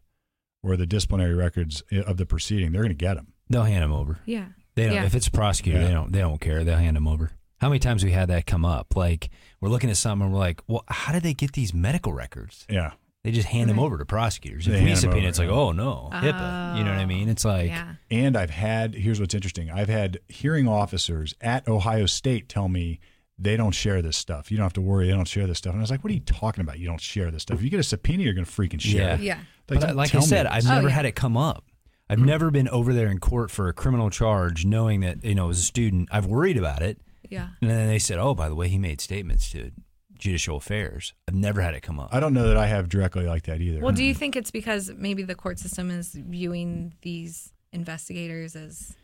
[0.62, 3.32] or the disciplinary records of the proceeding they're going to get them.
[3.48, 4.18] They'll hand them over.
[4.26, 4.46] Yeah.
[4.74, 4.94] They don't.
[4.94, 5.04] Yeah.
[5.04, 5.86] If it's a prosecutor, Yeah.
[5.86, 6.12] they don't.
[6.12, 6.64] They don't care.
[6.64, 7.32] They'll hand them over.
[7.60, 8.94] How many times we had that come up?
[8.94, 9.30] Like
[9.60, 12.64] we're looking at something, and we're like, "Well, how did they get these medical records?"
[12.70, 12.92] Yeah.
[13.24, 14.66] They just hand them over to prosecutors.
[14.66, 17.06] They If we subpoena, over, it's like, "Oh no, HIPAA." You know what I oh,
[17.06, 17.28] mean?
[17.28, 17.94] It's like, yeah.
[18.10, 19.70] And I've had here's what's interesting.
[19.70, 23.00] I've had hearing officers at Ohio State tell me
[23.38, 24.50] they don't share this stuff.
[24.50, 25.06] You don't have to worry.
[25.06, 25.72] They don't share this stuff.
[25.72, 26.78] And I was like, what are you talking about?
[26.78, 27.58] You don't share this stuff.
[27.58, 29.00] If you get a subpoena, you're going to freaking share.
[29.00, 29.14] Yeah.
[29.14, 29.20] it.
[29.20, 29.38] Yeah.
[29.68, 30.52] Like, but like I said, this.
[30.52, 30.94] I've Oh, never yeah.
[30.94, 31.64] had it come up.
[32.10, 32.26] I've mm-hmm.
[32.26, 35.58] never been over there in court for a criminal charge, knowing that you know as
[35.58, 37.48] a student, I've worried about it, Yeah.
[37.60, 39.72] and then they said, "Oh, by the way, he made statements to
[40.18, 42.08] judicial affairs." I've never had it come up.
[42.12, 43.80] I don't know that I have directly like that either.
[43.80, 44.18] Well, do you mm-hmm.
[44.20, 48.96] think it's because maybe the court system is viewing these investigators as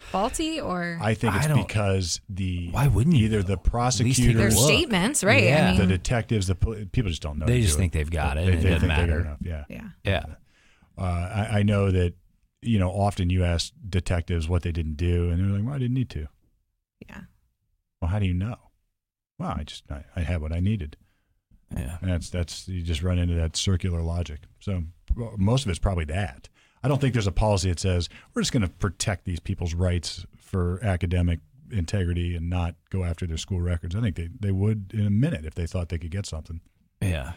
[0.00, 3.54] faulty or I think it's I because the Why wouldn't you, either though?
[3.54, 5.44] the At least take a prosecutors, their statements, right?
[5.44, 5.72] Yeah.
[5.72, 7.46] I the detectives, the pol- people just don't know.
[7.46, 9.20] They just do think they've got it, They, and it they doesn't they got matter.
[9.20, 9.38] enough.
[9.42, 9.64] Yeah.
[9.68, 9.88] yeah.
[10.04, 10.24] yeah,
[10.98, 12.14] Uh, I, I know that
[12.62, 15.78] you know often you ask detectives what they didn't do, and they're like, "Well, I
[15.78, 16.26] didn't need to."
[17.08, 17.20] Yeah.
[18.00, 18.56] Well, how do you know?
[19.38, 20.96] Well, I just I, I had what I needed.
[21.74, 21.98] yeah.
[22.02, 24.40] And that's that's you just run into that circular logic.
[24.58, 24.82] So
[25.16, 26.48] well, most of it's probably that.
[26.82, 29.74] I don't think there's a policy that says we're just going to protect these people's
[29.74, 33.94] rights for academic integrity and not go after their school records.
[33.94, 36.60] I think they, they would in a minute if they thought they could get something.
[37.00, 37.32] yeah.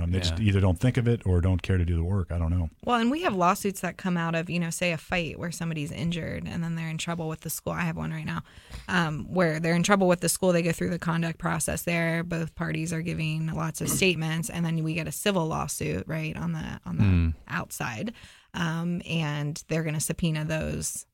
[0.00, 2.30] Um, they just either don't think of it or don't care to do the work.
[2.30, 2.70] I don't know.
[2.84, 5.50] Well, and we have lawsuits that come out of, you know, say a fight where
[5.50, 7.72] somebody's injured and then they're in trouble with the school.
[7.72, 8.42] I have one right now
[8.88, 10.52] um, where they're in trouble with the school.
[10.52, 12.22] They go through the conduct process there.
[12.22, 16.36] Both parties are giving lots of statements, and then we get a civil lawsuit, right,
[16.36, 17.34] on the on the Mm.
[17.48, 18.12] outside,
[18.54, 21.06] um, and they're going to subpoena those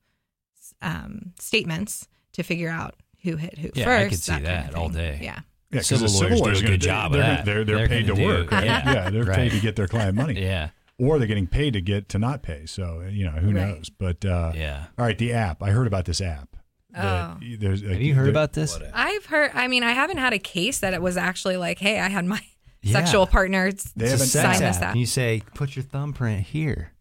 [0.81, 4.05] um, statements to figure out who hit who Yeah, first.
[4.05, 5.19] I could see kind of that all day.
[5.21, 5.39] Yeah.
[5.71, 7.45] Yeah, 'cause Civil the lawyers do lawyer's a gonna- good job they're, that.
[7.45, 8.51] They're, they're, They're paid to gonna do- work.
[8.51, 8.65] right?
[8.65, 8.93] yeah.
[8.93, 9.35] yeah, they're Right.
[9.35, 10.41] paid to get their client money.
[10.41, 12.65] Yeah, Or they're getting paid to get to not pay.
[12.67, 13.67] So, you know, who Right.
[13.75, 13.89] knows?
[13.89, 14.85] But uh, yeah.
[14.97, 15.61] all right, the app.
[15.61, 16.55] I heard about this app.
[16.93, 17.37] that Oh.
[17.59, 18.79] there's, Have you heard about this?
[18.93, 19.51] I've heard.
[19.53, 22.25] I mean, I haven't had a case that it was actually like, "Hey, I had
[22.25, 22.41] my
[22.81, 22.93] Yeah.
[22.93, 24.83] sexual partner They haven't- sign sex this app.
[24.83, 26.93] app." And you say, put your thumbprint here,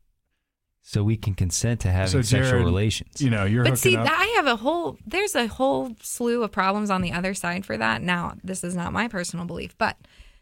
[0.88, 3.20] so we can consent to having So, sexual relations.
[3.20, 4.06] You know, you're But see, up.
[4.08, 4.96] I have a whole.
[5.04, 8.02] There's a whole slew of problems on the other side for that.
[8.02, 9.96] Now, this is not my personal belief, but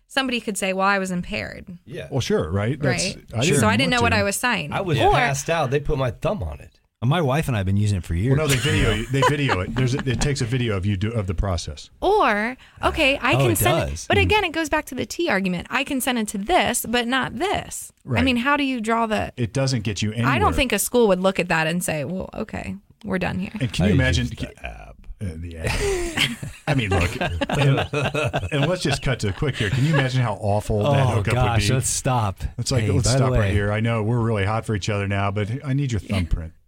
[0.07, 2.09] somebody could say, "Well, I was impaired." Yeah.
[2.11, 2.76] well, sure, right?
[2.78, 3.16] right.
[3.34, 4.12] I so I didn't want know what.
[4.12, 4.72] I was signing.
[4.72, 5.70] I was or, passed out.
[5.70, 6.78] They put my thumb on it.
[7.05, 8.37] My wife and I have been using it for years.
[8.37, 9.75] Well, no, they video they video it.
[9.75, 11.91] There's a, it takes a video of you do, of the process.
[12.01, 14.05] Or okay, I Oh, can it send does.
[14.05, 14.09] it.
[14.09, 15.67] But again, it goes back to the T argument.
[15.71, 17.93] I can send it to this, but not this.
[18.05, 18.21] Right.
[18.21, 19.33] I mean, how do you draw the?
[19.37, 20.33] It doesn't get you anywhere.
[20.33, 23.39] I don't think a school would look at that and say, "Well, okay, we're done
[23.39, 24.27] here." And can I you use imagine?
[24.29, 24.97] the app.
[25.21, 26.51] Uh, the app.
[26.67, 27.79] I mean, look, and,
[28.53, 29.71] and let's just cut to quick here.
[29.71, 31.61] Can you imagine how awful that oh hookup gosh, would be?
[31.69, 32.41] Gosh, let's stop.
[32.59, 33.71] It's like Hey, let's by the stop right here.
[33.73, 36.53] I know we're really hot for each other now, but I need your thumbprint.
[36.55, 36.64] Yeah,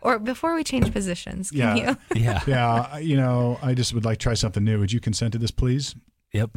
[0.00, 1.96] Or before we change positions, can Yeah.
[2.14, 2.20] you?
[2.22, 4.78] yeah, Yeah, you know, I just would like to try something new.
[4.80, 5.94] Would you consent to this, please?
[6.32, 6.50] yep.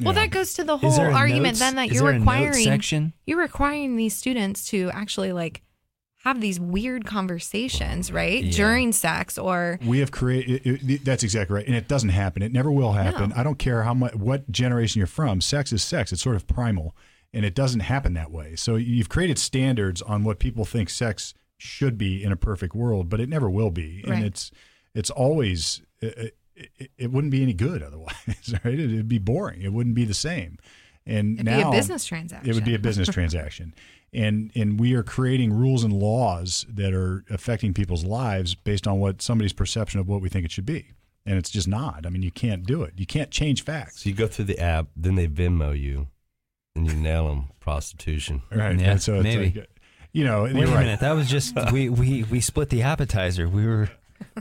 [0.00, 0.22] Well, Yeah.
[0.22, 2.64] that goes to the whole argument notes- then that is you're there a note requiring
[2.64, 3.12] section?
[3.26, 5.62] you're requiring these students to actually like
[6.24, 8.44] have these weird conversations, right?
[8.44, 8.50] Yeah.
[8.52, 11.02] During sex or We have created.
[11.04, 12.42] That's exactly right, and it doesn't happen.
[12.42, 13.28] It never will happen.
[13.30, 13.36] No.
[13.36, 15.40] I don't care how much, what generation you're from.
[15.42, 16.12] Sex is sex.
[16.12, 16.96] It's sort of primal,
[17.34, 18.56] and it doesn't happen that way.
[18.56, 23.08] So you've created standards on what people think sex should be in a perfect world,
[23.08, 24.50] but it never will be, and it's
[24.94, 25.82] it's always.
[26.00, 28.78] It, it, it wouldn't be any good otherwise, right?
[28.78, 29.62] It'd be boring.
[29.62, 30.58] It wouldn't be the same.
[31.06, 32.48] And it'd now be a business transaction.
[32.48, 33.74] it would be a business transaction.
[34.12, 39.00] And and we are creating rules and laws that are affecting people's lives based on
[39.00, 40.92] what somebody's perception of what we think it should be.
[41.26, 42.06] And it's just not.
[42.06, 42.94] I mean, you can't do it.
[42.96, 44.02] You can't change facts.
[44.02, 46.08] So you go through the app, then they Venmo you,
[46.76, 48.42] and you nail them prostitution.
[48.52, 48.78] Right.
[48.78, 49.58] Yeah, and so it's maybe.
[49.58, 49.70] like,
[50.14, 50.84] you know, Wait you're a right.
[50.84, 51.00] minute.
[51.00, 53.46] That was just we, we we split the appetizer.
[53.46, 53.90] We were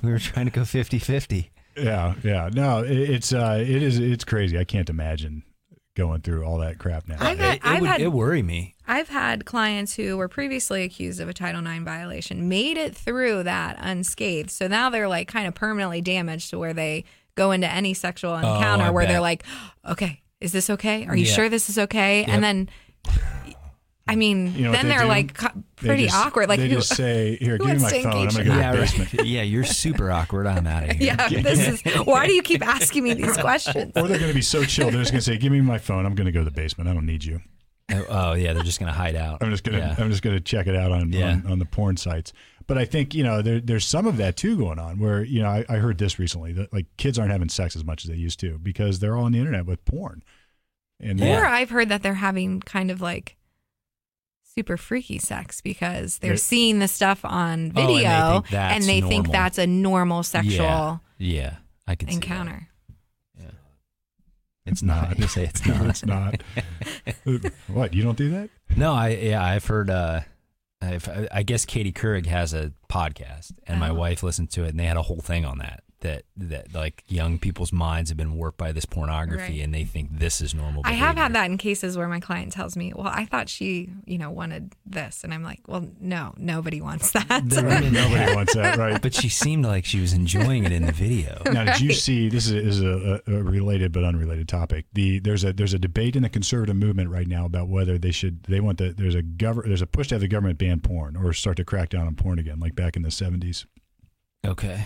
[0.02, 1.50] we were trying to go 50-50.
[1.76, 2.50] Yeah, yeah.
[2.54, 4.58] No, it, it's uh it is it's crazy.
[4.58, 5.44] I can't imagine
[5.96, 7.18] going through all that crap now.
[7.20, 8.76] I've had, It, it I've would had it worry me.
[8.88, 13.44] I've had clients who were previously accused of a Title IX violation, made it through
[13.44, 14.50] that unscathed.
[14.52, 17.04] So now they're like kind of permanently damaged to where they
[17.36, 19.44] go into any sexual encounter Oh, I where they're like,
[19.88, 21.06] okay, is this okay?
[21.08, 21.34] Are you Yeah.
[21.34, 22.20] sure this is okay?
[22.22, 22.30] Yep.
[22.30, 22.70] And then,
[24.06, 25.08] I mean, You know then they they're do?
[25.08, 25.48] like co-
[25.82, 26.50] They pretty just- awkward.
[26.50, 28.06] Like, they who, just say, "Here, give me my phone.
[28.06, 29.26] I'm gonna go to Yeah, the basement." right.
[29.28, 30.46] yeah, you're super awkward.
[30.46, 31.16] I'm out of here.
[31.18, 33.94] yeah, this is why do you keep asking me these questions?
[33.96, 34.92] Or they're going to be so chill.
[34.92, 36.06] They're just going to say, "Give me my phone.
[36.06, 36.90] I'm going to go to the basement.
[36.90, 37.40] I don't need you."
[37.92, 39.44] Oh, oh, yeah, they're just gonna hide out.
[39.44, 39.96] I'm just gonna Yeah.
[39.98, 41.32] I'm just gonna check it out on, Yeah.
[41.32, 42.32] on on the porn sites.
[42.66, 45.42] But I think you know there, there's some of that too going on where you
[45.42, 48.10] know I, I heard this recently that like kids aren't having sex as much as
[48.10, 50.24] they used to because they're all on the internet with porn.
[51.02, 51.42] And Yeah.
[51.42, 53.36] Or I've heard that they're having kind of like
[54.56, 56.38] super freaky sex because they're Yeah.
[56.38, 59.32] seeing the stuff on Oh, and they video think that's and they think normal.
[59.32, 61.56] that's a normal sexual Yeah, yeah,
[61.88, 62.24] I can see that.
[62.24, 62.68] encounter.
[64.66, 65.10] It's not.
[65.10, 65.86] I can say it's not.
[65.90, 66.42] it's not.
[67.68, 68.50] what you don't do that?
[68.78, 69.90] No, I yeah, I've heard.
[69.90, 70.22] uh
[70.82, 73.94] I've, I guess Katie Couric has a podcast, and my Oh.
[73.94, 75.83] wife listened to it, and they had a whole thing on that.
[76.04, 79.62] That that like young people's minds have been warped by this pornography, Right.
[79.64, 80.82] and they think this is normal.
[80.86, 83.90] I have had that in cases where my client tells me, "Well, I thought she,
[84.06, 88.36] you know, wanted this," and I'm like, "Well, no, nobody wants that." The women- Nobody
[88.36, 89.02] wants that, right?
[89.02, 91.42] but she seemed like she was enjoying it in the video.
[91.54, 92.28] Now, did you see?
[92.30, 94.86] This is, is a, a related but unrelated topic.
[94.94, 98.12] The there's a there's a debate in the conservative movement right now about whether they
[98.12, 100.82] should they want the there's a gov there's a push to have the government ban
[100.82, 103.66] porn or start to crack down on porn again, like back in the 70s.
[104.46, 104.86] Okay.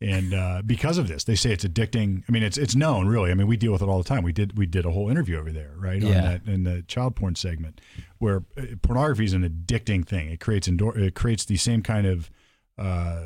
[0.00, 2.22] And uh, because of this, they say it's addicting.
[2.28, 3.30] I mean, it's it's known, really.
[3.30, 4.22] I mean, we deal with it all the time.
[4.22, 6.02] We did we did a whole interview over there, right?
[6.02, 7.80] On that in the child porn segment,
[8.18, 10.30] where uh, pornography is an addicting thing.
[10.30, 12.30] It creates endor- it creates the same kind of
[12.78, 13.22] uh,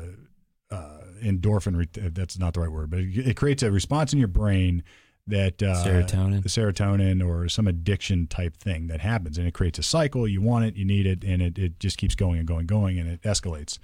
[0.69, 1.75] uh, endorphin.
[1.77, 4.83] Re- that's not the right word, but it, it creates a response in your brain
[5.27, 6.41] that uh, Serotonin.
[6.41, 10.27] the serotonin or some addiction type thing that happens, and it creates a cycle.
[10.27, 12.97] You want it, you need it, and it, it just keeps going and going, going,
[12.97, 13.77] and it escalates.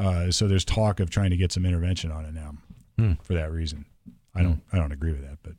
[0.00, 2.54] Uh, so there's talk of trying to get some intervention on it now
[2.98, 3.12] Hmm.
[3.22, 3.84] for that reason.
[4.34, 5.52] I don't I don't agree with that, but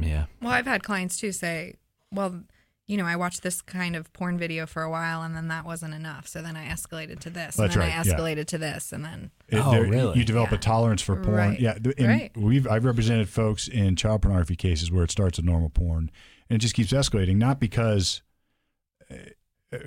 [0.00, 0.26] Yeah.
[0.40, 1.76] Well, I've had clients too say,
[2.10, 2.42] "Well,
[2.88, 5.64] you know, I watched this kind of porn video for a while, and then that
[5.64, 6.26] wasn't enough.
[6.26, 8.12] So then I escalated to this, That's and then I right, yeah.
[8.14, 10.18] escalated to this, and then it, Oh, there- really?
[10.18, 10.56] you develop Yeah.
[10.56, 11.36] a tolerance for porn.
[11.36, 11.60] Right.
[11.60, 12.36] Yeah, and Right.
[12.36, 16.10] we've I've represented folks in child pornography cases where it starts with normal porn
[16.50, 18.22] and it just keeps escalating, not because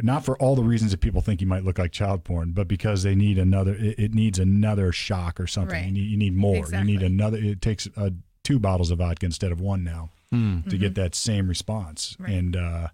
[0.01, 2.67] not for all the reasons that people think you might look like child porn, but
[2.67, 3.75] because they need another.
[3.75, 5.75] It, it needs another shock or something.
[5.75, 5.85] Right.
[5.85, 6.65] You need you need more.
[6.71, 7.37] You need another.
[7.37, 8.11] It takes uh,
[8.43, 10.09] two bottles of vodka instead of one now.
[10.31, 10.61] Hmm.
[10.69, 12.17] to get that same response.
[12.19, 12.31] Right.
[12.31, 12.87] And uh,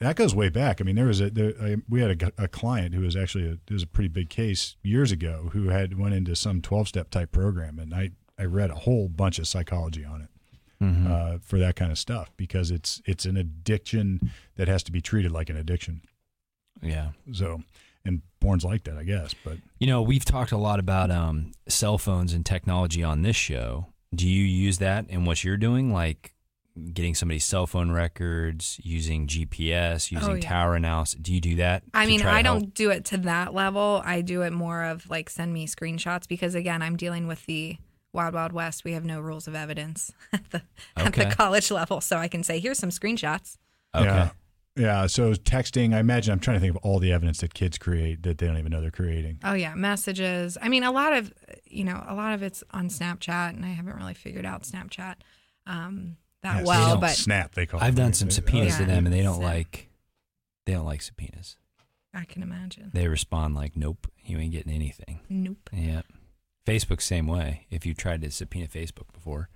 [0.00, 0.80] that goes way back.
[0.80, 3.46] I mean, there was a there, I, we had a, a client who was actually
[3.46, 6.88] a, it was a pretty big case years ago who had went into some twelve
[6.88, 10.28] step type program, and I I read a whole bunch of psychology on it.
[10.82, 11.06] Mhm.
[11.10, 15.00] Uh, for that kind of stuff because it's it's an addiction that has to be
[15.02, 16.00] treated like an addiction.
[16.82, 17.10] yeah.
[17.32, 17.62] So,
[18.06, 19.34] and porn's like that, I guess.
[19.44, 23.36] But You know, we've talked a lot about um, cell phones and technology on this
[23.36, 23.88] show.
[24.14, 25.92] Do you use that in what you're doing?
[25.92, 26.32] Like,
[26.94, 30.40] getting somebody's cell phone records, using GPS, using Oh, yeah.
[30.40, 31.18] tower analysis.
[31.20, 31.82] Do you do that?
[31.92, 32.74] I mean, I don't help?
[32.74, 34.00] do it to that level.
[34.04, 37.76] I do it more of like send me screenshots because again, I'm dealing with the
[38.12, 38.84] wild wild west.
[38.84, 40.62] We have no rules of evidence at the
[40.96, 43.56] at the college level, so I can say here's some screenshots.
[43.94, 44.04] Okay.
[44.06, 44.30] Yeah.
[44.76, 45.06] Yeah.
[45.08, 48.22] So texting, I imagine, I'm trying to think of all the evidence that kids create
[48.22, 49.38] that they don't even know they're creating.
[49.44, 50.56] Oh yeah, messages.
[50.62, 51.32] I mean, a lot of
[51.66, 55.16] you know, a lot of it's on Snapchat, and I haven't really figured out Snapchat
[55.66, 56.96] um, that Yes, well.
[56.98, 57.84] But snap, they call it.
[57.84, 58.88] I've done some They- subpoenas to Yeah.
[58.88, 59.44] them, and they don't Snap.
[59.54, 59.88] like
[60.66, 61.56] they don't like subpoenas.
[62.14, 62.90] I can imagine.
[62.94, 65.70] They respond like, "Nope, you ain't getting anything." Nope.
[65.72, 66.02] Yeah.
[66.66, 67.66] Facebook same way.
[67.70, 69.48] If you tried to subpoena Facebook before,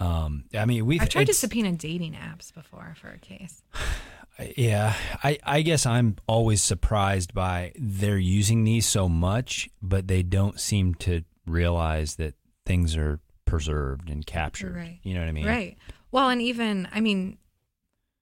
[0.00, 3.62] um, I mean, we've I've tried to subpoena dating apps before for a case.
[4.56, 4.94] Yeah,
[5.24, 10.60] I, I guess I'm always surprised by they're using these so much, but they don't
[10.60, 12.34] seem to realize that
[12.64, 14.76] things are preserved and captured.
[14.76, 15.00] Right.
[15.02, 15.44] You know what I mean?
[15.44, 15.76] Right.
[16.12, 17.38] Well, and even, I mean,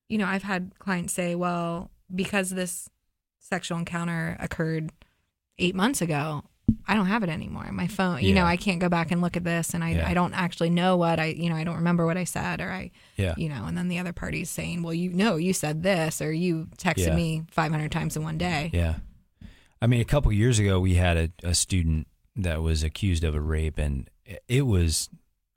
[0.08, 2.88] you know, I've had clients say, well, because this
[3.38, 4.92] sexual encounter occurred
[5.58, 6.44] eight months ago,
[6.88, 7.70] I don't have it anymore.
[7.72, 10.09] My phone, you know, I can't go back and look at this and I, Yeah.
[10.09, 12.70] I don't actually know what I, you know, I don't remember what I said or
[12.70, 13.34] I, Yeah.
[13.36, 16.32] you know, and then the other party's saying, well, you know, you said this or
[16.32, 17.16] you texted Yeah.
[17.16, 18.70] me 500 times in one day.
[18.72, 18.97] Yeah.
[19.80, 22.06] I mean, a couple years ago, we had a, a student
[22.36, 24.09] that was accused of a rape, and
[24.48, 25.09] it was,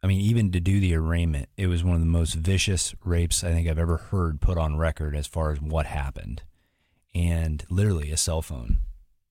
[0.04, 3.44] I mean, even to do the arraignment, it was one of the most vicious rapes
[3.44, 6.44] I think I've ever heard put on record as far as what happened.
[7.16, 8.78] And literally, a cell phone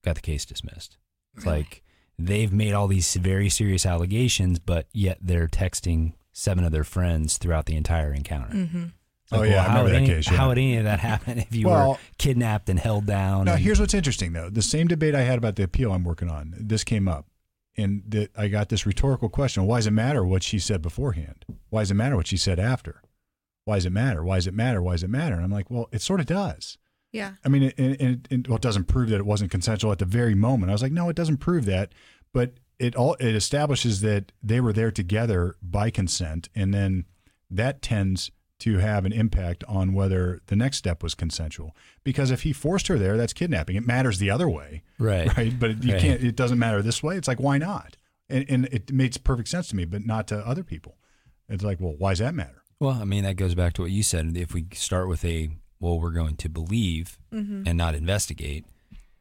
[0.05, 0.97] got the case dismissed.
[1.39, 1.59] It's Really?
[1.59, 1.83] like
[2.19, 7.39] they've made all these very serious allegations, but yet they're texting seven of their friends
[7.39, 8.55] throughout the entire encounter.
[8.55, 8.83] Mm-hmm.
[9.31, 10.37] Like, Oh, yeah, well, I how remember would that any, case, yeah.
[10.37, 13.45] How would any of that happen if you were kidnapped and held down?
[13.45, 14.49] Now, and- here's what's interesting, though.
[14.51, 17.27] The same debate I had about the appeal I'm working on, this came up.
[17.77, 21.45] And the, I got this rhetorical question why does it matter what she said beforehand?
[21.71, 23.03] Why does it matter what she said after?
[23.67, 24.25] Why does it matter?
[24.25, 24.83] Why does it matter?
[24.83, 25.35] Why does it matter?
[25.37, 26.77] And I'm like, well, it sort of does.
[27.13, 27.33] Yeah.
[27.45, 29.99] I mean, it, it, it, it- well, it doesn't prove that it wasn't consensual at
[29.99, 30.71] the very moment.
[30.71, 31.93] I was like, no, it doesn't prove that,
[32.33, 37.07] but it all it establishes that they were there together by consent, and then
[37.51, 38.31] that tends
[38.61, 41.75] to have an impact on whether the next step was consensual.
[42.05, 43.77] Because if he forced her there, that's kidnapping.
[43.77, 45.35] It matters the other way, right.
[45.37, 45.59] right?
[45.59, 46.01] But you Right.
[46.03, 46.23] can't.
[46.23, 47.17] It doesn't matter this way.
[47.17, 47.97] It's like why not?
[48.29, 50.99] And, and it makes perfect sense to me, but not to other people.
[51.49, 52.63] It's like, well, why does that matter?
[52.79, 54.37] Well, I mean, that goes back to what you said.
[54.37, 58.65] If we start with a, well, we're going to believe and not investigate,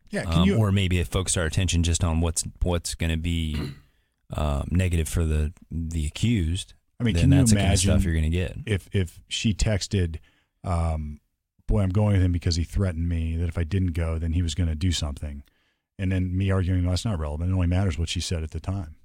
[0.09, 0.57] Yeah, can um, you?
[0.57, 3.73] or maybe focus our attention just on what's what's going to be
[4.33, 6.73] um, negative for the the accused.
[6.99, 8.57] I mean, then can you that's the kind of stuff you're going to get.
[8.65, 10.17] if if she texted,
[10.63, 11.19] um,
[11.67, 14.33] "Boy, I'm going with him because he threatened me that if I didn't go, then
[14.33, 15.43] he was going to do something,"
[15.99, 17.51] and then me arguing, "No, that's not relevant.
[17.51, 18.96] It only matters what she said at the time."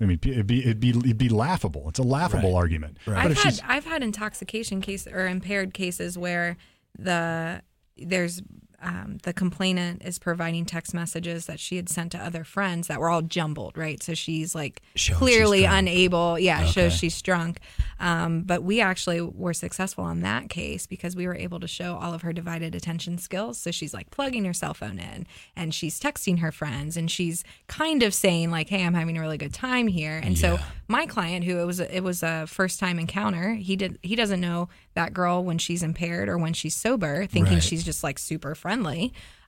[0.00, 1.88] I mean, it'd be it'd be it'd be laughable.
[1.88, 2.58] It's a laughable Right.
[2.58, 2.98] argument.
[3.06, 3.22] Right.
[3.28, 6.56] But I've had I've had intoxication cases or impaired cases where
[6.98, 7.62] the
[7.96, 8.42] there's
[8.86, 13.00] um, the complainant is providing text messages that she had sent to other friends that
[13.00, 14.00] were all jumbled, right?
[14.02, 16.38] So she's like Showing clearly she's unable.
[16.38, 16.70] Yeah, Okay.
[16.70, 17.58] shows she's drunk.
[17.98, 21.96] Um, but we actually were successful on that case because we were able to show
[21.96, 23.58] all of her divided attention skills.
[23.58, 25.26] So she's like plugging her cell phone in
[25.56, 29.20] and she's texting her friends and she's kind of saying like, "Hey, I'm having a
[29.20, 32.78] really good time here." And so my client who it was it was a first
[32.78, 36.76] time encounter he did he doesn't know that girl when she's impaired or when she's
[36.76, 37.62] sober thinking Right.
[37.62, 38.75] she's just like super friendly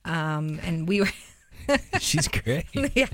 [0.05, 1.09] um and we were
[1.99, 2.65] She's great.
[2.95, 3.07] yeah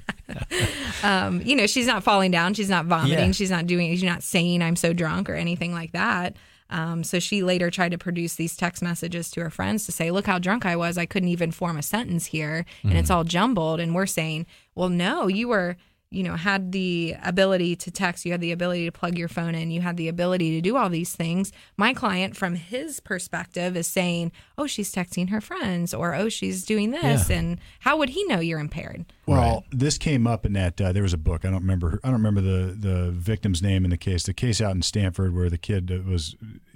[1.04, 3.32] um you know she's not falling down she's not vomiting Yeah.
[3.32, 6.36] she's not doing she's not saying i'm so drunk or anything like that
[6.68, 10.10] um, so she later tried to produce these text messages to her friends to say,
[10.10, 10.98] "Look how drunk I was.
[10.98, 14.90] I couldn't even form a sentence here, and it's all jumbled." And we're saying, "Well,
[14.90, 15.78] no, you were,
[16.12, 18.26] you know, had the ability to text.
[18.26, 19.72] You had the ability to plug your phone in.
[19.72, 23.88] You had the ability to do all these things." My client, from his perspective, is
[23.88, 27.38] saying, "Oh, she's texting her friends," or "Oh, she's doing this," Yeah.
[27.38, 29.06] and how would he know you're impaired?
[29.26, 31.44] Well, this came up in that uh, there was a book.
[31.46, 32.00] I don't remember.
[32.04, 34.24] I don't remember the the victim's name in the case.
[34.24, 36.36] The case out in Stanford where the kid was,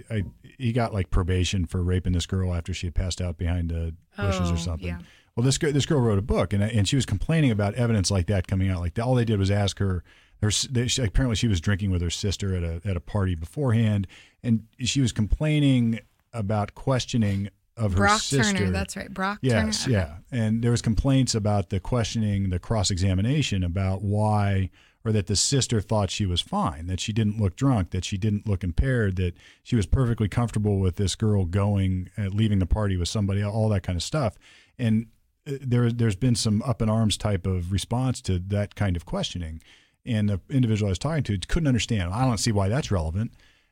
[0.09, 0.23] I,
[0.57, 3.93] he got like probation for raping this girl after she had passed out behind the
[4.17, 4.87] bushes Oh, or something.
[4.87, 4.99] yeah.
[5.39, 8.11] Well, this girl, this girl wrote a book, and and she was complaining about evidence
[8.11, 8.81] like that coming out.
[8.81, 10.03] Like all they did was ask her.
[10.41, 13.35] Her, they, she, apparently, she was drinking with her sister at a at a party
[13.35, 14.05] beforehand,
[14.43, 16.01] and she was complaining
[16.33, 18.57] about questioning of her Brock sister.
[18.57, 19.95] Turner, that's right, Brock Yes, Turner.
[19.95, 20.15] yeah.
[20.29, 24.69] And there was complaints about the questioning, the cross-examination about why
[25.05, 28.17] or that the sister thought she was fine, that she didn't look drunk, that she
[28.17, 29.33] didn't look impaired, that
[29.63, 33.69] she was perfectly comfortable with this girl going uh, leaving the party with somebody, all
[33.69, 34.37] that kind of stuff.
[34.77, 35.07] And
[35.47, 39.05] Uh, there there's been some up in arms type of response to that kind of
[39.05, 39.61] questioning.
[40.05, 42.13] And the individual I was talking to couldn't understand.
[42.13, 43.31] I don't see why that's relevant.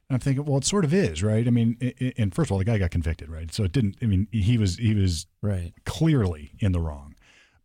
[0.10, 1.45] And I'm thinking, well, it sort of is, right?
[1.48, 1.77] I mean,
[2.18, 3.53] and first of all, the guy got convicted, right?
[3.53, 3.98] So it didn't.
[4.02, 5.73] I mean, he was he was Right.
[5.85, 7.15] clearly in the wrong.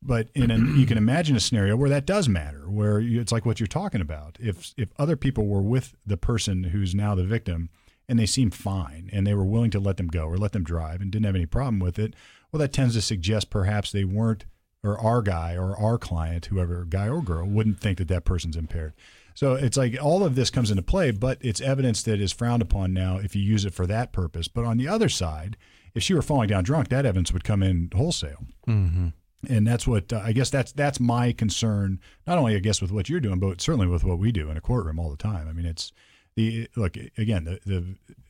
[0.05, 3.31] But in an, you can imagine a scenario where that does matter, where you, it's
[3.31, 4.37] like what you're talking about.
[4.41, 7.71] If if other people were with the person who's now the victim
[8.09, 10.65] and they seem fine and they were willing to let them go or let them
[10.65, 12.15] drive and didn't have any problem with it,
[12.53, 14.45] well, that tends to suggest perhaps they weren't,
[14.85, 18.57] or our guy or our client, whoever, guy or girl, wouldn't think that that person's
[18.57, 18.93] impaired.
[19.35, 22.61] So it's like all of this comes into play, but it's evidence that is frowned
[22.61, 24.47] upon now if you use it for that purpose.
[24.49, 25.57] But on the other side,
[25.95, 29.09] if she were falling down drunk, that evidence would come in wholesale Mm-hmm.
[29.49, 31.99] and that's what uh, I guess that's that's my concern.
[32.27, 34.57] Not only I guess with what you're doing, but certainly with what we do in
[34.57, 35.49] a courtroom all the time.
[35.49, 35.93] I mean, it's
[36.37, 37.45] the look again.
[37.45, 37.59] The,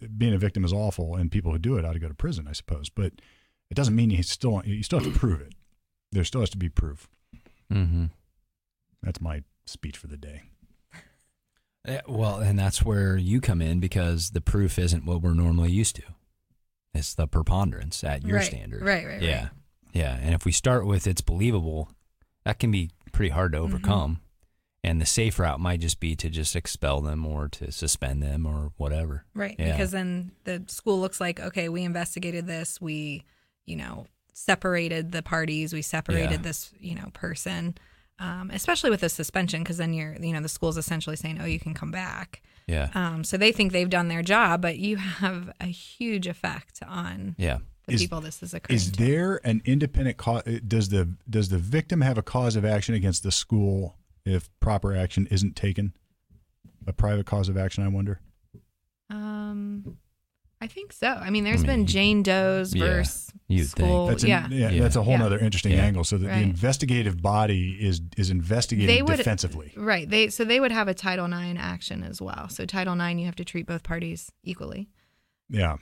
[0.01, 2.15] the being a victim is awful, and people who do it ought to go to
[2.15, 2.89] prison, I suppose.
[2.89, 3.13] But
[3.73, 5.55] it doesn't mean you still you still have to prove it.
[6.13, 7.09] There still has to be proof.
[7.73, 8.05] Mm-hmm.
[9.03, 10.43] That's my speech for the day.
[12.07, 15.97] Well, and that's where you come in because the proof isn't what we're normally used
[15.97, 16.03] to.
[16.95, 18.83] It's the preponderance at your Right, standard.
[18.83, 19.43] right, right, Yeah.
[19.45, 19.51] right.
[19.93, 20.17] Yeah.
[20.21, 21.89] And if we start with it's believable,
[22.45, 23.65] that can be pretty hard to Mm-hmm.
[23.75, 24.21] overcome.
[24.85, 28.47] And the safe route might just be to just expel them or to suspend them
[28.47, 29.25] or whatever.
[29.35, 29.57] Right.
[29.59, 29.73] Yeah.
[29.73, 32.81] Because then the school looks like, okay, we investigated this.
[32.81, 33.25] We,
[33.67, 35.73] you know, separated the parties.
[35.73, 36.37] We separated Yeah.
[36.39, 37.77] this, you know, person.
[38.19, 41.45] Um, especially with the suspension, because then you're, you know, the school's essentially saying, oh,
[41.45, 42.41] you can come back.
[42.69, 42.89] Yeah.
[42.95, 47.35] Um, so they think they've done their job, but you have a huge effect on
[47.37, 47.59] Yeah.
[47.89, 48.97] the Is- people this is occurring Is to.
[49.05, 50.45] there an independent cause?
[50.45, 54.95] Does the does the victim have a cause of action against the school if proper
[54.95, 55.93] action isn't taken?
[56.87, 58.21] A private cause of action, I wonder.
[59.11, 59.97] Um,
[60.61, 61.09] I think so.
[61.09, 63.87] I mean, there's I mean, been Jane Doe's yeah, versus you'd think.
[63.89, 64.07] school.
[64.07, 64.49] That's an, yeah.
[64.51, 64.83] yeah, Yeah.
[64.83, 65.25] that's a whole Yeah.
[65.27, 65.85] other interesting Yeah.
[65.85, 66.05] angle.
[66.05, 66.39] So that Right.
[66.39, 69.73] the investigative body is is investigating They would- defensively.
[69.77, 70.09] Right.
[70.09, 72.49] They so they would have a Title IX action as well.
[72.49, 74.89] So Title IX, you have to treat both parties equally.
[75.49, 75.77] Yeah,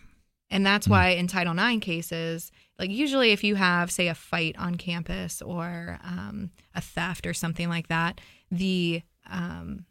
[0.53, 0.93] And that's Hmm.
[0.93, 5.41] why in Title IX cases, like usually if you have, say, a fight on campus
[5.43, 8.21] or um, a theft or something like that,
[8.51, 9.85] the um,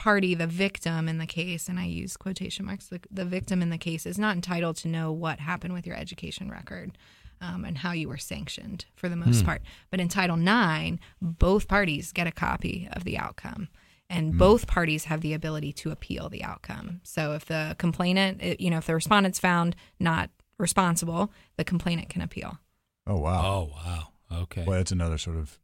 [0.00, 3.70] party, the victim in the case, and I use quotation marks, the, the victim in
[3.70, 6.96] the case is not entitled to know what happened with your education record.
[7.42, 9.62] Um, and how you were sanctioned for the most part.
[9.90, 13.70] But in Title IX, both parties get a copy of the outcome
[14.10, 17.00] and both parties have the ability to appeal the outcome.
[17.04, 22.20] So if the complainant, you know, if the respondent's found not responsible, the complainant can
[22.20, 22.58] appeal.
[23.06, 23.42] Oh wow.
[23.42, 24.08] Oh, wow.
[24.42, 24.64] Okay.
[24.66, 25.58] Well, that's another sort of.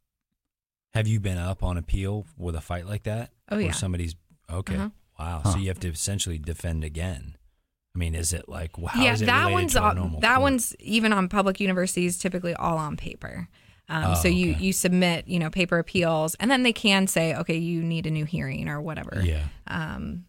[0.93, 3.31] Have you been up on appeal with a fight like that?
[3.51, 3.71] Oh, Where yeah.
[3.71, 4.15] somebody's
[4.51, 4.75] okay.
[4.75, 4.89] Uh-huh.
[5.19, 5.41] Wow.
[5.43, 5.51] Huh.
[5.53, 7.35] So you have to essentially defend again.
[7.95, 10.19] I mean, is it like how yeah, is it that related one's to a all,
[10.21, 10.41] that court?
[10.41, 13.47] one's even on public universities typically all on paper.
[13.89, 14.63] Um, Oh, so you okay.
[14.63, 18.11] you submit you know paper appeals, and then they can say, okay, you need a
[18.11, 19.21] new hearing or whatever.
[19.23, 19.45] Yeah.
[19.65, 20.25] Um,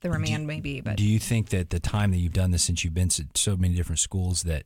[0.00, 2.64] the remand may be, but do you think that the time that you've done this
[2.64, 4.64] since you've been to so many different schools that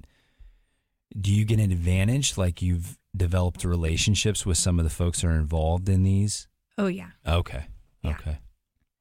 [1.21, 5.29] do you get an advantage like you've developed relationships with some of the folks that
[5.29, 6.49] are involved in these?
[6.79, 7.67] oh yeah, Okay.
[8.03, 8.11] Yeah.
[8.13, 8.39] Okay.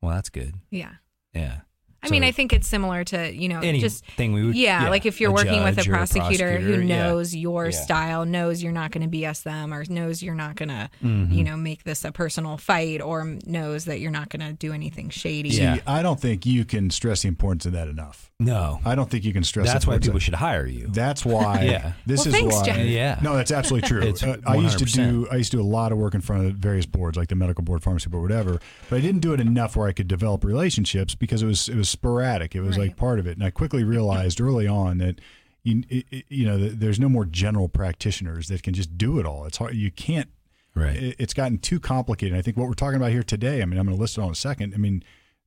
[0.02, 0.56] Well, that's good.
[0.70, 0.94] yeah.
[1.34, 1.62] Yeah.
[2.08, 5.06] I mean, I think it's similar to you know just thing we would yeah, like
[5.06, 7.04] if you're working with a judge or prosecutor, who yeah.
[7.08, 7.72] knows your Yeah.
[7.72, 11.34] style, knows you're not going to BS them, or knows you're not going to, Mhm.
[11.34, 14.74] you know, make this a personal fight, or knows that you're not going to do
[14.74, 15.50] anything shady.
[15.50, 15.76] Yeah.
[15.76, 18.32] See, I don't think you can stress the importance of that enough.
[18.40, 18.80] No.
[18.86, 19.66] I don't think you can stress.
[19.68, 20.88] That's why people of- should hire you.
[20.90, 21.64] That's why.
[21.68, 21.94] Yeah.
[22.06, 22.64] This Well, is thanks, why.
[22.66, 22.78] Jeff.
[22.86, 23.20] Yeah.
[23.22, 24.02] No, that's absolutely true.
[24.08, 25.28] It's Uh, I used to do.
[25.32, 27.36] I used to do a lot of work in front of various boards, like the
[27.36, 28.60] medical board, pharmacy board, whatever.
[28.90, 31.76] But I didn't do it enough where I could develop relationships because it was it
[31.76, 32.56] was sporadic.
[32.56, 32.88] It was Right.
[32.90, 35.20] like part of it, and I quickly realized early on that.
[35.64, 39.26] You, it, it- you know, there's no more general practitioners that can just do it
[39.26, 39.44] all.
[39.46, 39.76] It's hard.
[39.76, 40.30] You can't
[40.76, 40.96] Right.
[40.96, 42.38] it- it's gotten too complicated.
[42.38, 44.22] I think what we're talking about here today, I mean, I'm going to list it
[44.22, 44.74] all in a second.
[44.74, 45.04] I mean,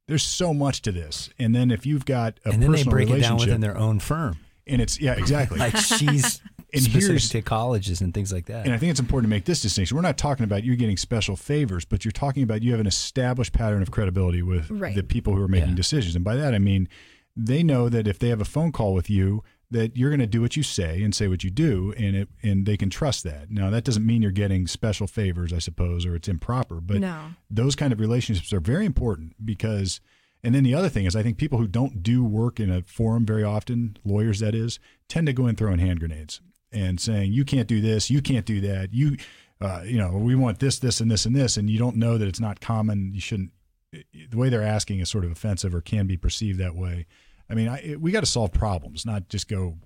[0.09, 1.31] there's so much to this.
[1.39, 3.79] And then if you've got a and then they personal break it down within their
[3.79, 4.37] own firm.
[4.71, 5.59] And it's yeah, exactly.
[5.59, 6.41] Like she's
[6.73, 8.65] And specific here's- to colleges and things like that.
[8.65, 9.97] and I think it's important to make this distinction.
[9.97, 12.87] We're not talking about you getting special favors, but you're talking about you have an
[12.87, 14.95] established pattern of credibility with Right.
[14.95, 15.75] the people who are making Yeah.
[15.75, 16.15] decisions.
[16.15, 16.89] And by that I mean
[17.37, 19.43] they know that if they have a phone call with you,
[19.73, 22.29] that you're going to do what you say and say what you do, and it
[22.43, 23.51] and they can trust that.
[23.51, 26.81] Now that doesn't mean you're getting special favors, I suppose, or it's improper.
[26.81, 27.35] But No.
[27.51, 30.01] those kind of relationships are very important because
[30.43, 32.83] and then the other thing is i think people who don't do work in a
[32.83, 36.41] forum very often lawyers that is tend to go in throwing hand grenades
[36.73, 39.17] and saying you can't do this you can't do that you
[39.61, 42.17] uh, you know we want this this and this and this and you don't know
[42.17, 43.51] that it's not common you shouldn't
[43.93, 47.07] the way they're asking is sort of offensive or can be perceived that way
[47.51, 49.77] i mean I, we got to solve problems not just go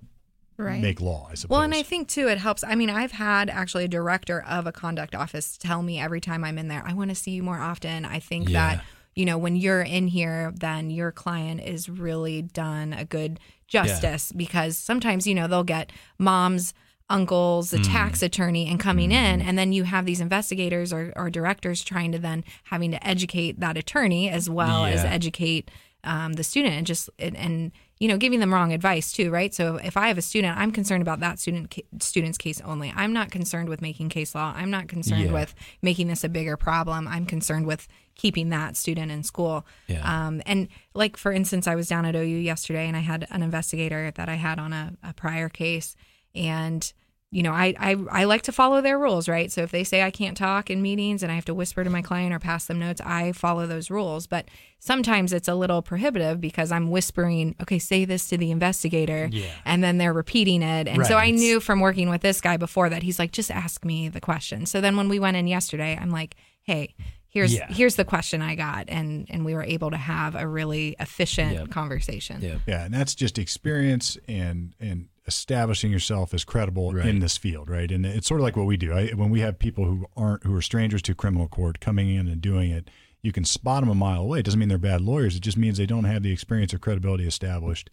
[0.57, 0.81] Right.
[0.81, 2.63] make law i suppose Well, and I think too, it helps.
[2.63, 6.45] I mean, I've had actually a director of a conduct office tell me every time
[6.45, 8.05] I'm in there, I want to see you more often.
[8.05, 8.77] I think Yeah.
[8.77, 8.85] that
[9.15, 14.31] you know, when you're in here, then your client is really done a good justice
[14.31, 16.73] because sometimes, you know, they'll get mom's
[17.09, 21.29] uncles, a tax attorney, and coming in, and then you have these investigators or, or
[21.29, 25.69] directors trying to then having to educate that attorney as well as educate
[26.03, 29.53] um, the student and just and, and you know giving them wrong advice too, right?
[29.53, 32.91] So if I have a student, I'm concerned about that student student's case only.
[32.95, 34.53] I'm not concerned with making case law.
[34.55, 35.31] I'm not concerned Yeah.
[35.31, 37.07] with making this a bigger problem.
[37.07, 39.65] I'm concerned with keeping that student in school.
[39.87, 40.01] Yeah.
[40.27, 43.43] Um, and like for instance, I was down at OU yesterday and I had an
[43.43, 45.95] investigator that I had on a, a prior case,
[46.33, 46.91] and
[47.31, 49.51] you know, I, I I like to follow their rules, right?
[49.51, 51.89] So if they say I can't talk in meetings and I have to whisper to
[51.89, 54.25] my client or pass them notes, I follow those rules.
[54.25, 54.45] But
[54.79, 59.47] sometimes it's a little prohibitive because I'm whispering, okay, say this to the investigator, Yeah.
[59.65, 60.87] and then they're repeating it.
[60.87, 63.83] And so I knew from working with this guy before that he's like, just ask
[63.83, 64.65] me the question.
[64.65, 66.95] So then when we went in yesterday, I'm like, hey,
[67.35, 67.67] here's Yeah.
[67.71, 71.53] here's the question I got, and and we were able to have a really efficient
[71.53, 71.69] Yep.
[71.69, 72.41] conversation.
[72.41, 72.55] Yeah.
[72.65, 77.07] Yeah, and that's just experience and and establishing yourself as credible Right.
[77.07, 77.91] in this field, right?
[77.91, 78.93] And it's sort of like what we do.
[78.93, 82.27] I, when we have people who aren't who are strangers to criminal court coming in
[82.27, 82.89] and doing it,
[83.21, 84.39] you can spot them a mile away.
[84.39, 85.35] It doesn't mean they're bad lawyers.
[85.35, 87.89] It just means they don't have the experience or credibility established.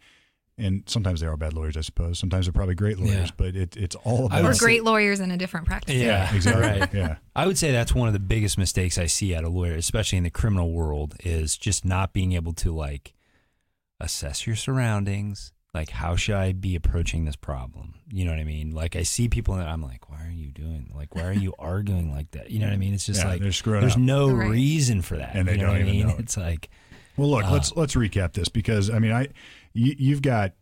[0.63, 2.19] And sometimes they are bad lawyers, I suppose.
[2.19, 3.31] Sometimes they're probably great lawyers, Yeah.
[3.37, 5.95] but it, it's all I about Or would great lawyers in a different practice.
[5.97, 6.63] Yeah, exactly.
[6.81, 6.95] Right.
[6.95, 9.79] Yeah, I would say that's one of the biggest mistakes I see out of lawyers,
[9.79, 13.15] especially in the criminal world, is just not being able to like
[14.01, 15.53] assess your surroundings.
[15.75, 17.95] Like, how should I be approaching this problem?
[18.11, 18.73] You know what I mean?
[18.73, 20.93] Like, I see people that I'm like, why are you doing?
[20.95, 22.51] Like, why are you arguing like that?
[22.51, 22.93] You know what I mean?
[22.93, 24.01] It's just Yeah, like they're screwing there's up.
[24.01, 24.51] no Right.
[24.51, 26.07] reason for that, And they you know don't what I even mean?
[26.09, 26.21] know it.
[26.21, 26.69] It's like,
[27.17, 29.29] Well, look, Uh, let's let's recap this because I mean, I
[29.75, 30.53] you, you've got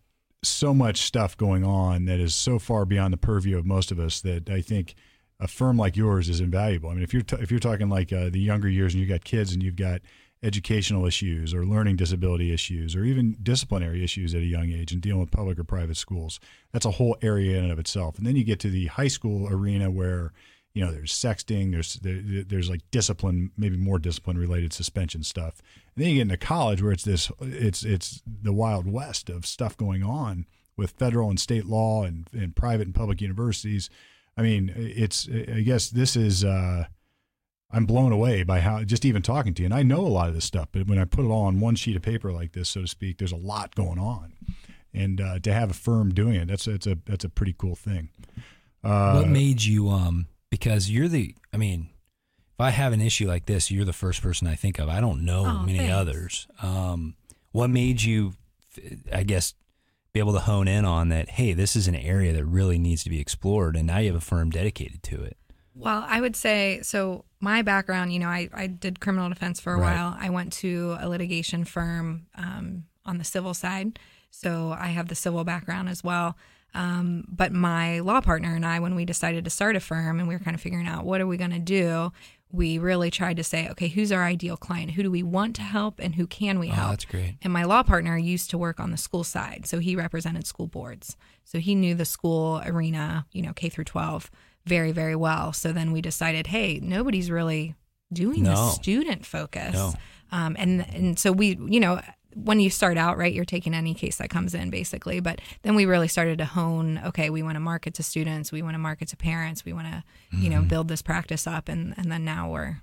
[0.42, 3.98] so much stuff going on that is so far beyond the purview of most of
[3.98, 4.94] us that I think
[5.38, 6.90] a firm like yours is invaluable.
[6.90, 9.10] I mean, if you're t- if you're talking like uh, the younger years and you've
[9.10, 10.00] got kids and you've got
[10.42, 15.02] educational issues or learning disability issues or even disciplinary issues at a young age and
[15.02, 16.40] dealing with public or private schools,
[16.72, 18.16] that's a whole area in and of itself.
[18.16, 20.32] And then you get to the high school arena where
[20.72, 25.60] you know there's sexting there's there, there's like discipline maybe more discipline related suspension stuff
[26.00, 29.76] then you get into college where it's this it's it's the wild west of stuff
[29.76, 30.46] going on
[30.76, 33.90] with federal and state law and, and private and public universities.
[34.36, 36.84] I mean it's i guess this is uh
[37.70, 40.28] i'm blown away by how just even talking to you and i know a lot
[40.28, 42.52] of this stuff but when i put it all on one sheet of paper like
[42.52, 44.32] this so to speak there's a lot going on.
[44.92, 47.76] And uh, to have a firm doing it that's that's a that's a pretty cool
[47.76, 48.08] thing.
[48.82, 51.90] Uh, what made you um because you're the I mean
[52.60, 55.00] if I have an issue like this you're the first person I think of I
[55.00, 55.92] don't know Oh, many thanks.
[55.94, 57.14] others um
[57.52, 58.34] what made you
[59.12, 59.54] I guess
[60.12, 63.02] be able to hone in on that hey this is an area that really needs
[63.04, 65.36] to be explored and now you have a firm dedicated to it
[65.74, 67.24] Well, I would say so.
[67.42, 69.94] My background, you know, I, I did criminal defense for a Right.
[69.96, 70.14] while.
[70.20, 73.98] I went to a litigation firm um, on the civil side.
[74.30, 76.36] So I have the civil background as well.
[76.74, 80.28] Um, but my law partner and I, when we decided to start a firm and
[80.28, 82.12] we were kind of figuring out what are we going to do,
[82.52, 84.92] we really tried to say, okay, who's our ideal client?
[84.92, 86.90] Who do we want to help and who can we oh help?
[86.90, 89.96] that's great And my law partner used to work on the school side, so he
[89.96, 91.16] represented school boards.
[91.44, 94.30] So he knew the school arena, you know, K through 12
[94.66, 95.52] very very well.
[95.52, 97.74] So then we decided, hey, nobody's really
[98.12, 99.74] doing the student focus.
[99.74, 99.94] No.
[100.32, 102.00] Um, and and so we, you know,
[102.34, 105.20] when you start out, right, you're taking any case that comes in basically.
[105.20, 108.62] But then we really started to hone, okay, we want to market to students, we
[108.62, 110.02] want to market to parents, we want to,
[110.32, 110.50] you Mm-hmm.
[110.50, 112.82] know, build this practice up and and then now we're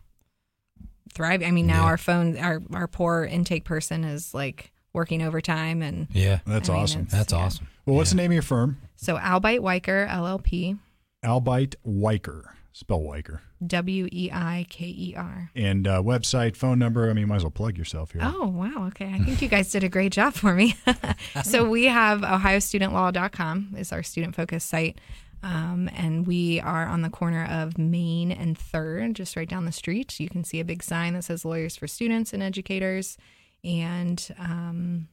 [1.13, 1.47] thriving.
[1.47, 1.89] I mean, now Yeah.
[1.89, 6.73] our phone our our poor intake person is like working overtime and yeah that's I
[6.73, 7.39] mean, awesome that's yeah.
[7.39, 8.15] awesome well what's Yeah.
[8.15, 10.77] the name of your firm So Albeit Weiker LLP,
[11.25, 15.49] albeit weiker spell weiker W E I K E R.
[15.55, 17.09] and uh, website, phone number.
[17.09, 18.21] I mean, you might as well plug yourself here.
[18.23, 18.85] Oh, wow.
[18.87, 19.11] Okay.
[19.11, 20.75] I think you guys did a great job for me.
[21.43, 24.99] so we have ohiostudentlaw.com is our student focused site.
[25.41, 29.71] Um, and we are on the corner of Main and Third, just right down the
[29.71, 30.19] street.
[30.19, 33.17] You can see a big sign that says Lawyers for Students and Educators.
[33.63, 35.07] And um,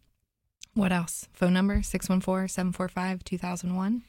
[0.74, 1.28] what else?
[1.32, 4.02] Phone number 614 745 2001.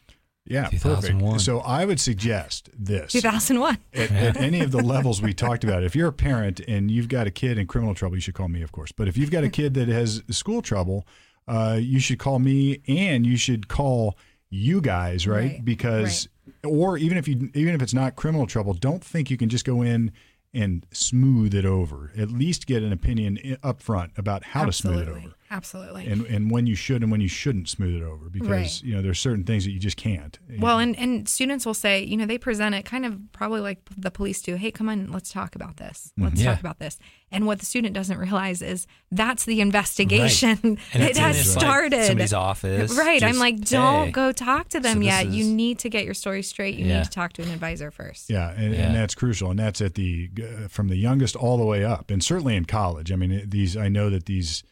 [0.47, 1.21] Yeah, 2001.
[1.31, 1.41] perfect.
[1.45, 3.77] So I would suggest this 2001.
[3.93, 5.83] at, at any of the levels we talked about.
[5.83, 8.47] If you're a parent and you've got a kid in criminal trouble, you should call
[8.47, 8.91] me, of course.
[8.91, 11.07] But if you've got a kid that has school trouble,
[11.47, 14.17] uh, you should call me, and you should call
[14.51, 15.53] you guys, right?
[15.53, 16.27] Right, Because,
[16.63, 19.65] or even if you, even if it's not criminal trouble, don't think you can just
[19.65, 20.11] go in
[20.53, 22.11] and smooth it over.
[22.17, 25.33] At least get an opinion i- up front about how to smooth it over.
[25.51, 26.07] Absolutely.
[26.07, 28.81] and and when you should and when you shouldn't smooth it over because Right.
[28.83, 30.37] you know there's certain things that you just can't.
[30.59, 33.79] Well, and, and students will say, you know, they present it kind of probably like
[33.95, 34.55] the police do.
[34.55, 36.11] Hey, come on, let's talk about this.
[36.17, 36.51] Let's Yeah.
[36.51, 36.97] talk about this.
[37.31, 40.59] And what the student doesn't realize is that's the investigation.
[40.63, 42.05] And it has his, like, started.
[42.05, 42.97] somebody's office.
[42.97, 43.21] Right.
[43.23, 44.11] I'm like, don't hey.
[44.11, 45.27] go talk to them So this yet.
[45.27, 46.75] You need to get your story straight.
[46.75, 46.97] You Yeah.
[46.99, 48.29] need to talk to an advisor first.
[48.29, 48.87] Yeah, and, Yeah.
[48.87, 52.09] and that's crucial, and that's at the uh, from the youngest all the way up,
[52.09, 53.11] and certainly in college.
[53.11, 54.63] I mean, these I know that these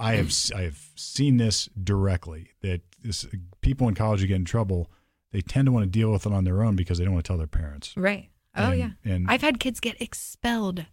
[0.00, 3.26] I have s- I have seen this directly that this
[3.60, 4.90] people in college who get in trouble,
[5.32, 7.24] they tend to want to deal with it on their own because they don't want
[7.24, 7.94] to tell their parents.
[7.96, 8.30] Right.
[8.56, 8.90] Oh, And- yeah.
[9.04, 10.86] and I've had kids get expelled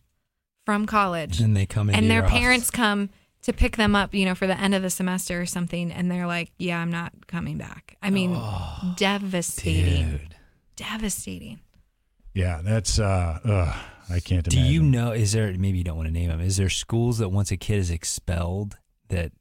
[0.66, 1.40] from college.
[1.40, 3.10] And they come in and their parents come
[3.44, 6.12] to pick them up, you know, for the end of the semester or something, and
[6.12, 8.32] they're like, "Yeah, I'm not coming back." I mean,
[8.98, 10.36] devastating, Dude.
[10.76, 11.60] devastating.
[12.34, 13.76] yeah, that's uh, ugh,
[14.10, 15.12] I can't Do you know?
[15.12, 16.42] Is there maybe you don't want to name them?
[16.42, 18.78] Is there schools that once a kid is expelled
[19.10, 19.32] that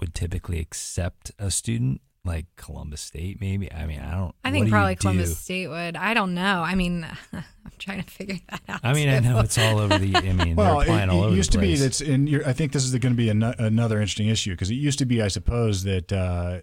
[0.00, 3.40] would typically accept a student like Columbus State?
[3.40, 3.72] Maybe.
[3.72, 4.34] I mean, I don't.
[4.44, 5.00] I think do you probably do?
[5.00, 5.96] Columbus State would.
[5.96, 6.62] I don't know.
[6.62, 7.44] I mean, I'm
[7.78, 8.80] trying to figure that out.
[8.82, 10.16] I mean, I know it's all over the.
[10.16, 12.28] I mean, Well, they're it, applying all it over used the to be that's, and
[12.28, 14.98] you're, I think this is going to be an, another interesting issue because it used
[14.98, 16.60] to be, I suppose, that uh,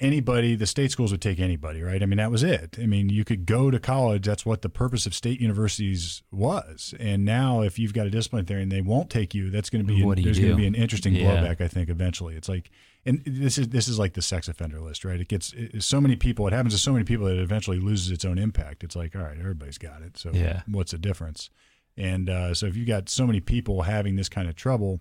[0.00, 2.02] anybody, the state schools would take anybody, right?
[2.02, 2.76] I mean, that was it.
[2.80, 4.26] I mean, you could go to college.
[4.26, 6.94] That's what the purpose of state universities was.
[6.98, 9.86] And now, if you've got a discipline there and they won't take you, that's going
[9.86, 11.24] to be What do there's going to be an interesting Yeah.
[11.42, 11.60] blowback.
[11.60, 12.70] I think eventually, it's like,
[13.06, 15.20] and this is this is like the sex offender list, right?
[15.20, 16.46] It gets it, so many people.
[16.46, 18.82] It happens to so many people that it eventually loses its own impact.
[18.84, 20.16] It's like, all right, everybody's got it.
[20.18, 20.62] So Yeah.
[20.66, 21.50] what's the difference?
[21.96, 25.00] And uh, so if you've got so many people having this kind of trouble,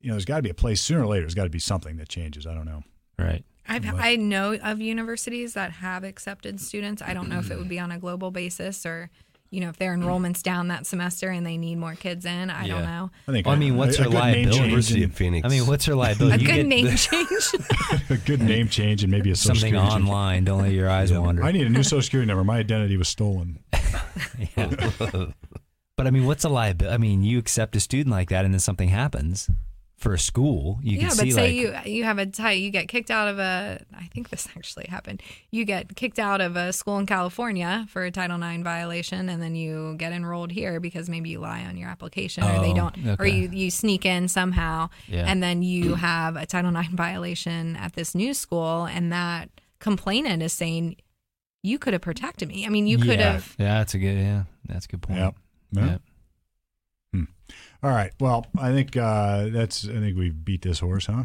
[0.00, 1.22] you know, there's got to be a place sooner or later.
[1.22, 2.46] There's got to be something that changes.
[2.46, 2.82] I don't know.
[3.18, 3.44] right.
[3.68, 7.02] I've, I know of universities that have accepted students.
[7.02, 7.70] I don't know if it would mm.
[7.70, 9.10] be on a global basis or,
[9.50, 12.50] you know, if their enrollment's down that semester and they need more kids in.
[12.50, 13.10] I don't know.
[13.28, 13.46] I think.
[13.46, 14.50] Well, I mean, what's a, her a good name liability?
[14.50, 15.44] change University and- of Phoenix.
[15.44, 16.36] I mean, what's her liability?
[16.36, 16.96] A You good get name the-
[18.00, 18.10] change.
[18.10, 20.08] a good name change and maybe a social something security change.
[20.08, 20.44] online.
[20.44, 21.44] Don't let your eyes wander.
[21.44, 22.44] I need a new social security number.
[22.44, 23.60] My identity was stolen.
[24.56, 24.90] Yeah.
[25.96, 26.94] but I mean, what's a liability?
[26.94, 29.48] I mean, you accept a student like that, and then something happens
[30.02, 30.80] for a school.
[30.82, 33.28] You yeah, can but say like you you have a tie, you get kicked out
[33.28, 33.80] of a.
[33.96, 35.22] I think this actually happened.
[35.50, 39.40] You get kicked out of a school in California for a Title IX violation, and
[39.40, 42.90] then you get enrolled here because maybe you lie on your application, or they Oh,
[42.90, 45.24] don't, or you you sneak in somehow, Yeah.
[45.26, 49.48] and then you have a Title IX violation at this new school, and that
[49.78, 50.96] complainant is saying.
[51.64, 52.66] You could have protected me.
[52.66, 53.34] I mean, you could yeah.
[53.34, 53.54] have.
[53.56, 54.16] Yeah, that's a good.
[54.18, 55.20] Yeah, that's a good point.
[55.20, 55.34] Yep.
[55.70, 55.86] Yeah.
[55.90, 56.02] Yep.
[57.82, 58.12] All right.
[58.20, 59.84] Well, I think uh, that's.
[59.88, 61.24] I think we've beat this horse, huh?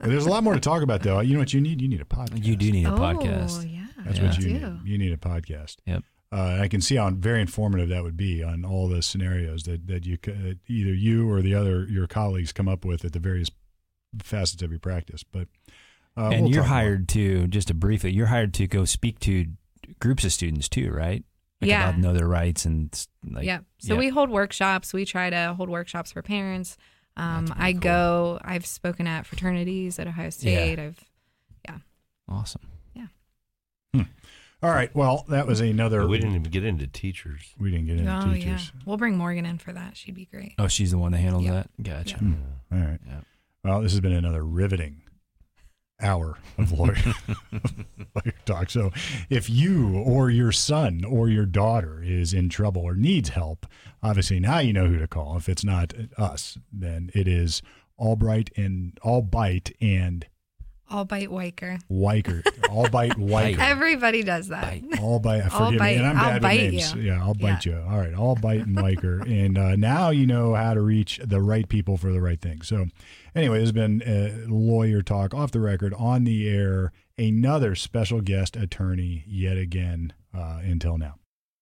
[0.00, 1.20] There's a lot more to talk about, though.
[1.20, 1.80] You know what you need?
[1.80, 2.44] You need a podcast.
[2.44, 3.60] You do need a podcast.
[3.60, 3.72] oh, podcast.
[3.72, 3.86] yeah.
[4.04, 4.26] That's Yeah.
[4.26, 4.78] what you need.
[4.84, 5.76] You need a podcast.
[5.86, 6.02] Yep.
[6.32, 9.86] Uh, I can see how very informative that would be on all the scenarios that
[9.86, 13.20] that you could, either you or the other your colleagues come up with at the
[13.20, 13.48] various
[14.22, 15.22] facets of your practice.
[15.22, 15.46] But
[16.16, 16.78] uh, and we'll you're talk more.
[16.78, 18.10] hired to just to briefly.
[18.12, 19.46] You're hired to go speak to
[20.00, 21.24] groups of students too, right?
[21.60, 21.88] Like Yeah.
[21.88, 23.44] About know their rights and like.
[23.44, 23.60] yeah.
[23.78, 24.00] So yeah.
[24.00, 24.92] we hold workshops.
[24.92, 26.76] We try to hold workshops for parents.
[27.16, 27.80] Um, I cool.
[27.80, 28.38] go.
[28.42, 30.78] I've spoken at fraternities at Ohio State.
[30.78, 31.02] I've
[31.66, 31.78] yeah.
[32.28, 32.60] Awesome.
[32.94, 33.06] Yeah.
[34.62, 34.94] All right.
[34.94, 36.06] Well, that was another.
[36.06, 37.54] we didn't even get into teachers.
[37.58, 38.34] We didn't get into oh yeah.
[38.34, 38.72] teachers.
[38.84, 39.96] We'll bring Morgan in for that.
[39.96, 40.54] She'd be great.
[40.58, 41.52] Oh, she's the one that handles Yeah.
[41.52, 41.82] that.
[41.82, 42.16] Gotcha.
[42.18, 42.34] Hmm.
[42.72, 43.00] All right.
[43.06, 43.20] Yeah.
[43.64, 45.02] Well, this has been another riveting
[46.00, 46.96] hour of lawyer,
[48.14, 48.70] lawyer talk.
[48.70, 48.92] So,
[49.30, 53.66] if you or your son or your daughter is in trouble or needs help,
[54.02, 55.36] obviously now you know who to call.
[55.36, 57.62] If it's not us, then it is
[57.98, 60.26] Albright and Albright and
[60.88, 61.78] All bite Weiker.
[61.90, 62.42] Weiker.
[62.90, 63.58] bite Weiker.
[63.58, 64.62] Everybody does that.
[64.88, 65.00] Bite.
[65.00, 65.42] All bite.
[65.52, 66.94] I'll Forgive bite- me, and I'm I'll bad bite with names.
[66.94, 67.02] you.
[67.02, 67.72] Yeah, I'll bite Yeah.
[67.72, 67.90] you.
[67.90, 71.40] All right, all bite and Weiker, and uh, now you know how to reach the
[71.42, 72.62] right people for the right thing.
[72.62, 72.86] So,
[73.34, 76.92] anyway, this has been uh, lawyer talk off the record, on the air.
[77.18, 80.12] Another special guest attorney yet again.
[80.36, 81.14] Uh, until now.